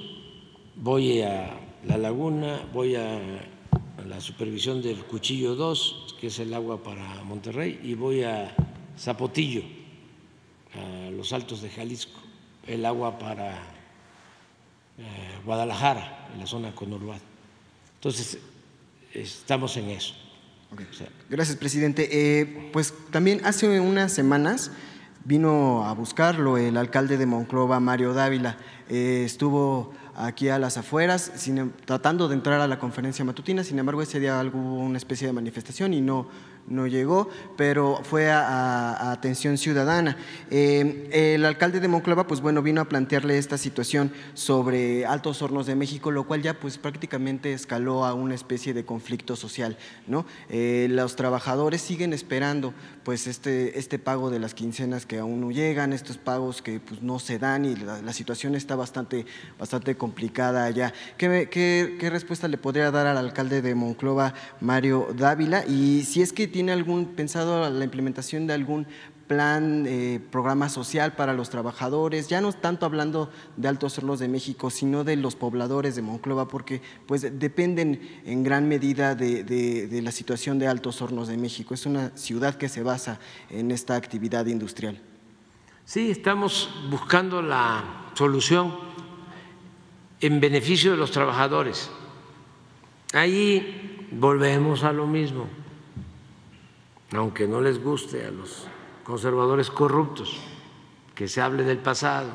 [0.76, 3.18] Voy a la laguna, voy a,
[4.06, 8.54] la supervisión del Cuchillo 2, que es el agua para Monterrey, y voy a
[8.98, 9.62] Zapotillo,
[10.74, 12.20] a los Altos de Jalisco,
[12.66, 13.56] el agua para
[14.98, 17.20] eh, Guadalajara, en la zona conurbada.
[17.96, 18.38] Entonces,
[19.12, 20.14] estamos en eso.
[21.28, 22.08] Gracias, presidente.
[22.12, 24.70] Eh, pues también hace unas semanas
[25.26, 28.56] vino a buscarlo el alcalde de Monclova, Mario Dávila.
[28.88, 31.32] Eh, estuvo aquí a las afueras,
[31.84, 35.32] tratando de entrar a la conferencia matutina, sin embargo ese día hubo una especie de
[35.32, 36.28] manifestación y no,
[36.68, 40.16] no llegó, pero fue a, atención ciudadana.
[40.50, 45.66] Eh, el alcalde de Monclova, pues bueno, vino a plantearle esta situación sobre Altos Hornos
[45.66, 49.76] de México, lo cual ya pues prácticamente escaló a una especie de conflicto social,
[50.06, 50.26] ¿no?
[50.48, 52.74] Eh, los trabajadores siguen esperando
[53.04, 57.02] pues este, este pago de las quincenas que aún no llegan, estos pagos que pues
[57.02, 59.26] no se dan y la, situación está bastante,
[59.58, 60.92] bastante complicada allá.
[61.18, 65.64] ¿Qué, qué, qué respuesta le podría dar al alcalde de Monclova, Mario Dávila?
[65.66, 68.86] Y si es que tiene algún pensado la implementación de algún
[69.26, 74.28] plan, eh, programa social para los trabajadores, ya no tanto hablando de Altos Hornos de
[74.28, 80.00] México, sino de los pobladores de Monclova, porque pues dependen en gran medida de, de,
[80.00, 81.74] la situación de Altos Hornos de México.
[81.74, 83.20] Es una ciudad que se basa
[83.50, 84.98] en esta actividad industrial.
[85.84, 87.84] Sí, estamos buscando la
[88.14, 88.72] solución
[90.22, 91.90] en beneficio de los trabajadores.
[93.12, 95.65] Ahí volvemos a lo mismo
[97.12, 98.66] aunque no les guste a los
[99.04, 100.40] conservadores corruptos
[101.14, 102.30] que se hable del pasado,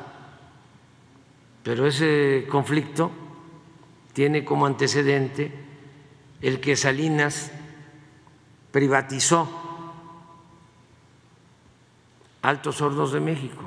[1.62, 3.10] pero ese conflicto
[4.12, 5.52] tiene como antecedente
[6.40, 7.52] el que Salinas
[8.72, 9.48] privatizó
[12.42, 13.62] Altos Hornos de México.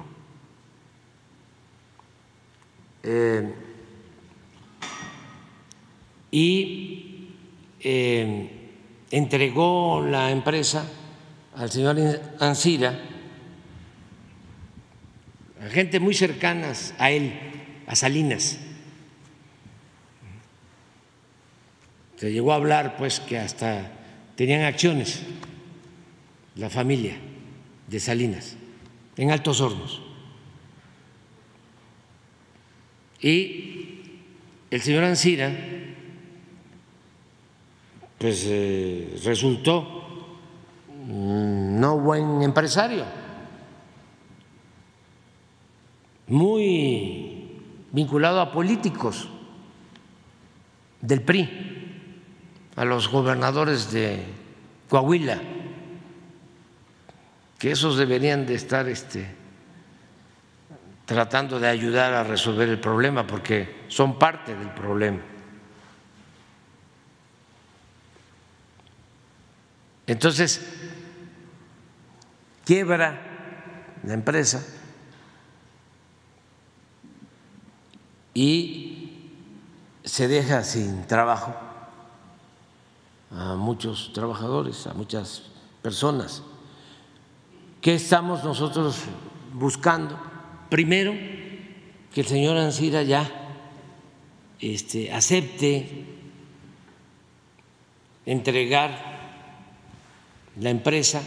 [3.04, 3.54] Eh,
[6.32, 7.30] y
[7.80, 8.55] eh,
[9.12, 10.86] entregó la empresa
[11.56, 11.98] al señor
[12.40, 13.00] Ansira,
[15.62, 17.34] a gente muy cercanas a él,
[17.88, 18.60] a Salinas.
[22.18, 23.92] Se llegó a hablar pues que hasta
[24.36, 25.22] tenían acciones
[26.56, 27.18] la familia
[27.88, 28.56] de Salinas
[29.18, 30.02] en Altos Hornos.
[33.22, 34.02] Y
[34.72, 35.75] el señor Ansira
[38.18, 40.06] pues resultó
[41.08, 43.06] no buen empresario,
[46.28, 47.62] muy
[47.92, 49.30] vinculado a políticos
[51.02, 52.02] del PRI,
[52.76, 54.24] a los gobernadores de
[54.90, 55.40] Coahuila,
[57.60, 59.28] que esos deberían de estar este,
[61.06, 65.35] tratando de ayudar a resolver el problema, porque son parte del problema.
[70.08, 70.62] Entonces,
[72.64, 73.22] quiebra
[74.04, 74.66] la empresa
[78.34, 79.32] y
[80.04, 81.56] se deja sin trabajo
[83.32, 85.44] a muchos trabajadores, a muchas
[85.82, 86.44] personas.
[87.82, 88.98] ¿Qué estamos nosotros
[89.54, 90.20] buscando?
[90.70, 91.14] Primero,
[92.14, 93.30] que el señor Ansira ya
[94.60, 96.06] este, acepte
[98.26, 99.15] entregar
[100.60, 101.22] la empresa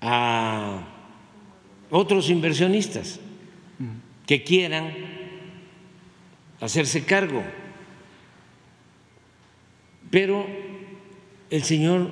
[0.00, 0.80] a
[1.90, 3.20] otros inversionistas
[4.26, 4.92] que quieran
[6.60, 7.42] hacerse cargo.
[10.10, 10.46] Pero
[11.50, 12.10] el señor,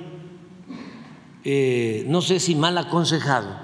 [1.43, 3.57] eh, no sé si mal aconsejado,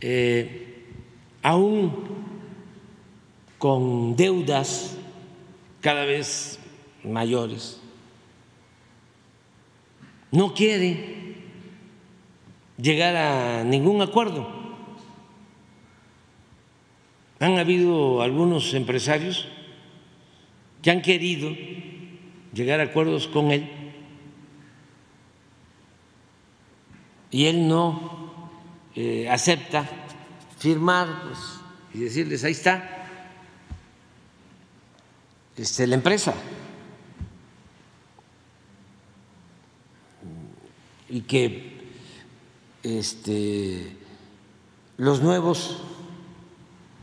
[0.00, 0.86] eh,
[1.42, 2.17] aún
[3.58, 4.96] con deudas
[5.80, 6.58] cada vez
[7.04, 7.80] mayores,
[10.30, 11.36] no quiere
[12.76, 14.56] llegar a ningún acuerdo.
[17.40, 19.48] Han habido algunos empresarios
[20.82, 21.50] que han querido
[22.52, 23.68] llegar a acuerdos con él
[27.30, 28.50] y él no
[28.94, 29.86] eh, acepta
[30.58, 31.38] firmar pues,
[31.94, 32.97] y decirles ahí está
[35.58, 36.34] este, la empresa.
[41.08, 41.78] Y que
[42.82, 43.96] este,
[44.96, 45.82] los nuevos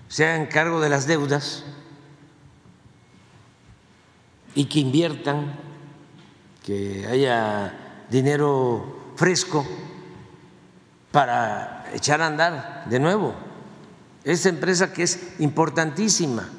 [0.07, 1.63] se hagan cargo de las deudas
[4.53, 5.59] y que inviertan,
[6.63, 9.65] que haya dinero fresco
[11.11, 13.35] para echar a andar de nuevo.
[14.23, 16.49] Esa empresa que es importantísima,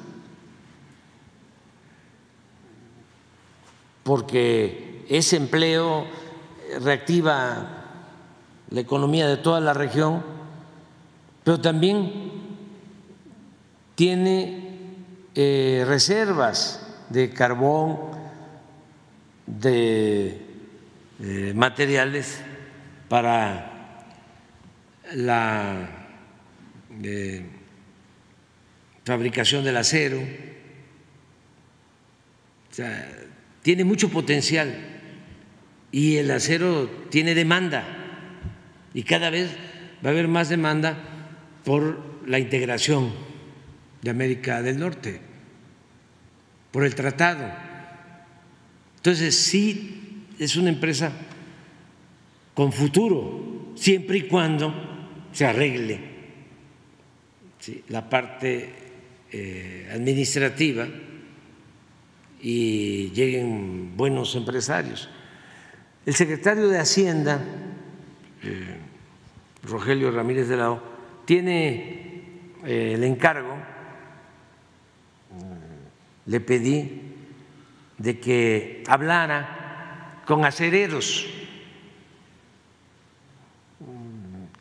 [4.07, 6.07] porque ese empleo
[6.79, 7.67] reactiva
[8.69, 10.23] la economía de toda la región,
[11.43, 12.31] pero también
[13.95, 14.95] tiene
[15.35, 17.97] eh, reservas de carbón,
[19.45, 20.41] de
[21.53, 22.39] materiales
[23.09, 24.05] para
[25.15, 25.89] la
[27.03, 27.45] eh,
[29.03, 30.19] fabricación del acero.
[32.71, 33.26] O sea,
[33.67, 34.73] tiene mucho potencial
[35.91, 37.83] y el acero tiene demanda
[38.93, 39.49] y cada vez
[40.01, 41.03] va a haber más demanda
[41.65, 43.11] por la integración
[44.01, 45.19] de América del Norte
[46.71, 47.45] por el tratado.
[48.95, 51.11] Entonces, sí es una empresa
[52.53, 54.73] con futuro, siempre y cuando
[55.33, 55.99] se arregle
[57.89, 58.69] la parte
[59.29, 60.87] eh, administrativa
[62.41, 65.09] y lleguen buenos empresarios.
[66.05, 67.41] El secretario de Hacienda,
[68.43, 68.77] eh,
[69.63, 70.81] Rogelio Ramírez de la O,
[71.25, 72.23] tiene
[72.65, 73.57] eh, el encargo
[76.27, 77.01] le pedí
[77.97, 81.25] de que hablara con acereros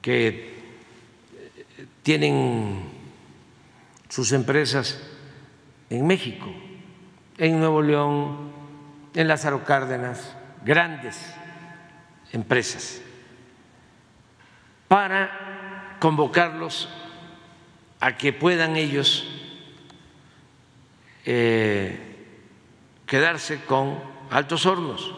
[0.00, 0.54] que
[2.02, 2.84] tienen
[4.08, 5.02] sus empresas
[5.90, 6.46] en México,
[7.38, 8.50] en Nuevo León,
[9.14, 11.34] en Lázaro Cárdenas, grandes
[12.32, 13.02] empresas,
[14.88, 16.88] para convocarlos
[18.00, 19.26] a que puedan ellos
[21.24, 21.98] eh,
[23.06, 23.98] quedarse con
[24.30, 25.14] altos hornos,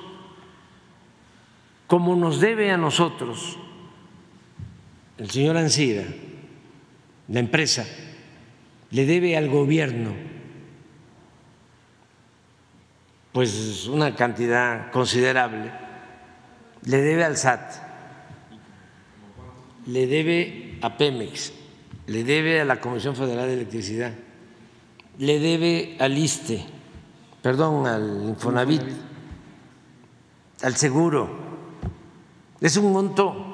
[1.86, 3.58] como nos debe a nosotros
[5.18, 6.04] el señor Ansira,
[7.28, 7.86] la empresa,
[8.90, 10.37] le debe al gobierno
[13.32, 15.70] pues una cantidad considerable,
[16.84, 17.72] le debe al SAT,
[19.86, 21.52] le debe a Pemex,
[22.06, 24.12] le debe a la Comisión Federal de Electricidad
[25.18, 26.64] le debe al ISTE,
[27.42, 28.82] perdón, al Infonavit,
[30.62, 31.28] al seguro.
[32.60, 33.44] Es un monto.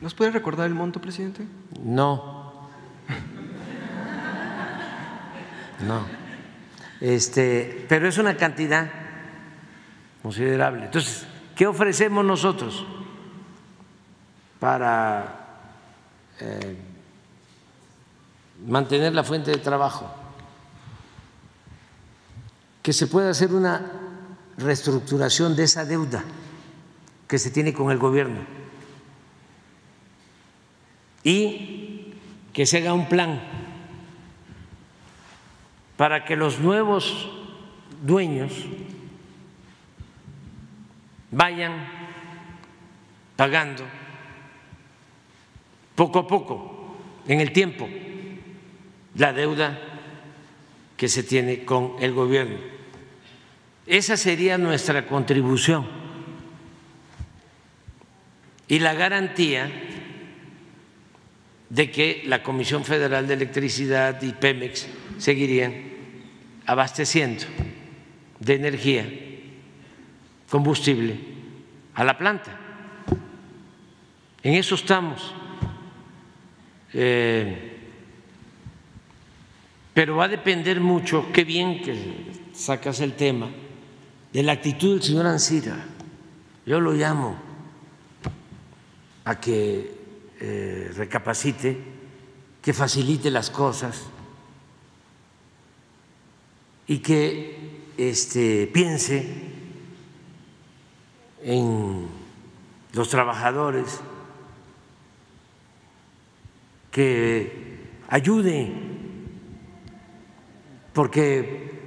[0.00, 1.46] ¿Nos puede recordar el monto, presidente?
[1.82, 2.52] No.
[5.82, 6.21] No.
[7.02, 8.88] Este, pero es una cantidad
[10.22, 10.84] considerable.
[10.84, 11.26] Entonces,
[11.56, 12.86] ¿qué ofrecemos nosotros
[14.60, 15.64] para
[16.38, 16.76] eh,
[18.64, 20.08] mantener la fuente de trabajo,
[22.84, 23.84] que se pueda hacer una
[24.56, 26.22] reestructuración de esa deuda
[27.26, 28.42] que se tiene con el gobierno
[31.24, 32.14] y
[32.52, 33.40] que se haga un plan
[36.02, 37.30] para que los nuevos
[38.02, 38.50] dueños
[41.30, 41.72] vayan
[43.36, 43.84] pagando
[45.94, 46.96] poco a poco
[47.28, 47.88] en el tiempo
[49.14, 49.78] la deuda
[50.96, 52.58] que se tiene con el gobierno.
[53.86, 55.86] Esa sería nuestra contribución
[58.66, 59.70] y la garantía
[61.70, 64.88] de que la Comisión Federal de Electricidad y Pemex
[65.18, 65.91] seguirían
[66.66, 67.44] abasteciendo
[68.38, 69.08] de energía,
[70.50, 71.18] combustible
[71.94, 72.58] a la planta.
[74.42, 75.34] En eso estamos.
[76.92, 77.68] Eh,
[79.94, 83.50] pero va a depender mucho, qué bien que sacas el tema,
[84.32, 85.76] de la actitud del señor Ansira.
[86.64, 87.36] Yo lo llamo
[89.24, 89.94] a que
[90.40, 91.78] eh, recapacite,
[92.62, 94.06] que facilite las cosas
[96.86, 99.26] y que este, piense
[101.42, 102.08] en
[102.92, 104.00] los trabajadores,
[106.90, 108.70] que ayude,
[110.92, 111.80] porque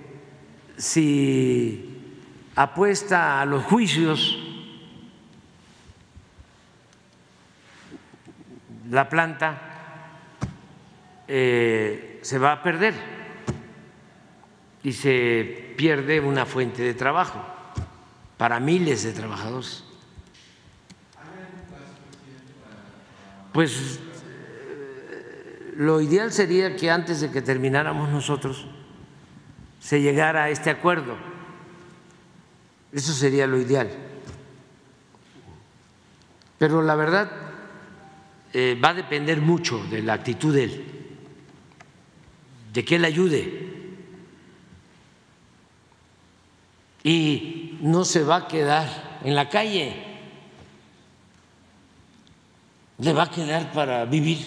[0.77, 2.01] si
[2.55, 4.39] apuesta a los juicios,
[8.89, 9.61] la planta
[11.27, 13.14] eh, se va a perder
[14.85, 17.43] y se pierde una fuente de trabajo
[18.37, 19.83] para miles de trabajadores.
[23.51, 23.99] Pues
[25.09, 28.67] eh, lo ideal sería que antes de que termináramos nosotros
[29.79, 31.17] se llegara a este acuerdo.
[32.93, 33.89] Eso sería lo ideal.
[36.59, 37.31] Pero la verdad
[38.53, 40.85] eh, va a depender mucho de la actitud de él,
[42.71, 43.74] de que él ayude.
[47.05, 49.93] Y no se va a quedar en la calle,
[52.97, 54.39] le va a quedar para vivir.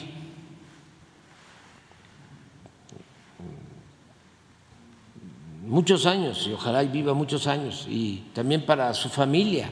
[5.68, 9.70] Muchos años, y ojalá viva muchos años, y también para su familia,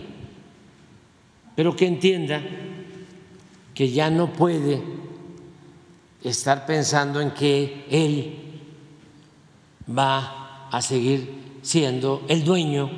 [1.56, 2.40] pero que entienda
[3.74, 4.80] que ya no puede
[6.22, 8.60] estar pensando en que él
[9.88, 12.88] va a seguir siendo el dueño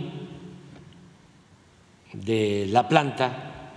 [2.12, 3.72] de la planta,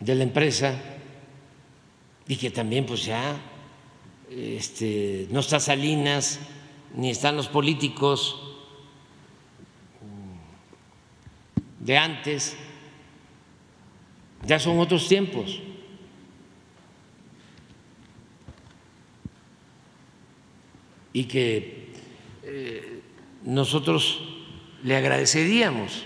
[0.00, 0.74] de la empresa,
[2.26, 3.40] y que también pues ya
[4.28, 6.40] este, no está Salinas,
[6.96, 8.42] ni están los políticos
[11.78, 12.56] de antes
[14.46, 15.60] ya son otros tiempos.
[21.12, 21.79] Y que
[22.52, 23.00] eh,
[23.44, 24.20] nosotros
[24.82, 26.04] le agradeceríamos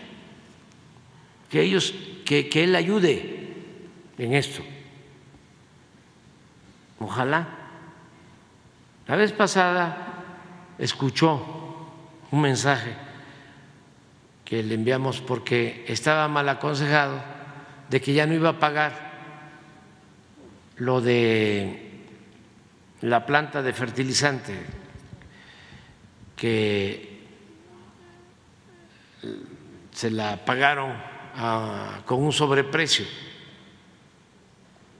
[1.49, 1.95] que ellos,
[2.27, 3.55] que, que él ayude
[4.19, 4.62] en esto.
[7.01, 7.49] Ojalá.
[9.07, 10.25] La vez pasada
[10.79, 11.89] escuchó
[12.31, 12.95] un mensaje
[14.45, 17.23] que le enviamos porque estaba mal aconsejado
[17.89, 19.12] de que ya no iba a pagar
[20.77, 22.03] lo de
[23.01, 24.84] la planta de fertilizante
[26.36, 27.23] que
[29.93, 30.93] se la pagaron
[32.05, 33.06] con un sobreprecio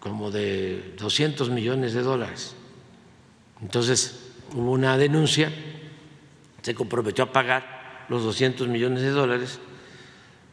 [0.01, 2.55] como de 200 millones de dólares.
[3.61, 5.53] Entonces hubo una denuncia,
[6.63, 9.61] se comprometió a pagar los 200 millones de dólares,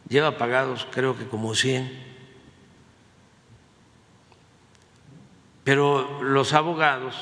[0.07, 2.11] lleva pagados creo que como 100
[5.63, 7.15] Pero los abogados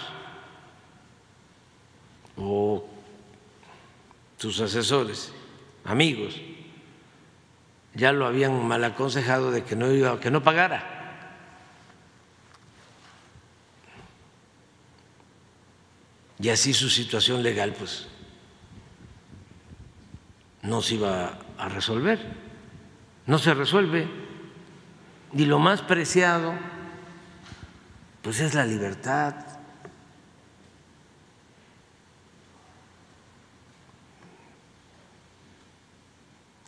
[2.37, 2.88] o
[4.39, 5.33] sus asesores,
[5.83, 6.41] amigos,
[7.93, 10.95] ya lo habían mal aconsejado de que no iba, que no pagara.
[16.39, 18.07] Y así su situación legal pues
[20.61, 22.19] no se iba a resolver.
[23.25, 24.07] No se resuelve.
[25.33, 26.53] Y lo más preciado
[28.21, 29.58] pues es la libertad.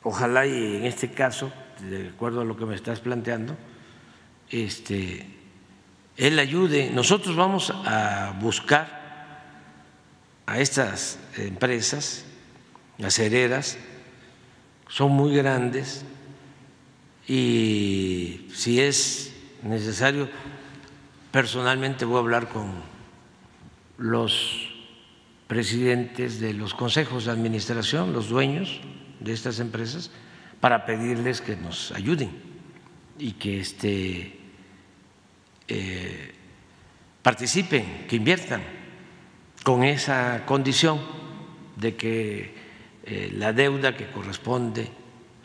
[0.04, 3.56] Ojalá y en este caso, de acuerdo a lo que me estás planteando,
[4.50, 5.28] este,
[6.18, 6.90] él ayude.
[6.92, 9.02] Nosotros vamos a buscar
[10.46, 12.26] a estas empresas,
[12.98, 13.78] las heredas,
[14.88, 16.04] son muy grandes
[17.28, 19.34] y si es
[19.64, 20.28] necesario
[21.32, 22.70] Personalmente voy a hablar con
[23.98, 24.70] los
[25.48, 28.82] presidentes de los consejos de administración, los dueños
[29.22, 30.12] de estas empresas,
[30.60, 32.30] para pedirles que nos ayuden
[33.18, 34.40] y que este,
[35.68, 36.32] eh,
[37.22, 38.62] participen, que inviertan
[39.64, 41.00] con esa condición
[41.76, 42.56] de que
[43.04, 44.90] eh, la deuda que corresponde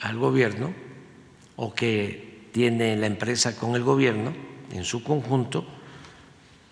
[0.00, 0.72] al gobierno
[1.56, 4.34] o que tiene la empresa con el gobierno
[4.72, 5.66] en su conjunto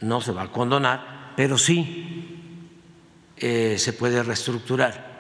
[0.00, 2.40] no se va a condonar pero sí
[3.36, 5.13] eh, se puede reestructurar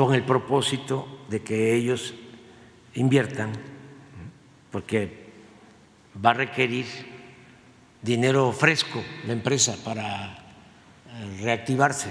[0.00, 2.14] con el propósito de que ellos
[2.94, 3.52] inviertan,
[4.72, 5.30] porque
[6.24, 6.86] va a requerir
[8.00, 10.38] dinero fresco la empresa para
[11.06, 12.10] eh, reactivarse.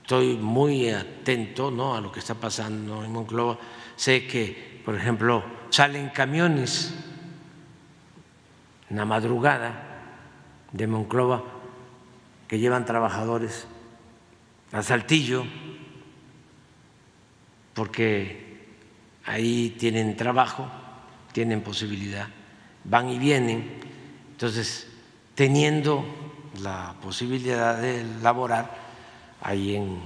[0.00, 1.94] Estoy muy atento ¿no?
[1.94, 3.58] a lo que está pasando en Monclova.
[3.94, 6.94] Sé que, por ejemplo, salen camiones
[8.88, 9.82] en la madrugada
[10.72, 11.44] de Monclova
[12.48, 13.66] que llevan trabajadores
[14.72, 15.44] a Saltillo
[17.74, 18.44] porque
[19.24, 20.70] ahí tienen trabajo,
[21.32, 22.28] tienen posibilidad,
[22.84, 23.80] van y vienen.
[24.32, 24.86] Entonces,
[25.34, 26.04] teniendo
[26.62, 28.70] la posibilidad de laborar
[29.40, 29.98] ahí en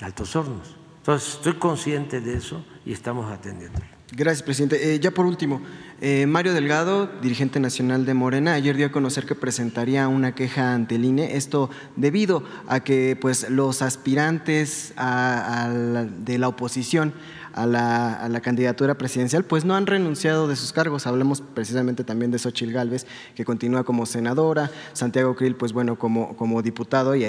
[0.00, 0.76] Altos Hornos.
[0.98, 3.80] Entonces, estoy consciente de eso y estamos atendiendo.
[4.12, 4.94] Gracias, presidente.
[4.94, 5.60] Eh, ya por último,
[6.04, 10.74] eh, Mario Delgado, dirigente nacional de Morena, ayer dio a conocer que presentaría una queja
[10.74, 17.14] ante el INE, esto debido a que pues, los aspirantes de la oposición
[17.54, 21.06] a la, candidatura presidencial, pues no han renunciado de sus cargos.
[21.06, 26.36] Hablemos precisamente también de Xochil Gálvez, que continúa como senadora, Santiago Krill, pues bueno, como,
[26.36, 27.24] como diputado y,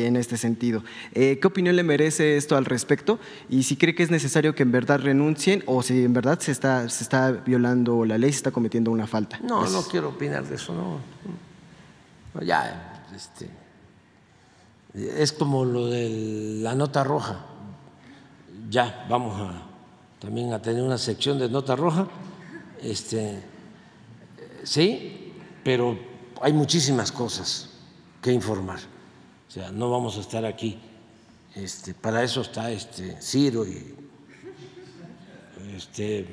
[0.00, 0.82] en este sentido.
[1.12, 3.18] Eh, ¿Qué opinión le merece esto al respecto?
[3.48, 6.52] Y si cree que es necesario que en verdad renuncien o si en verdad se
[6.52, 9.38] está, se está violando la ley, se está cometiendo una falta.
[9.42, 12.44] No, no quiero opinar de eso, no.
[12.44, 13.48] ya, este,
[14.94, 17.46] es como lo de la nota roja
[18.70, 19.62] ya vamos a
[20.20, 22.06] también a tener una sección de nota roja.
[22.82, 23.42] Este,
[24.62, 25.32] sí,
[25.64, 25.98] pero
[26.40, 27.70] hay muchísimas cosas
[28.22, 28.78] que informar.
[29.48, 30.78] O sea, no vamos a estar aquí.
[31.54, 33.94] Este, para eso está este Ciro y
[35.74, 36.26] este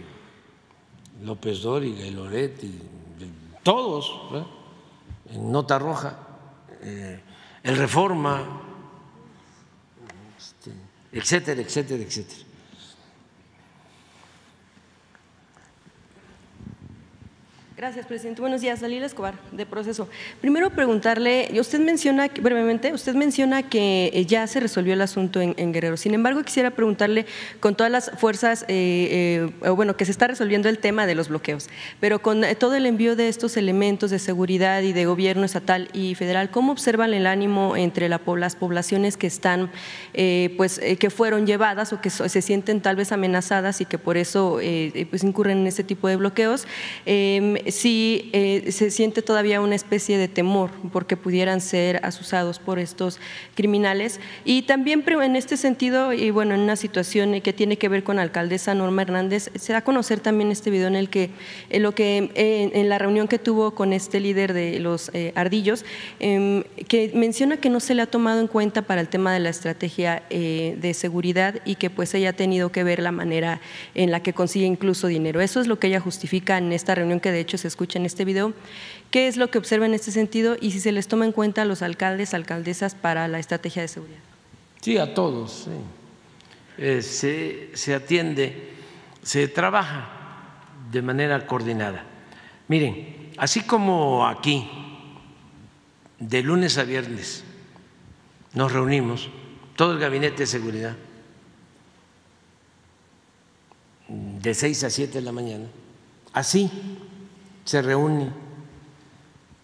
[1.24, 2.82] López Dóriga y y
[3.64, 4.14] todos
[5.34, 6.18] en nota roja,
[6.82, 7.20] eh,
[7.64, 8.67] el Reforma,
[11.14, 12.47] etcétera, etcétera, etcétera.
[17.78, 18.42] Gracias, presidente.
[18.42, 20.10] Buenos días, Dalila Escobar, de Proceso.
[20.42, 25.54] Primero preguntarle, usted menciona, brevemente, usted menciona que eh, ya se resolvió el asunto en,
[25.72, 25.96] Guerrero.
[25.96, 27.28] Sin embargo, quisiera preguntarle,
[27.60, 31.30] con todas las fuerzas, eh, eh, bueno, que se está resolviendo el tema de los
[31.30, 35.90] bloqueos, pero con todo el envío de estos elementos de seguridad y de gobierno estatal
[35.94, 39.70] y federal, ¿cómo observan el ánimo entre las poblaciones que están,
[40.58, 44.60] pues, que fueron llevadas o que se sienten tal vez amenazadas y que por eso,
[45.12, 46.66] pues, incurren en este tipo de bloqueos?
[47.70, 53.20] Si eh, se siente todavía una especie de temor porque pudieran ser asusados por estos
[53.56, 54.20] criminales.
[54.46, 58.18] Y también en este sentido, y bueno, en una situación que tiene que ver con
[58.18, 61.30] la alcaldesa Norma Hernández, se da a conocer también este video en el que,
[61.70, 65.86] en lo que en la reunión que tuvo con este líder de los eh, ardillos,
[66.20, 69.40] em, que menciona que no se le ha tomado en cuenta para el tema de
[69.40, 73.62] la estrategia eh, de seguridad y que pues ella ha tenido que ver la manera
[73.96, 75.42] en la que consigue incluso dinero.
[75.42, 78.06] Eso es lo que ella justifica en esta reunión que de hecho se escucha en
[78.06, 78.54] este video,
[79.12, 81.64] qué es lo que observa en este sentido y si se les toma en cuenta
[81.64, 84.20] a los alcaldes, alcaldesas para la estrategia de seguridad.
[84.82, 85.68] Sí, a todos.
[86.78, 88.74] Eh, se, se atiende,
[89.24, 90.10] se trabaja
[90.92, 92.06] de manera coordinada.
[92.68, 94.70] Miren, así como aquí,
[96.20, 97.44] de lunes a viernes,
[98.54, 99.30] nos reunimos,
[99.76, 100.96] todo el gabinete de seguridad,
[104.08, 105.66] de 6 a 7 de la mañana,
[106.34, 106.72] así
[107.68, 108.30] se reúne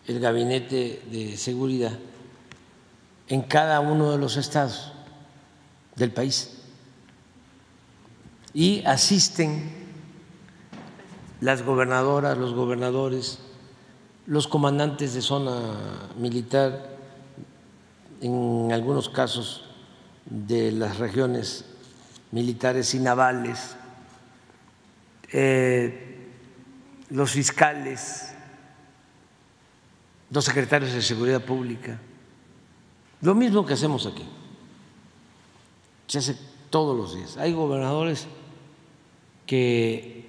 [0.08, 1.98] el gabinete de seguridad
[3.30, 4.92] en cada uno de los estados
[5.96, 6.58] del país
[8.54, 9.72] y asisten
[11.40, 13.40] las gobernadoras, los gobernadores,
[14.26, 15.62] los comandantes de zona
[16.18, 16.98] militar,
[18.20, 19.64] en algunos casos
[20.26, 21.64] de las regiones
[22.32, 23.78] militares y navales,
[25.32, 26.13] eh,
[27.14, 28.34] los fiscales,
[30.32, 32.00] los secretarios de Seguridad Pública.
[33.22, 34.28] Lo mismo que hacemos aquí.
[36.08, 36.36] Se hace
[36.72, 37.38] todos los días.
[37.38, 38.26] Hay gobernadores
[39.46, 40.26] que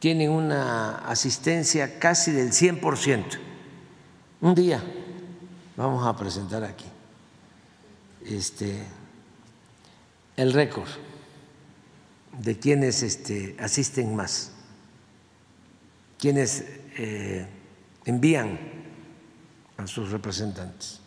[0.00, 3.38] tienen una asistencia casi del 100%.
[4.40, 4.82] Un día
[5.76, 6.86] vamos a presentar aquí
[8.26, 8.82] este,
[10.36, 10.88] el récord
[12.36, 14.57] de quienes este, asisten más
[16.18, 16.64] quienes
[16.96, 17.46] eh,
[18.04, 18.58] envían
[19.76, 21.00] a sus representantes.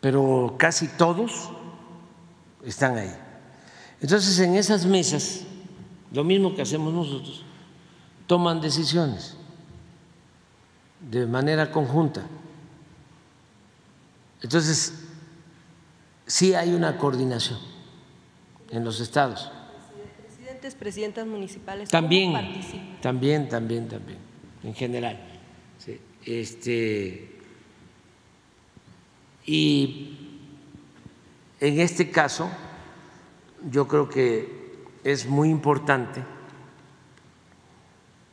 [0.00, 1.50] Pero casi todos
[2.64, 3.14] están ahí.
[4.00, 5.42] Entonces, en esas mesas,
[6.12, 7.44] lo mismo que hacemos nosotros,
[8.26, 9.36] toman decisiones.
[11.10, 12.22] de manera conjunta.
[14.42, 14.92] Entonces,
[16.26, 17.58] sí hay una coordinación
[18.70, 19.52] en los estados.
[20.74, 21.88] Presidentes, presidentas municipales.
[21.90, 22.32] También,
[23.00, 24.18] también, también, también,
[24.64, 25.18] en general.
[26.24, 27.30] Este,
[29.44, 30.18] y
[31.60, 32.50] en este caso,
[33.70, 34.74] yo creo que
[35.04, 36.24] es muy importante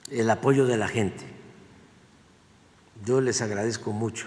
[0.10, 1.26] el apoyo de la gente.
[3.06, 4.26] Yo les agradezco mucho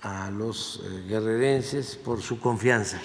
[0.00, 2.98] a los eh, guerrerenses por su confianza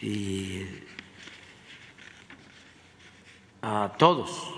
[0.00, 0.82] y
[3.62, 4.50] a todos,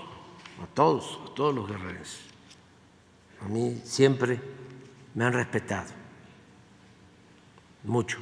[0.61, 2.21] a todos, a todos los guerrerenses.
[3.41, 4.39] A mí siempre
[5.13, 5.91] me han respetado
[7.83, 8.17] mucho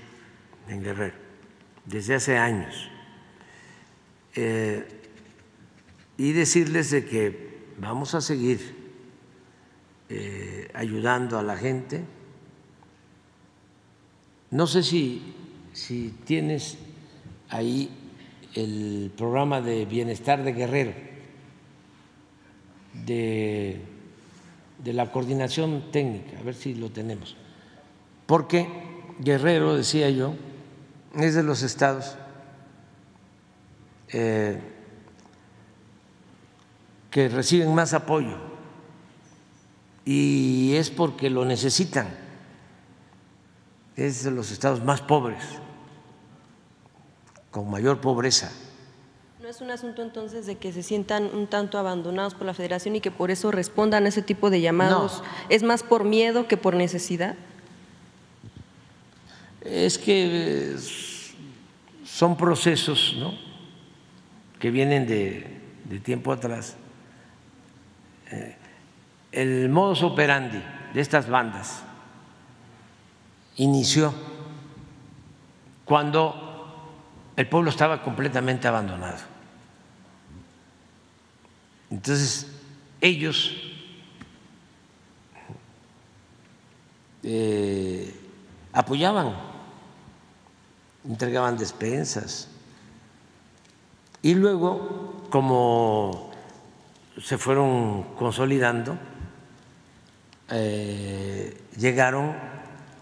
[0.68, 1.16] en Guerrero,
[1.86, 2.90] desde hace años.
[4.36, 4.86] Eh,
[6.18, 8.84] y decirles de que vamos a seguir
[10.10, 12.04] eh, ayudando a la gente.
[14.52, 15.34] No sé si,
[15.72, 16.78] si tienes
[17.50, 18.03] ahí
[18.56, 20.94] el programa de bienestar de Guerrero,
[23.06, 23.82] de,
[24.84, 27.36] de la coordinación técnica, a ver si lo tenemos.
[28.26, 28.68] Porque
[29.20, 30.36] Guerrero, decía yo,
[31.16, 32.18] es de los estados
[34.12, 34.60] eh,
[37.10, 38.38] que reciben más apoyo
[40.06, 42.08] y es porque lo necesitan.
[43.96, 45.44] Es de los estados más pobres,
[47.54, 48.52] con mayor pobreza.
[49.40, 52.96] ¿No es un asunto entonces de que se sientan un tanto abandonados por la federación
[52.96, 55.24] y que por eso respondan a ese tipo de llamados?
[55.50, 57.36] ¿Es más por miedo que por necesidad?
[59.62, 60.76] Es que
[62.04, 63.36] son procesos ¿no?
[64.60, 66.76] que vienen de, de tiempo atrás.
[68.32, 68.56] Eh,
[69.32, 70.62] el modus operandi
[70.94, 71.84] de estas bandas
[73.58, 74.12] inició
[75.86, 76.43] cuando
[77.36, 79.20] el pueblo estaba completamente abandonado.
[81.90, 82.48] Entonces,
[83.02, 83.56] ellos
[87.24, 88.14] eh,
[88.72, 89.34] apoyaban,
[91.06, 92.50] entregaban despensas
[94.22, 96.32] y luego, como
[97.22, 98.98] se fueron consolidando,
[100.50, 102.36] eh, llegaron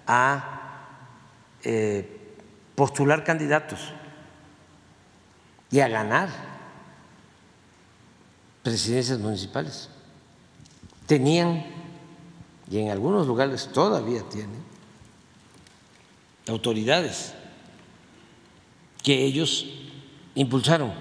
[0.08, 0.88] a
[1.64, 2.36] eh,
[2.76, 3.94] postular candidatos
[5.72, 6.30] y a ganar
[8.62, 9.90] presidencias municipales.
[11.08, 11.66] Tenían,
[12.70, 14.62] y en algunos lugares todavía tienen,
[16.48, 17.34] autoridades
[19.02, 19.68] que ellos
[20.36, 20.94] impulsaron.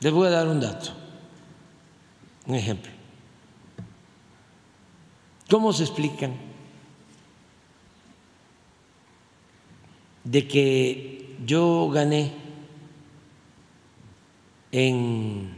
[0.00, 0.90] Les voy a dar un dato.
[2.46, 2.90] Un ejemplo.
[5.48, 6.51] ¿Cómo se explican
[10.24, 12.32] de que yo gané
[14.70, 15.54] en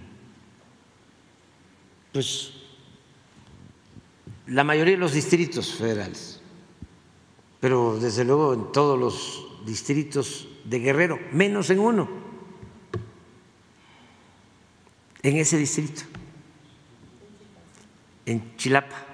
[2.12, 2.52] pues
[4.46, 6.40] la mayoría de los distritos federales,
[7.60, 12.08] pero desde luego en todos los distritos de Guerrero, menos en uno,
[15.22, 16.02] en ese distrito
[18.26, 19.13] en Chilapa.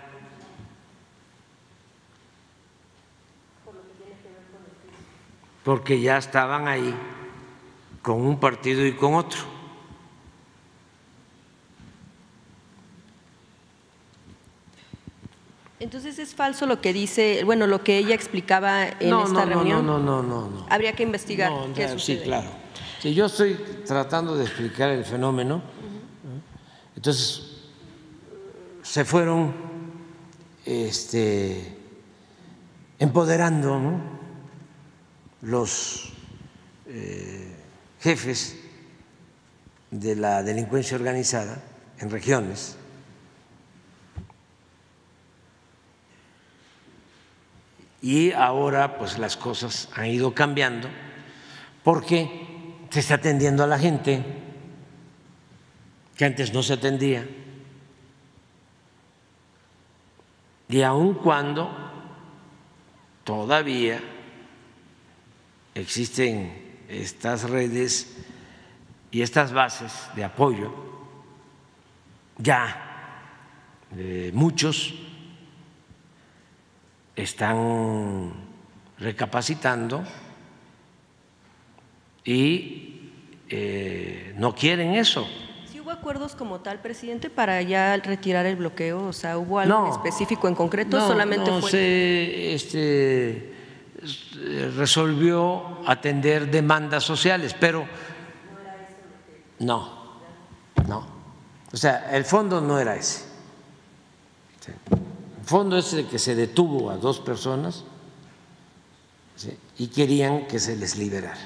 [5.71, 6.93] Porque ya estaban ahí
[8.03, 9.39] con un partido y con otro.
[15.79, 19.87] Entonces es falso lo que dice, bueno, lo que ella explicaba en esta reunión.
[19.87, 20.67] No, no, no, no, no.
[20.69, 22.49] Habría que investigar qué Sí, claro.
[22.99, 23.55] Sí, yo estoy
[23.87, 25.63] tratando de explicar el fenómeno.
[26.97, 27.43] Entonces,
[28.83, 29.55] se fueron
[30.67, 31.79] este,
[32.99, 34.19] empoderando
[35.43, 36.13] los
[36.87, 37.55] eh,
[38.01, 38.57] jefes
[39.91, 41.63] de la delincuencia organizada
[41.99, 42.77] en regiones.
[48.03, 50.89] Y ahora pues las cosas han ido cambiando
[51.85, 52.49] porque
[52.91, 54.25] se está atendiendo a la gente
[56.17, 57.27] que antes no se atendía.
[60.69, 61.71] Y aun cuando
[63.25, 64.01] todavía
[65.81, 68.17] existen estas redes
[69.11, 70.73] y estas bases de apoyo,
[72.39, 72.87] ya
[73.97, 74.95] eh, muchos
[77.17, 78.33] están
[78.99, 80.05] recapacitando
[82.25, 83.11] y
[83.49, 85.27] eh, no quieren eso
[85.91, 89.07] acuerdos como tal, presidente, para ya retirar el bloqueo?
[89.07, 90.99] O sea, ¿hubo algo específico en concreto?
[90.99, 91.71] No, solamente no, fue.
[91.71, 93.50] se este,
[94.77, 97.87] resolvió atender demandas sociales, pero
[99.59, 100.21] no,
[100.89, 101.07] no.
[101.73, 103.25] O sea, el fondo no era ese.
[105.41, 107.85] El fondo es el que se detuvo a dos personas
[109.79, 111.39] y querían que se les liberara.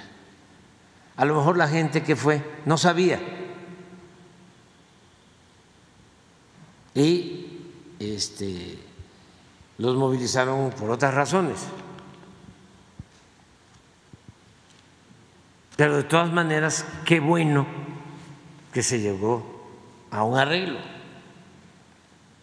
[1.17, 3.21] A lo mejor la gente que fue no sabía.
[6.95, 7.47] Y
[7.99, 8.79] este,
[9.79, 11.59] los movilizaron por otras razones.
[15.77, 17.67] Pero de todas maneras, qué bueno
[18.73, 19.45] que se llegó
[20.11, 20.79] a un arreglo.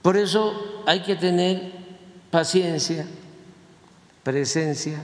[0.02, 1.72] Por eso hay que tener
[2.30, 3.06] paciencia,
[4.24, 5.04] presencia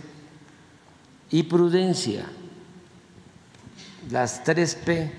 [1.29, 2.25] y prudencia.
[4.09, 5.11] Las tres P,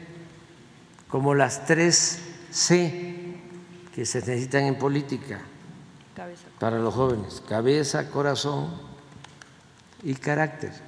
[1.08, 2.20] como las tres
[2.50, 3.36] C
[3.94, 5.40] que se necesitan en política
[6.58, 8.70] para los jóvenes, cabeza, corazón
[10.02, 10.87] y carácter.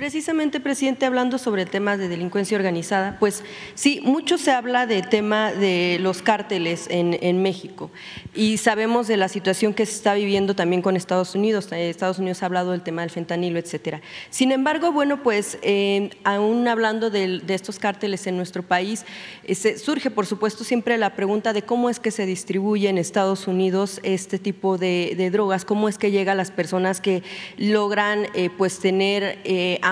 [0.00, 3.44] Precisamente, presidente, hablando sobre temas de delincuencia organizada, pues
[3.74, 7.90] sí, mucho se habla del tema de los cárteles en, México
[8.34, 11.70] y sabemos de la situación que se está viviendo también con Estados Unidos.
[11.72, 14.00] Eh, Estados Unidos ha hablado del tema del fentanilo, etcétera.
[14.30, 19.04] Sin embargo, bueno, pues eh, aún hablando de, estos cárteles en nuestro país,
[19.44, 23.46] eh, surge, por supuesto, siempre la pregunta de cómo es que se distribuye en Estados
[23.46, 27.22] Unidos este tipo de, drogas, cómo es que llega a las personas que
[27.58, 29.38] logran, pues, tener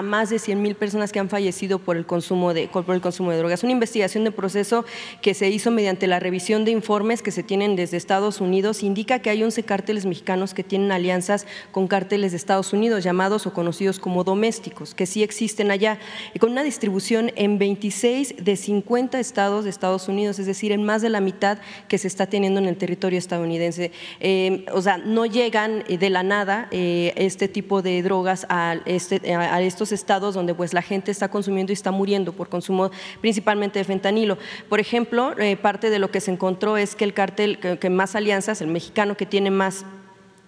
[0.02, 3.30] más de 100 mil personas que han fallecido por el, consumo de, por el consumo
[3.30, 3.62] de drogas.
[3.62, 4.84] Una investigación de proceso
[5.22, 9.20] que se hizo mediante la revisión de informes que se tienen desde Estados Unidos indica
[9.20, 13.52] que hay 11 cárteles mexicanos que tienen alianzas con cárteles de Estados Unidos, llamados o
[13.52, 15.98] conocidos como domésticos, que sí existen allá,
[16.34, 20.84] y con una distribución en 26 de 50 estados de Estados Unidos, es decir, en
[20.84, 21.58] más de la mitad
[21.88, 23.92] que se está teniendo en el territorio estadounidense.
[24.20, 28.46] Eh, o sea, no llegan de la nada eh, este tipo de drogas
[28.86, 32.90] este, a estos estados donde pues la gente está consumiendo y está muriendo por consumo
[33.20, 34.38] principalmente de fentanilo.
[34.68, 38.14] Por ejemplo, eh, parte de lo que se encontró es que el cártel que, más
[38.14, 39.84] alianzas, el mexicano que tiene más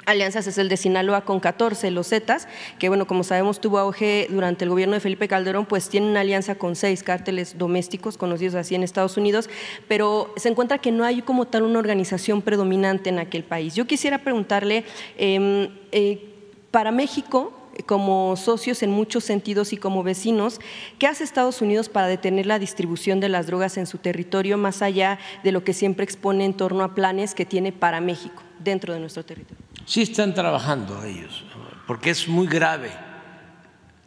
[0.06, 2.48] alianzas es el de Sinaloa con 14, los Zetas,
[2.78, 6.20] que bueno, como sabemos tuvo auge durante el gobierno de Felipe Calderón, pues tiene una
[6.20, 9.48] alianza con seis cárteles domésticos conocidos así en Estados Unidos,
[9.88, 13.74] pero se encuentra que no hay como tal una organización predominante en aquel país.
[13.74, 14.84] Yo quisiera preguntarle,
[15.16, 16.26] em, eh,
[16.70, 20.60] para México, como socios en muchos sentidos y como vecinos,
[20.98, 24.82] ¿qué hace Estados Unidos para detener la distribución de las drogas en su territorio más
[24.82, 28.94] allá de lo que siempre expone en torno a planes que tiene para México dentro
[28.94, 29.64] de nuestro territorio?
[29.86, 31.44] Sí están trabajando ellos,
[31.86, 32.90] porque es muy grave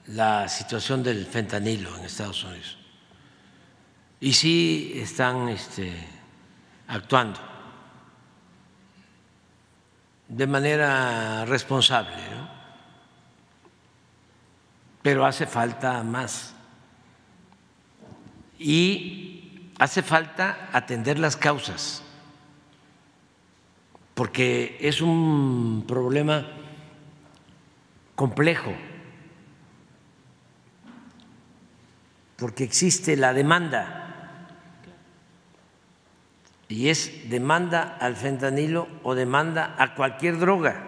[0.07, 2.77] la situación del fentanilo en Estados Unidos.
[4.19, 5.91] Y sí están este,
[6.87, 7.53] actuando
[10.27, 12.15] de manera responsable.
[15.03, 16.55] Pero hace falta más.
[18.57, 22.01] Y hace falta atender las causas,
[24.13, 26.47] porque es un problema
[28.15, 28.73] complejo,
[32.37, 33.99] porque existe la demanda,
[36.69, 40.83] y es demanda al fentanilo o demanda a cualquier droga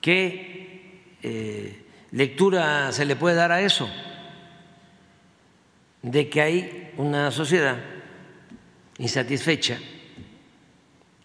[0.00, 3.88] que eh, lectura se le puede dar a eso?
[6.02, 7.78] De que hay una sociedad
[8.98, 9.78] insatisfecha,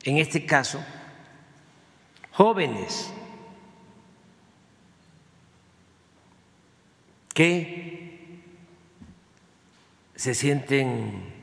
[0.03, 0.84] en este caso,
[2.31, 3.11] jóvenes
[7.34, 8.41] que
[10.15, 11.34] se sienten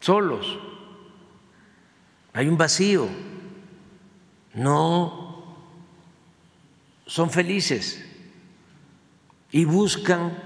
[0.00, 0.58] solos,
[2.32, 3.08] hay un vacío,
[4.54, 5.56] no
[7.06, 8.11] son felices
[9.52, 10.36] y buscan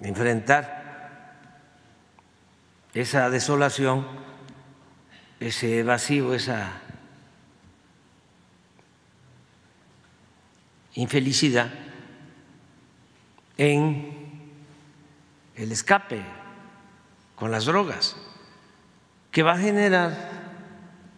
[0.00, 0.82] enfrentar
[2.92, 4.04] esa desolación,
[5.38, 6.72] ese vacío, esa
[10.94, 11.70] infelicidad
[13.56, 14.42] en
[15.54, 16.22] el escape
[17.36, 18.16] con las drogas,
[19.30, 20.30] que va a generar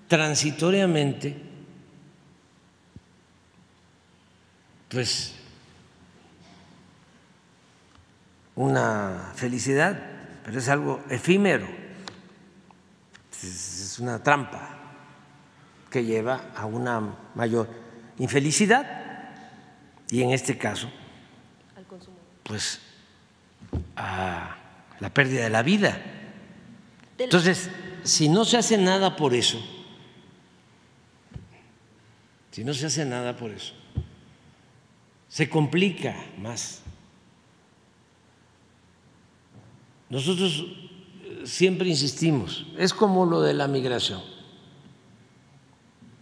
[0.09, 1.44] transitoriamente
[4.95, 5.33] pues
[8.55, 10.01] una felicidad,
[10.45, 11.67] pero es algo efímero,
[13.43, 14.79] es una trampa
[15.91, 17.01] que lleva a una
[17.35, 17.69] mayor
[18.19, 19.33] infelicidad
[20.09, 20.89] y en este caso
[22.45, 22.79] pues
[23.97, 24.57] a
[25.01, 26.01] la pérdida de la vida.
[27.19, 27.69] Entonces,
[28.05, 29.61] si no se hace nada por eso,
[32.53, 33.75] si no se hace nada por eso,
[35.35, 36.81] se complica más.
[40.09, 40.65] Nosotros
[41.43, 44.23] siempre insistimos, es como lo de la migración,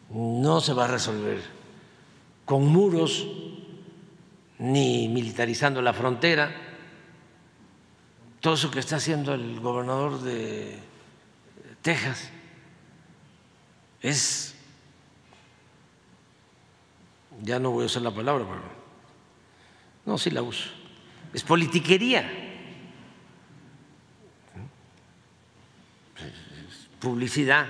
[0.09, 1.43] no se va a resolver
[2.47, 3.27] con muros
[4.59, 6.51] ni militarizando la frontera.
[8.41, 10.79] Todo eso que está haciendo el gobernador de
[11.83, 12.31] Texas
[14.01, 14.55] es,
[17.43, 18.82] ya no voy a usar la palabra, pero
[20.05, 20.71] no, sí la uso,
[21.33, 22.21] es politiquería,
[26.17, 27.67] es publicidad,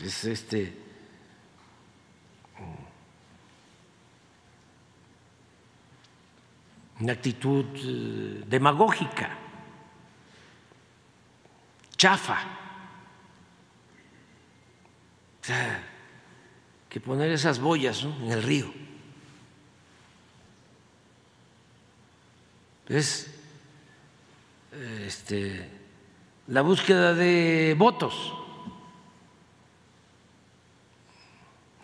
[0.00, 0.84] es este
[7.00, 9.36] una actitud eh, demagógica,
[11.96, 12.38] chafa.
[15.42, 15.82] O sea,
[16.88, 18.83] que poner esas boyas en el río.
[22.88, 23.30] Es
[25.06, 25.70] este,
[26.48, 28.34] la búsqueda de votos.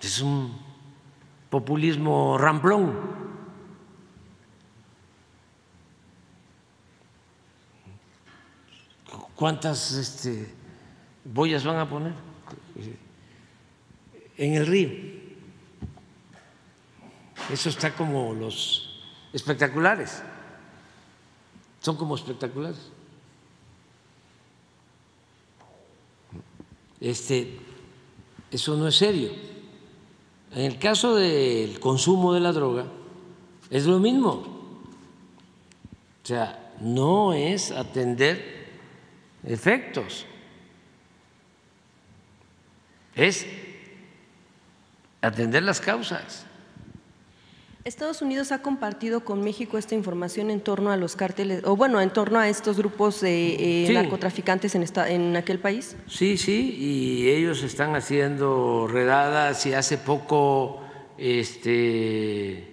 [0.02, 0.59] Es un
[1.48, 3.20] populismo ramplón.
[9.35, 10.52] ¿Cuántas este,
[11.24, 12.12] boyas van a poner?
[14.36, 14.90] En el río.
[17.51, 19.02] Eso está como los
[19.32, 20.22] espectaculares.
[21.81, 22.90] Son como espectaculares.
[27.01, 27.59] Este,
[28.51, 29.31] eso no es serio.
[30.52, 32.86] En el caso del consumo de la droga,
[33.70, 34.31] es lo mismo.
[36.23, 38.69] O sea, no es atender
[39.44, 40.27] efectos.
[43.15, 43.47] Es
[45.23, 46.47] atender las causas.
[47.85, 52.01] Estados Unidos ha compartido con México esta información en torno a los cárteles, o bueno,
[52.02, 55.97] en torno a estos grupos de eh, narcotraficantes en, esta, en aquel país.
[56.07, 60.82] Sí, sí, y ellos están haciendo redadas y hace poco
[61.16, 62.70] este,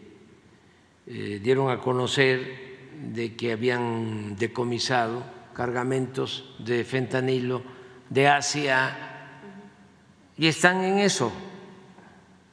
[1.08, 2.68] eh, dieron a conocer
[3.14, 5.24] de que habían decomisado
[5.54, 7.62] cargamentos de fentanilo
[8.10, 8.98] de Asia
[10.38, 11.32] y están en eso.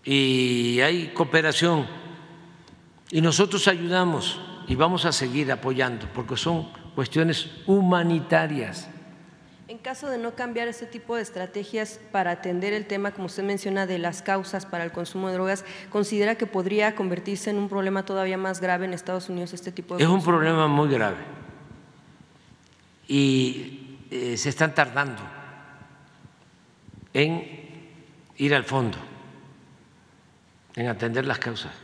[0.05, 2.04] Y hay cooperación
[3.15, 8.89] y nosotros ayudamos y vamos a seguir apoyando porque son cuestiones humanitarias.
[9.69, 13.45] En caso de no cambiar ese tipo de estrategias para atender el tema, como usted
[13.45, 17.69] menciona, de las causas para el consumo de drogas, ¿considera que podría convertirse en un
[17.69, 21.19] problema todavía más grave en Estados Unidos este tipo de Es un problema muy grave
[23.07, 25.23] y eh, se están tardando
[27.12, 27.45] en
[28.39, 28.99] ir al fondo,
[30.74, 31.84] en atender las causas.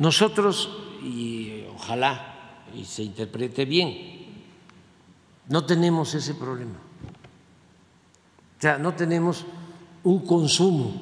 [0.00, 0.68] Nosotros,
[1.00, 4.26] y ojalá y se interprete bien,
[5.48, 6.78] no tenemos ese problema.
[8.58, 9.44] O sea, no tenemos
[10.02, 10.92] un consumo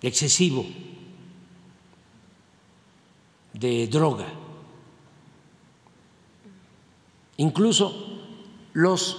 [0.00, 0.64] excesivo
[3.52, 4.26] de droga
[7.36, 7.94] Incluso
[8.72, 9.18] los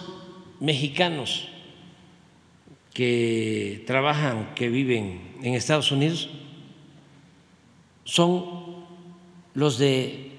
[0.59, 1.49] mexicanos
[2.93, 6.29] que trabajan, que viven en Estados Unidos,
[8.05, 8.85] son
[9.53, 10.31] los de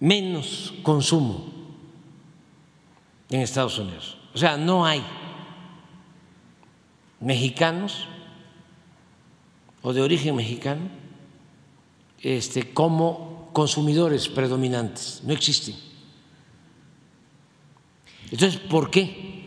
[0.00, 1.46] menos consumo
[3.30, 4.18] en Estados Unidos.
[4.34, 5.02] O sea, no hay
[7.20, 8.06] mexicanos
[9.80, 10.88] o de origen mexicano
[12.22, 15.76] este, como consumidores predominantes, no existen.
[18.30, 19.46] Entonces, ¿por qué?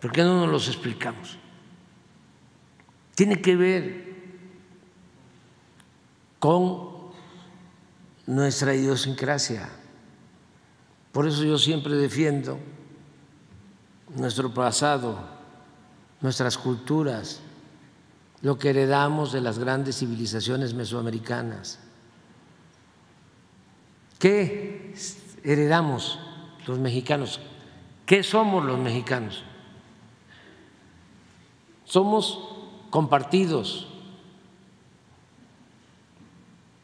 [0.00, 1.36] ¿Por qué no nos los explicamos?
[3.14, 4.07] Tiene que ver
[6.38, 6.90] con
[8.26, 9.68] nuestra idiosincrasia.
[11.12, 12.58] Por eso yo siempre defiendo
[14.14, 15.18] nuestro pasado,
[16.20, 17.40] nuestras culturas,
[18.42, 21.80] lo que heredamos de las grandes civilizaciones mesoamericanas.
[24.18, 24.94] ¿Qué
[25.42, 26.18] heredamos?
[26.68, 27.40] los mexicanos.
[28.06, 29.42] ¿Qué somos los mexicanos?
[31.84, 32.38] Somos
[32.90, 33.87] compartidos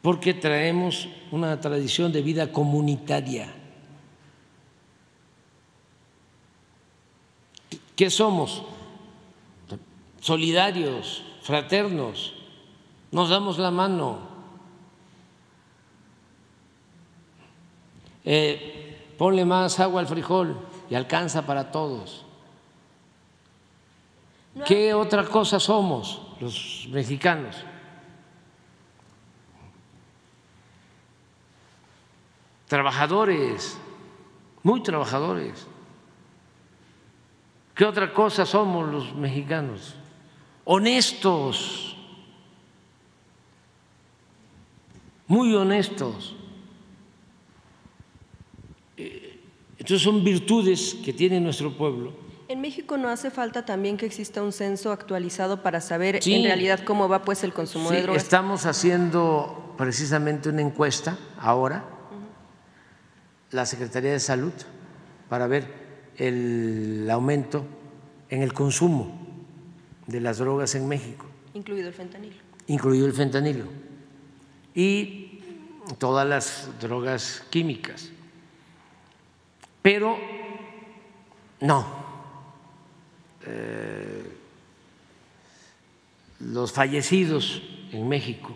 [0.05, 3.51] porque traemos una tradición de vida comunitaria.
[7.95, 8.61] ¿Qué somos?
[10.19, 12.35] Solidarios, fraternos,
[13.11, 14.19] nos damos la mano.
[18.25, 20.55] Eh, ponle más agua al frijol
[20.87, 22.23] y alcanza para todos.
[24.67, 27.55] ¿Qué otra cosa somos los mexicanos?
[32.67, 33.77] Trabajadores,
[34.63, 35.67] muy trabajadores.
[37.75, 39.95] ¿Qué otra cosa somos los mexicanos?
[40.63, 41.95] Honestos,
[45.27, 46.35] muy honestos.
[48.97, 49.39] Eh,
[49.77, 52.13] entonces son virtudes que tiene nuestro pueblo.
[52.47, 56.79] En México no hace falta también que exista un censo actualizado para saber en realidad
[56.83, 58.21] cómo va pues el consumo de drogas.
[58.23, 61.83] Estamos haciendo precisamente una encuesta ahora,
[63.51, 64.53] la Secretaría de Salud,
[65.29, 65.67] para ver
[66.17, 67.65] el aumento
[68.29, 69.25] en el consumo
[70.07, 71.25] de las drogas en México.
[71.53, 72.35] Incluido el fentanilo.
[72.67, 73.65] Incluido el fentanilo.
[74.73, 75.39] Y
[75.97, 78.09] todas las drogas químicas.
[79.81, 80.17] Pero
[81.61, 81.85] no.
[83.45, 84.35] Eh,
[86.39, 87.61] los fallecidos
[87.91, 88.55] en México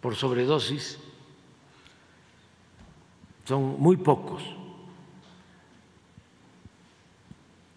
[0.00, 0.98] por sobredosis
[3.46, 4.42] son muy pocos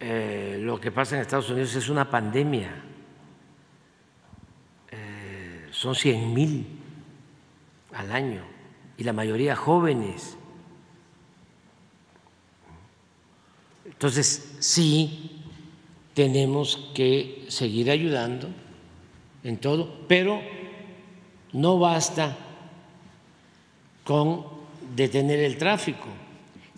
[0.02, 2.74] Eh, lo que pasa en Estados Unidos es una pandemia.
[4.90, 6.66] Eh, son 100 mil
[7.92, 8.42] al año
[8.96, 10.38] y la mayoría jóvenes.
[13.84, 15.42] Entonces, sí,
[16.14, 18.48] tenemos que seguir ayudando
[19.44, 20.40] en todo, pero
[21.52, 22.38] no basta
[24.04, 24.59] con
[24.94, 26.06] detener el tráfico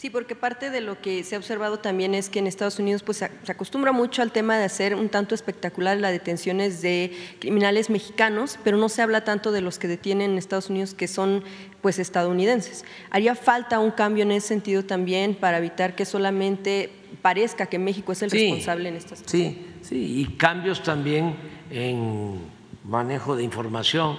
[0.03, 3.05] Sí, porque parte de lo que se ha observado también es que en Estados Unidos
[3.05, 7.89] pues, se acostumbra mucho al tema de hacer un tanto espectacular las detenciones de criminales
[7.89, 11.45] mexicanos, pero no se habla tanto de los que detienen en Estados Unidos que son
[11.83, 12.85] pues estadounidenses.
[13.11, 16.91] Haría falta un cambio en ese sentido también para evitar que solamente
[17.23, 21.37] parezca que México es el responsable en estas Sí, sí, y cambios también
[21.71, 22.41] en
[22.83, 24.19] manejo de información,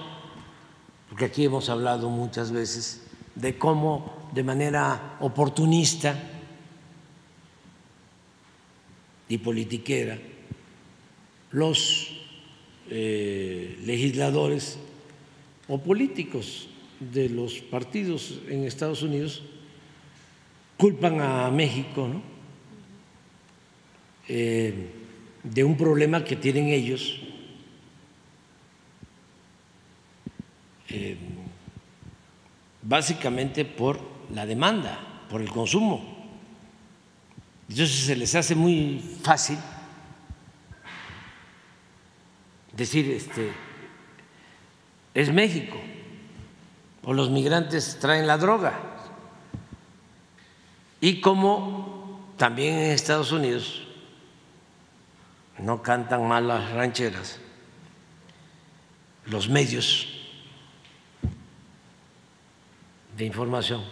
[1.10, 3.03] porque aquí hemos hablado muchas veces
[3.34, 6.30] de cómo de manera oportunista
[9.28, 10.18] y politiquera
[11.50, 12.10] los
[12.90, 14.78] eh, legisladores
[15.68, 16.68] o políticos
[17.00, 19.42] de los partidos en Estados Unidos
[20.76, 22.20] culpan a México
[24.28, 24.90] eh,
[25.42, 27.20] de un problema que tienen ellos
[30.88, 31.16] eh,
[32.84, 33.98] básicamente por
[34.32, 34.98] la demanda,
[35.28, 36.14] por el consumo.
[37.68, 39.58] Entonces se les hace muy fácil
[42.72, 43.52] decir, este,
[45.14, 45.76] es México,
[47.02, 48.74] o los migrantes traen la droga.
[51.00, 53.82] Y como también en Estados Unidos
[55.58, 57.38] no cantan mal las rancheras,
[59.26, 60.13] los medios
[63.16, 63.84] de información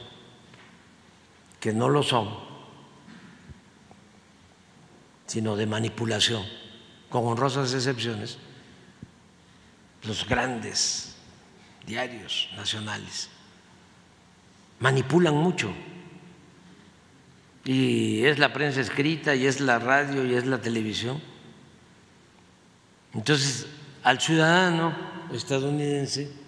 [1.61, 2.28] que no lo son,
[5.27, 6.44] sino de manipulación,
[7.09, 8.39] con honrosas excepciones,
[10.03, 11.15] los grandes
[11.86, 13.31] diarios nacionales
[14.81, 15.73] manipulan mucho.
[17.65, 21.23] Y es la prensa escrita, y es la radio, y es la televisión.
[23.15, 23.69] Entonces,
[24.03, 24.94] al ciudadano
[25.32, 26.41] estadounidense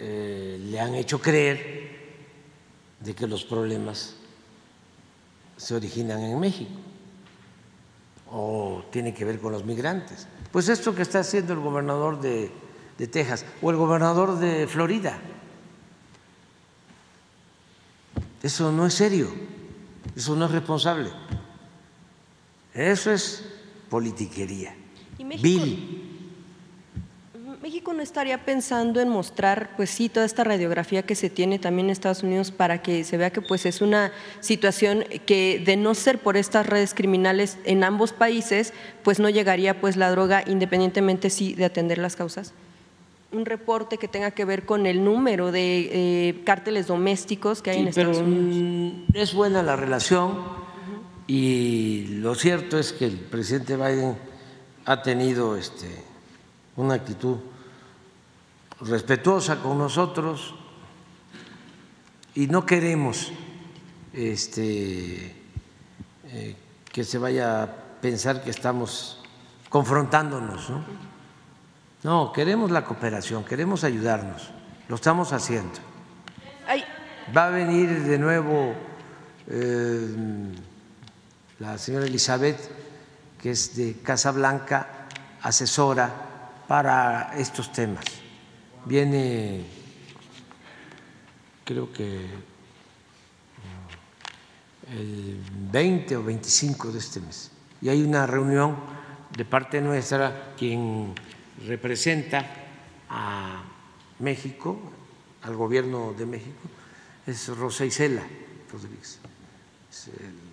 [0.00, 1.90] eh, le han hecho creer
[3.00, 4.14] de que los problemas
[5.56, 6.72] se originan en México
[8.30, 10.26] o tienen que ver con los migrantes.
[10.52, 12.50] Pues esto que está haciendo el gobernador de,
[12.96, 15.18] de Texas o el gobernador de Florida,
[18.42, 19.30] eso no es serio,
[20.16, 21.10] eso no es responsable,
[22.72, 23.44] eso es
[23.90, 24.74] politiquería,
[25.18, 26.09] vil.
[27.62, 31.88] México no estaría pensando en mostrar, pues sí, toda esta radiografía que se tiene también
[31.88, 35.94] en Estados Unidos para que se vea que pues es una situación que de no
[35.94, 38.72] ser por estas redes criminales en ambos países,
[39.02, 42.54] pues no llegaría pues la droga independientemente sí de atender las causas.
[43.30, 47.80] Un reporte que tenga que ver con el número de eh, cárteles domésticos que hay
[47.80, 48.56] en Estados Unidos.
[48.56, 50.38] Mm, es buena la relación
[51.26, 54.16] y lo cierto es que el presidente Biden
[54.86, 55.88] ha tenido este,
[56.76, 57.36] una actitud
[58.80, 60.54] respetuosa con nosotros
[62.34, 63.32] y no queremos
[64.12, 65.34] este,
[66.28, 66.56] eh,
[66.90, 67.66] que se vaya a
[68.00, 69.22] pensar que estamos
[69.68, 70.72] confrontándonos.
[72.02, 74.50] No, queremos la cooperación, queremos ayudarnos,
[74.88, 75.78] lo estamos haciendo.
[77.36, 78.74] Va a venir de nuevo
[79.46, 80.08] eh,
[81.60, 82.58] la señora Elizabeth,
[83.40, 85.06] que es de Casablanca,
[85.42, 86.10] asesora
[86.66, 88.04] para estos temas.
[88.84, 89.64] Viene,
[91.64, 92.26] creo que
[94.90, 95.40] el
[95.70, 97.50] 20 o 25 de este mes.
[97.82, 98.76] Y hay una reunión
[99.36, 101.14] de parte nuestra, quien
[101.66, 102.46] representa
[103.08, 103.62] a
[104.18, 104.78] México,
[105.42, 106.68] al gobierno de México,
[107.26, 108.22] es Rosa Isela
[108.72, 109.18] Rodríguez.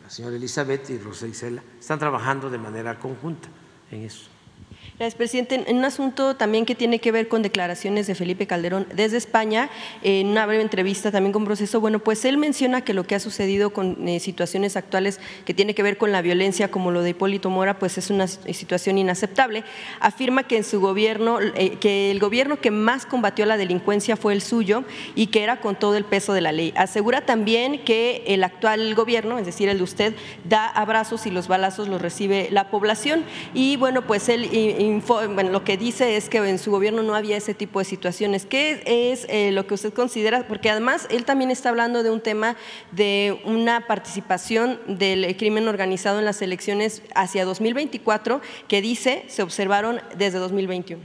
[0.03, 3.49] La señora Elizabeth y Rosa Isela están trabajando de manera conjunta
[3.91, 4.36] en eso.
[4.95, 5.63] Gracias, presidente.
[5.67, 9.69] En un asunto también que tiene que ver con declaraciones de Felipe Calderón desde España,
[10.01, 13.19] en una breve entrevista también con Proceso, bueno, pues él menciona que lo que ha
[13.19, 17.11] sucedido con eh, situaciones actuales que tiene que ver con la violencia, como lo de
[17.11, 19.63] Hipólito Mora, pues es una situación inaceptable.
[19.99, 24.33] Afirma que en su gobierno, eh, que el gobierno que más combatió la delincuencia fue
[24.33, 24.83] el suyo
[25.13, 26.73] y que era con todo el peso de la ley.
[26.75, 31.47] Asegura también que el actual gobierno, es decir, el de usted, da abrazos y los
[31.47, 33.23] balazos los recibe la población.
[33.53, 34.45] Y bueno, pues él
[35.07, 38.45] bueno, lo que dice es que en su gobierno no había ese tipo de situaciones.
[38.45, 40.47] ¿Qué es eh, lo que usted considera?
[40.47, 42.55] Porque además él también está hablando de un tema
[42.91, 50.01] de una participación del crimen organizado en las elecciones hacia 2024 que dice se observaron
[50.17, 51.01] desde 2021.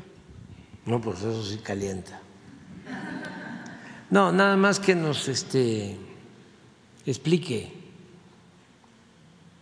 [0.86, 2.20] No, pues eso sí calienta.
[4.10, 5.96] No, nada más que nos este,
[7.06, 7.72] explique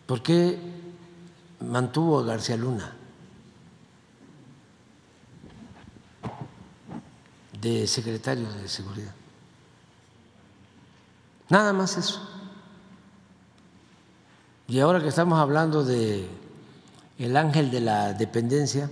[0.07, 0.59] por qué
[1.61, 2.97] mantuvo a García Luna.
[7.61, 9.15] De secretario de Seguridad.
[11.49, 12.21] Nada más eso.
[14.69, 16.29] Y ahora que estamos hablando de
[17.19, 18.91] el ángel de la dependencia,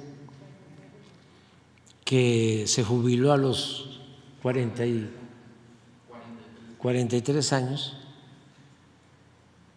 [2.05, 4.01] que se jubiló a los
[4.43, 5.11] 40 y
[6.79, 7.97] 43 años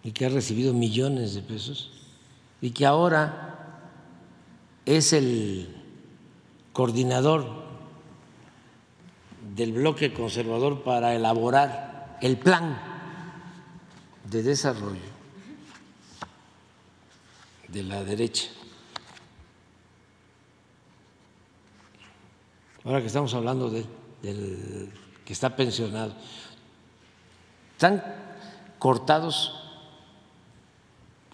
[0.03, 1.91] y que ha recibido millones de pesos
[2.61, 3.89] y que ahora
[4.85, 5.75] es el
[6.73, 7.70] coordinador
[9.55, 12.79] del bloque conservador para elaborar el plan
[14.29, 15.11] de desarrollo
[17.67, 18.49] de la derecha.
[22.83, 23.85] Ahora que estamos hablando de,
[24.21, 24.91] del
[25.25, 26.13] que está pensionado,
[27.73, 28.03] están
[28.79, 29.53] cortados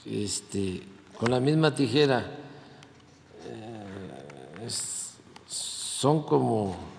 [0.05, 0.83] este,
[1.17, 2.25] con la misma tijera,
[3.45, 4.67] eh,
[5.47, 6.96] son como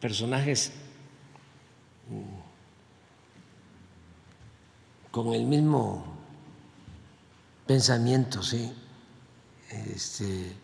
[0.00, 0.72] personajes
[5.10, 6.04] con el mismo
[7.66, 8.72] pensamiento, sí.
[9.70, 10.54] Este,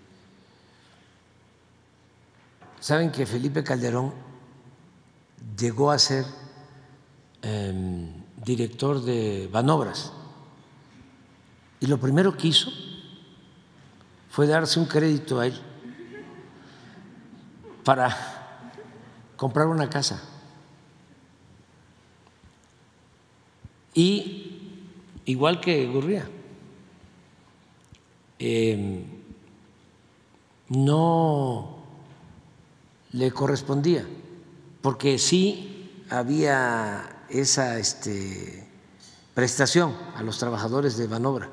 [2.81, 4.15] Saben que Felipe Calderón
[5.59, 6.25] llegó a ser
[7.43, 8.09] em,
[8.43, 10.13] director de Banobras
[11.79, 12.71] y lo primero que hizo
[14.31, 15.61] fue darse un crédito a él
[17.85, 18.40] para
[19.41, 20.21] comprar una casa.
[23.95, 24.75] Y
[25.25, 26.29] igual que Gurría,
[28.39, 29.03] em,
[30.69, 31.79] no
[33.13, 34.07] le correspondía,
[34.83, 38.69] porque sí había esa este,
[39.33, 41.49] prestación a los trabajadores de Banobra,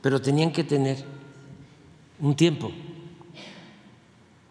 [0.00, 1.04] pero tenían que tener
[2.20, 2.70] un tiempo.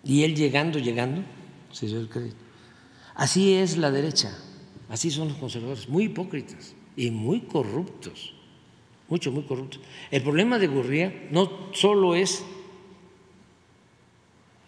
[0.04, 1.24] Y él llegando, llegando,
[1.72, 2.43] se dio el crédito.
[3.16, 4.36] Así es la derecha,
[4.90, 8.34] así son los conservadores, muy hipócritas y muy corruptos,
[9.08, 9.82] mucho, muy corruptos.
[10.10, 12.44] El problema de Gurría no solo es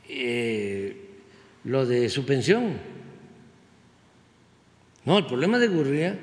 [0.07, 1.21] eh,
[1.63, 2.79] lo de su pensión,
[5.05, 6.19] no, el problema de Gurría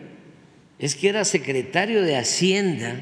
[0.78, 3.01] es que era secretario de Hacienda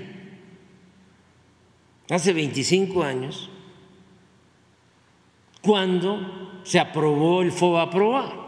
[2.10, 3.48] hace 25 años
[5.62, 8.39] cuando se aprobó el FOBAPROA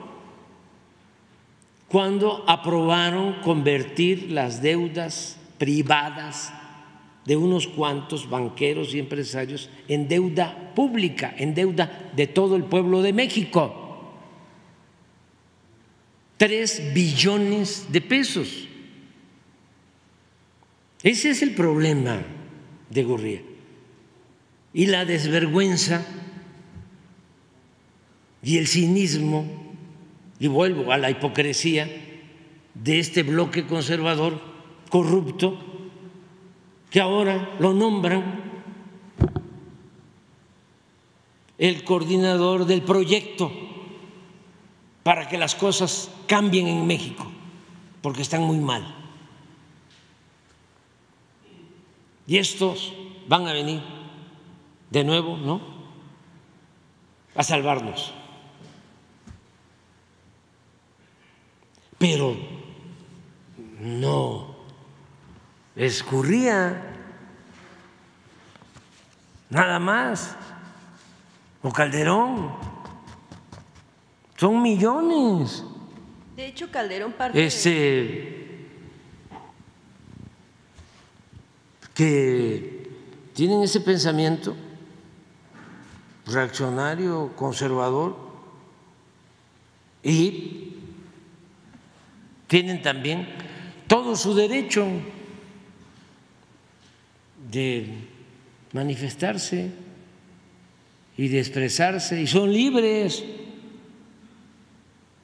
[1.93, 6.51] cuando aprobaron convertir las deudas privadas
[7.27, 13.03] de unos cuantos banqueros y empresarios en deuda pública, en deuda de todo el pueblo
[13.03, 14.11] de México.
[16.39, 18.67] Tres billones de pesos.
[21.03, 22.23] Ese es el problema
[22.89, 23.43] de Gurría.
[24.73, 26.07] Y la desvergüenza
[28.43, 29.62] y el cinismo
[30.43, 31.89] y vuelvo a la hipocresía
[32.75, 34.41] de este bloque conservador
[34.91, 35.57] corrupto
[36.91, 38.43] que ahora lo nombran
[41.59, 43.53] el coordinador del proyecto
[45.05, 47.25] para que las cosas cambien en México,
[48.01, 48.85] porque están muy mal.
[52.27, 52.93] Y estos
[53.29, 53.81] van a venir
[54.91, 55.61] de nuevo, ¿no?
[57.37, 58.13] A salvarnos.
[62.03, 62.37] Pero
[63.79, 64.57] no
[65.77, 66.83] escurría
[69.49, 70.35] nada más.
[71.63, 72.55] O Calderón.
[74.37, 75.63] Son millones.
[76.35, 77.47] De hecho, Calderón parte.
[77.47, 78.67] Ese,
[81.95, 82.91] que
[83.33, 84.57] tienen ese pensamiento
[86.27, 88.17] reaccionario, conservador,
[90.03, 90.72] y
[92.53, 93.27] tienen también
[93.87, 94.87] todo su derecho
[97.51, 97.87] de
[98.75, 99.71] manifestarse
[101.17, 103.25] y de expresarse, y son libres.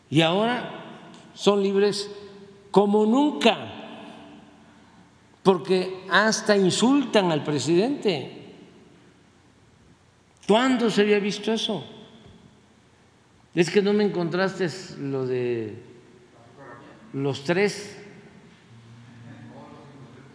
[0.08, 1.02] Y ahora
[1.34, 2.10] son libres
[2.70, 3.74] como nunca,
[5.42, 8.54] porque hasta insultan al presidente.
[10.46, 11.84] ¿Cuándo se había visto eso?
[13.54, 14.66] Es que no me encontraste
[14.98, 15.87] lo de
[17.12, 17.96] los tres.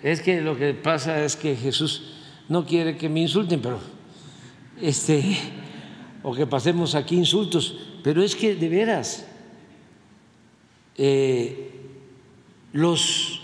[0.02, 2.16] Es que lo que pasa es que Jesús
[2.50, 3.80] no quiere que me insulten, pero
[4.82, 5.38] este
[6.24, 9.28] o que pasemos aquí insultos, pero es que de veras
[10.98, 11.72] eh,
[12.72, 13.42] los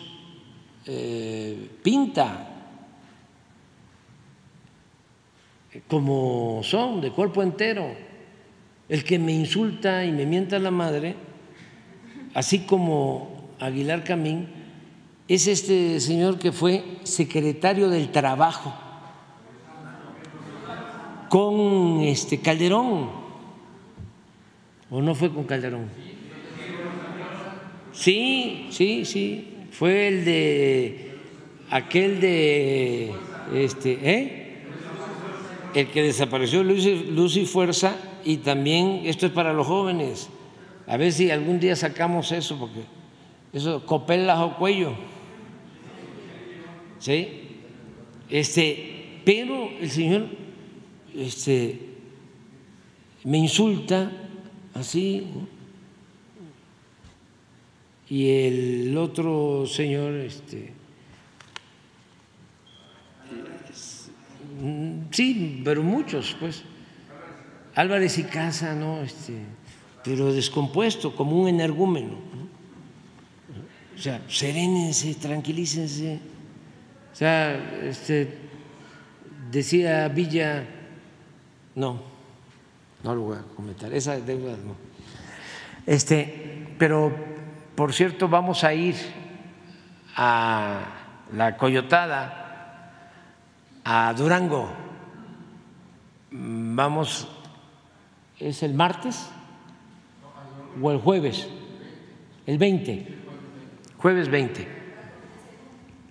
[0.85, 2.49] eh, pinta
[5.87, 7.93] como son, de cuerpo entero.
[8.87, 11.15] El que me insulta y me mienta la madre,
[12.33, 14.47] así como Aguilar Camín,
[15.27, 18.73] es este señor que fue secretario del Trabajo
[21.29, 23.11] con este Calderón.
[24.89, 25.87] ¿O no fue con Calderón?
[27.93, 29.47] Sí, sí, sí.
[29.71, 31.11] Fue el de
[31.69, 33.13] aquel de
[33.53, 34.45] este, ¿eh?
[35.75, 40.29] El que desapareció Luz y Fuerza y también esto es para los jóvenes.
[40.89, 42.81] A ver si algún día sacamos eso porque
[43.53, 44.95] eso copelas o cuello.
[46.97, 47.59] ¿Sí?
[48.27, 50.29] Este, pero el señor
[51.15, 51.79] este,
[53.23, 54.11] me insulta
[54.73, 55.27] así.
[58.09, 60.73] Y el otro señor, este,
[65.11, 66.63] sí, pero muchos, pues.
[67.75, 69.03] Álvarez y Casa, ¿no?
[69.03, 69.43] Este,
[70.03, 72.17] pero descompuesto, como un energúmeno.
[73.97, 76.19] O sea, serénense, tranquilícense.
[77.11, 78.37] O sea, este,
[79.51, 80.65] decía Villa
[81.75, 82.01] no,
[83.03, 83.93] no lo voy a comentar.
[83.93, 84.75] Esa deuda no.
[85.85, 87.13] Este, pero
[87.75, 88.95] por cierto, vamos a ir
[90.15, 90.81] a
[91.33, 92.91] la Coyotada,
[93.83, 94.69] a Durango.
[96.31, 97.27] Vamos,
[98.39, 99.29] ¿es el martes
[100.81, 101.47] o el jueves?
[102.45, 103.07] El 20,
[103.97, 104.67] jueves 20.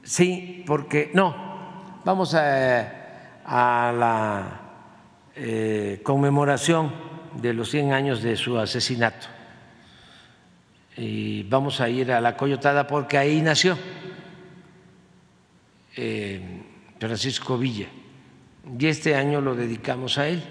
[0.03, 1.35] Sí, porque no,
[2.05, 2.99] vamos a,
[3.45, 4.61] a la
[5.37, 6.93] eh, conmemoración
[7.41, 9.27] de los 100 años de su asesinato.
[10.97, 13.79] Y vamos a ir a la Coyotada porque ahí nació
[15.97, 16.41] eh,
[16.99, 17.87] Francisco Villa.
[18.79, 20.43] Y este año lo dedicamos a él,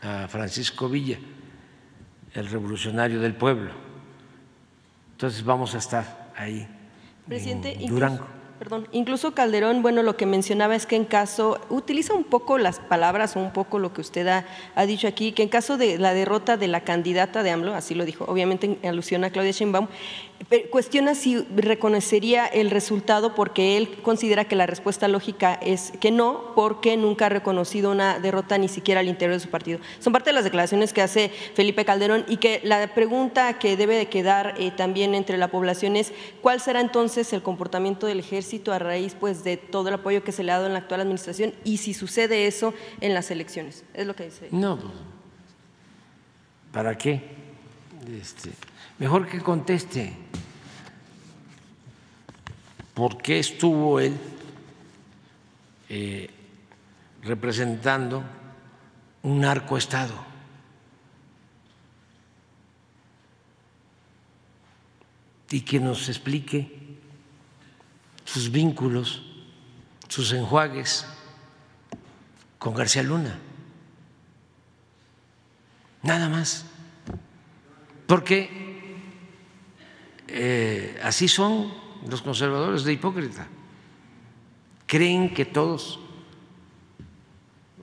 [0.00, 1.18] a Francisco Villa,
[2.34, 3.70] el revolucionario del pueblo.
[5.12, 6.66] Entonces vamos a estar ahí,
[7.26, 8.26] Presidente, en Durango.
[8.58, 12.78] Perdón, incluso Calderón, bueno, lo que mencionaba es que en caso, utiliza un poco las
[12.78, 14.46] palabras o un poco lo que usted ha,
[14.76, 17.96] ha, dicho aquí, que en caso de la derrota de la candidata de AMLO, así
[17.96, 19.88] lo dijo, obviamente en alusión a Claudia Sheinbaum,
[20.70, 26.52] cuestiona si reconocería el resultado porque él considera que la respuesta lógica es que no,
[26.54, 29.78] porque nunca ha reconocido una derrota ni siquiera al interior de su partido.
[30.00, 33.96] Son parte de las declaraciones que hace Felipe Calderón y que la pregunta que debe
[33.96, 38.72] de quedar eh, también entre la población es cuál será entonces el comportamiento del ejército
[38.72, 41.00] a raíz pues, de todo el apoyo que se le ha dado en la actual
[41.00, 43.84] administración y si sucede eso en las elecciones.
[43.94, 44.48] Es lo que dice.
[44.50, 44.92] No, pues,
[46.72, 47.20] ¿para qué?
[48.20, 48.50] Este
[48.98, 50.16] Mejor que conteste.
[52.94, 54.16] ¿Por qué estuvo él
[55.88, 56.30] eh,
[57.22, 58.22] representando
[59.22, 60.14] un narcoestado?
[65.50, 66.98] Y que nos explique
[68.24, 69.22] sus vínculos,
[70.08, 71.06] sus enjuagues
[72.58, 73.38] con García Luna.
[76.02, 76.64] nada más.
[78.06, 78.71] Porque
[80.34, 81.72] eh, así son
[82.08, 83.46] los conservadores de hipócrita.
[84.86, 86.00] Creen que todos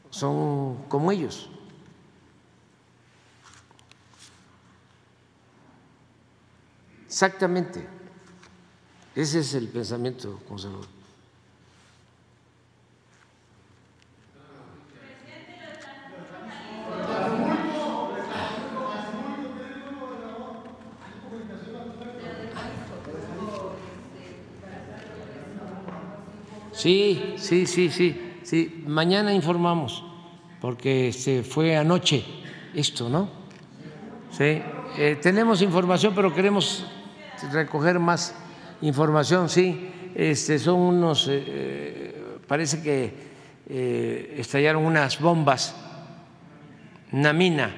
[0.10, 1.50] son como ellos.
[7.06, 7.88] Exactamente.
[9.16, 10.99] Ese es el pensamiento conservador.
[26.80, 28.84] Sí, sí, sí, sí, sí.
[28.88, 30.02] Mañana informamos,
[30.62, 32.24] porque se fue anoche
[32.74, 33.30] esto, ¿no?
[34.32, 34.62] Sí.
[34.98, 36.86] Eh, tenemos información, pero queremos
[37.52, 38.34] recoger más
[38.82, 39.50] información.
[39.50, 43.28] Sí, este, son unos, eh, eh, parece que
[44.40, 45.76] estallaron unas bombas,
[47.12, 47.76] una mina,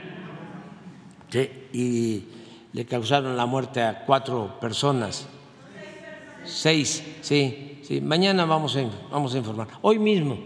[1.74, 2.24] y
[2.72, 5.28] le causaron la muerte a cuatro personas.
[6.46, 9.68] Seis, sí mañana vamos a, vamos a informar.
[9.82, 10.38] Hoy mismo,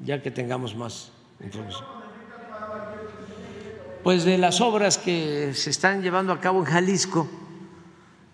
[0.00, 1.12] ya que tengamos más
[1.42, 1.84] información.
[4.02, 7.28] Pues de las obras que se están llevando a cabo en Jalisco,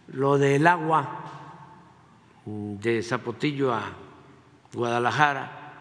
[0.08, 1.20] lo del agua
[2.44, 3.92] de Zapotillo a
[4.72, 5.74] Guadalajara,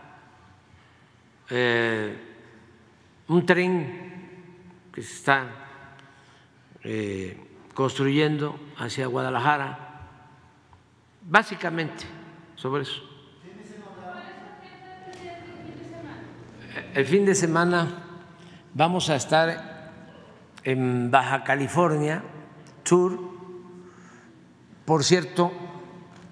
[1.49, 2.17] eh,
[3.27, 5.47] un tren que se está
[6.83, 7.37] eh,
[7.73, 10.07] construyendo hacia Guadalajara,
[11.27, 12.18] básicamente
[12.59, 13.01] sobre eso.
[16.93, 17.87] El fin de semana
[18.73, 19.91] vamos a estar
[20.63, 22.21] en Baja California
[22.83, 23.17] Sur.
[24.83, 25.51] Por cierto,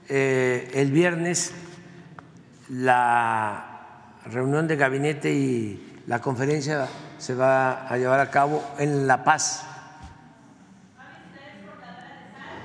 [0.09, 1.53] eh, el viernes
[2.69, 9.23] la reunión de gabinete y la conferencia se va a llevar a cabo en La
[9.23, 9.65] Paz.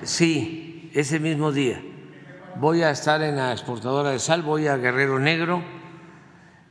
[0.02, 1.80] Sí, ese mismo día
[2.56, 5.62] voy a estar en la exportadora de sal, voy a Guerrero Negro,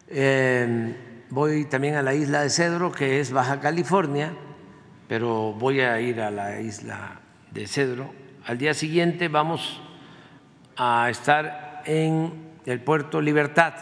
[0.07, 4.33] eh, voy también a la isla de Cedro, que es Baja California,
[5.07, 7.19] pero voy a ir a la isla
[7.51, 8.13] de Cedro.
[8.45, 9.81] Al día siguiente vamos
[10.77, 13.73] a estar en el puerto Libertad,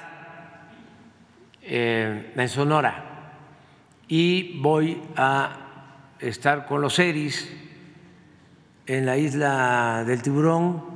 [1.61, 3.33] eh, en Sonora,
[4.07, 7.49] y voy a estar con los ERIS
[8.87, 10.88] en la isla del Tiburón,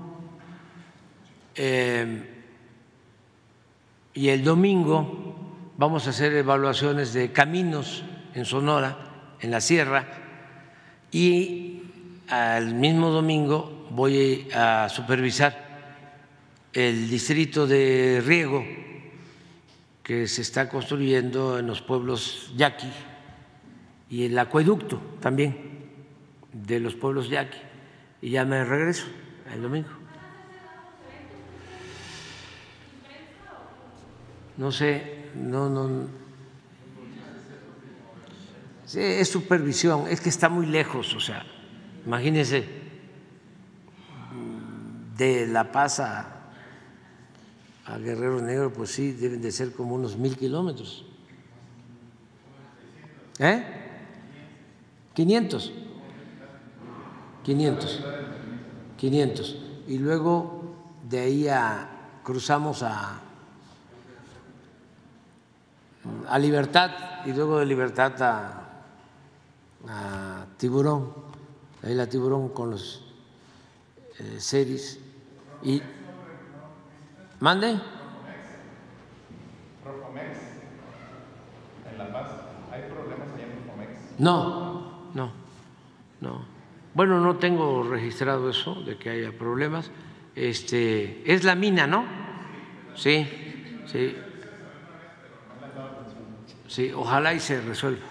[1.55, 2.29] eh,
[4.13, 5.35] y el domingo
[5.77, 10.07] vamos a hacer evaluaciones de caminos en Sonora, en la sierra,
[11.11, 11.81] y
[12.29, 15.63] al mismo domingo voy a supervisar
[16.73, 18.63] el distrito de riego
[20.01, 22.91] que se está construyendo en los pueblos yaqui
[24.09, 25.55] y el acueducto también
[26.51, 27.57] de los pueblos yaqui.
[28.21, 29.05] Y ya me regreso
[29.53, 29.89] el domingo.
[34.57, 36.07] No sé, no, no.
[38.93, 41.45] es supervisión, es que está muy lejos, o sea,
[42.05, 42.83] imagínense,
[45.17, 46.29] de La Paz a,
[47.99, 51.05] Guerrero Negro, pues sí, deben de ser como unos mil kilómetros.
[53.39, 53.63] ¿Eh?
[55.13, 55.73] 500.
[57.43, 58.03] 500.
[58.97, 59.57] 500.
[59.87, 60.75] Y luego
[61.09, 63.22] de ahí a, cruzamos a
[66.27, 66.91] a Libertad.
[67.25, 68.59] Y luego de Libertad a,
[70.57, 71.13] Tiburón,
[71.83, 73.03] ahí la Tiburón con los
[74.19, 74.99] eh, series.
[75.61, 75.81] Y
[77.39, 77.81] mande en
[81.97, 82.29] La Paz.
[82.71, 85.31] Hay problemas allá en No, no,
[86.21, 86.45] no.
[86.93, 89.91] Bueno, no tengo registrado eso de que haya problemas.
[90.35, 92.05] Este es la mina, ¿no?
[92.95, 93.27] Sí,
[93.87, 94.15] sí.
[96.73, 98.01] Sí, ojalá y se resuelva.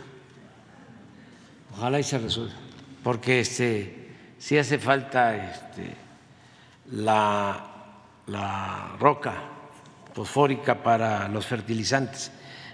[1.77, 2.55] Ojalá y se resuelva.
[3.03, 5.97] Porque este, sí hace falta este,
[6.93, 7.61] la,
[8.29, 9.35] la roca
[10.15, 12.31] fosfórica para los fertilizantes.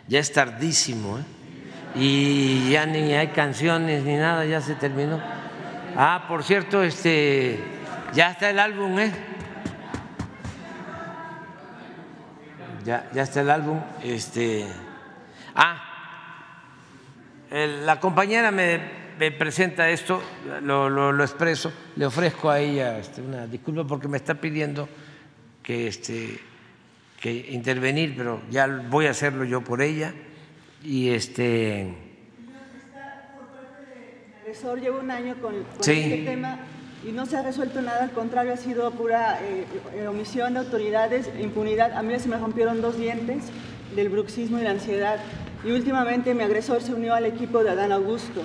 [0.07, 1.23] Ya es tardísimo, ¿eh?
[1.95, 5.19] Y ya ni hay canciones ni nada, ya se terminó.
[5.97, 7.65] Ah, por cierto, este,
[8.13, 9.13] ya está el álbum, ¿eh?
[12.85, 14.67] Ya, ya está el álbum, este.
[15.61, 15.83] Ah,
[17.51, 18.81] la compañera me,
[19.33, 20.23] presenta esto,
[20.63, 24.89] lo, expreso, le ofrezco a ella este, una disculpa porque me está pidiendo
[25.61, 26.39] que, este,
[27.21, 30.15] que intervenir, pero ya voy a hacerlo yo por ella.
[30.85, 31.93] Y este.
[34.43, 36.01] agresor lleva un año con, con Sí.
[36.01, 36.61] este tema
[37.05, 41.29] y no se ha resuelto nada, al contrario, ha sido pura eh, omisión de autoridades,
[41.41, 41.95] impunidad.
[41.95, 43.43] A mí se me rompieron dos dientes
[43.97, 45.19] del bruxismo y la ansiedad.
[45.65, 48.43] Y últimamente mi agresor se unió al equipo de Adán Augusto.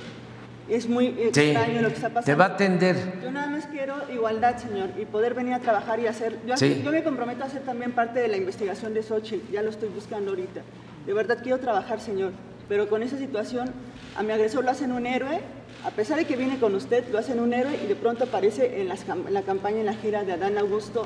[0.70, 1.42] Es muy Sí.
[1.42, 2.26] extraño lo que está pasando.
[2.26, 2.96] Te va a atender.
[3.22, 6.38] Yo nada más quiero igualdad, señor, y poder venir a trabajar y hacer.
[6.48, 6.82] Yo, Sí.
[6.84, 9.90] yo me comprometo a hacer también parte de la investigación de Xochitl, ya lo estoy
[9.90, 10.62] buscando ahorita.
[11.06, 12.32] De verdad quiero trabajar, señor,
[12.70, 13.72] pero con esa situación
[14.16, 15.42] a mi agresor lo hacen un héroe,
[15.84, 18.80] a pesar de que viene con usted, lo hacen un héroe y de pronto aparece
[18.82, 21.06] en, las cam- en la campaña, en la gira de Adán Augusto.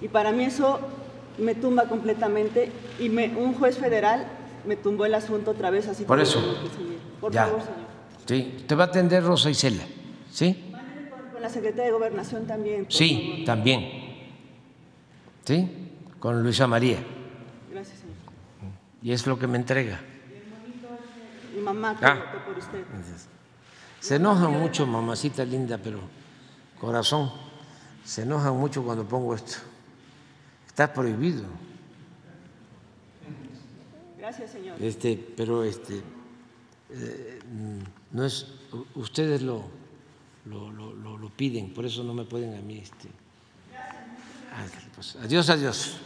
[0.00, 0.78] Y para mí eso
[1.36, 4.24] me tumba completamente y me- un juez federal
[4.66, 6.04] me tumbó el asunto otra vez así.
[6.04, 6.40] Por que eso.
[6.40, 7.20] que.
[7.20, 7.46] Por Ya.
[7.46, 7.84] favor, señor.
[8.26, 9.82] Sí, te va a atender Rosa Isela.
[10.30, 10.72] ¿Sí?
[11.32, 12.86] Con la secretaria de Gobernación también.
[12.88, 13.90] Sí, también.
[15.44, 15.90] ¿Sí?
[16.18, 16.98] Con Luisa María.
[17.70, 18.14] Gracias, señor.
[19.02, 20.00] Y es lo que me entrega.
[21.54, 22.14] Mi mamá que Ah.
[22.14, 22.84] votó por usted.
[24.00, 26.00] Se enojan mucho, mamacita linda, pero
[26.80, 27.30] corazón,
[28.04, 29.58] se enojan mucho cuando pongo esto.
[30.66, 31.44] Está prohibido.
[34.24, 34.80] Gracias, señor.
[34.82, 36.00] Este, pero este
[36.90, 38.46] eh, mm, no es
[38.94, 39.64] ustedes lo,
[40.46, 43.08] lo, lo- lo- piden, por eso no me pueden a mí este.
[44.50, 45.96] Ah, pues, adiós, adiós.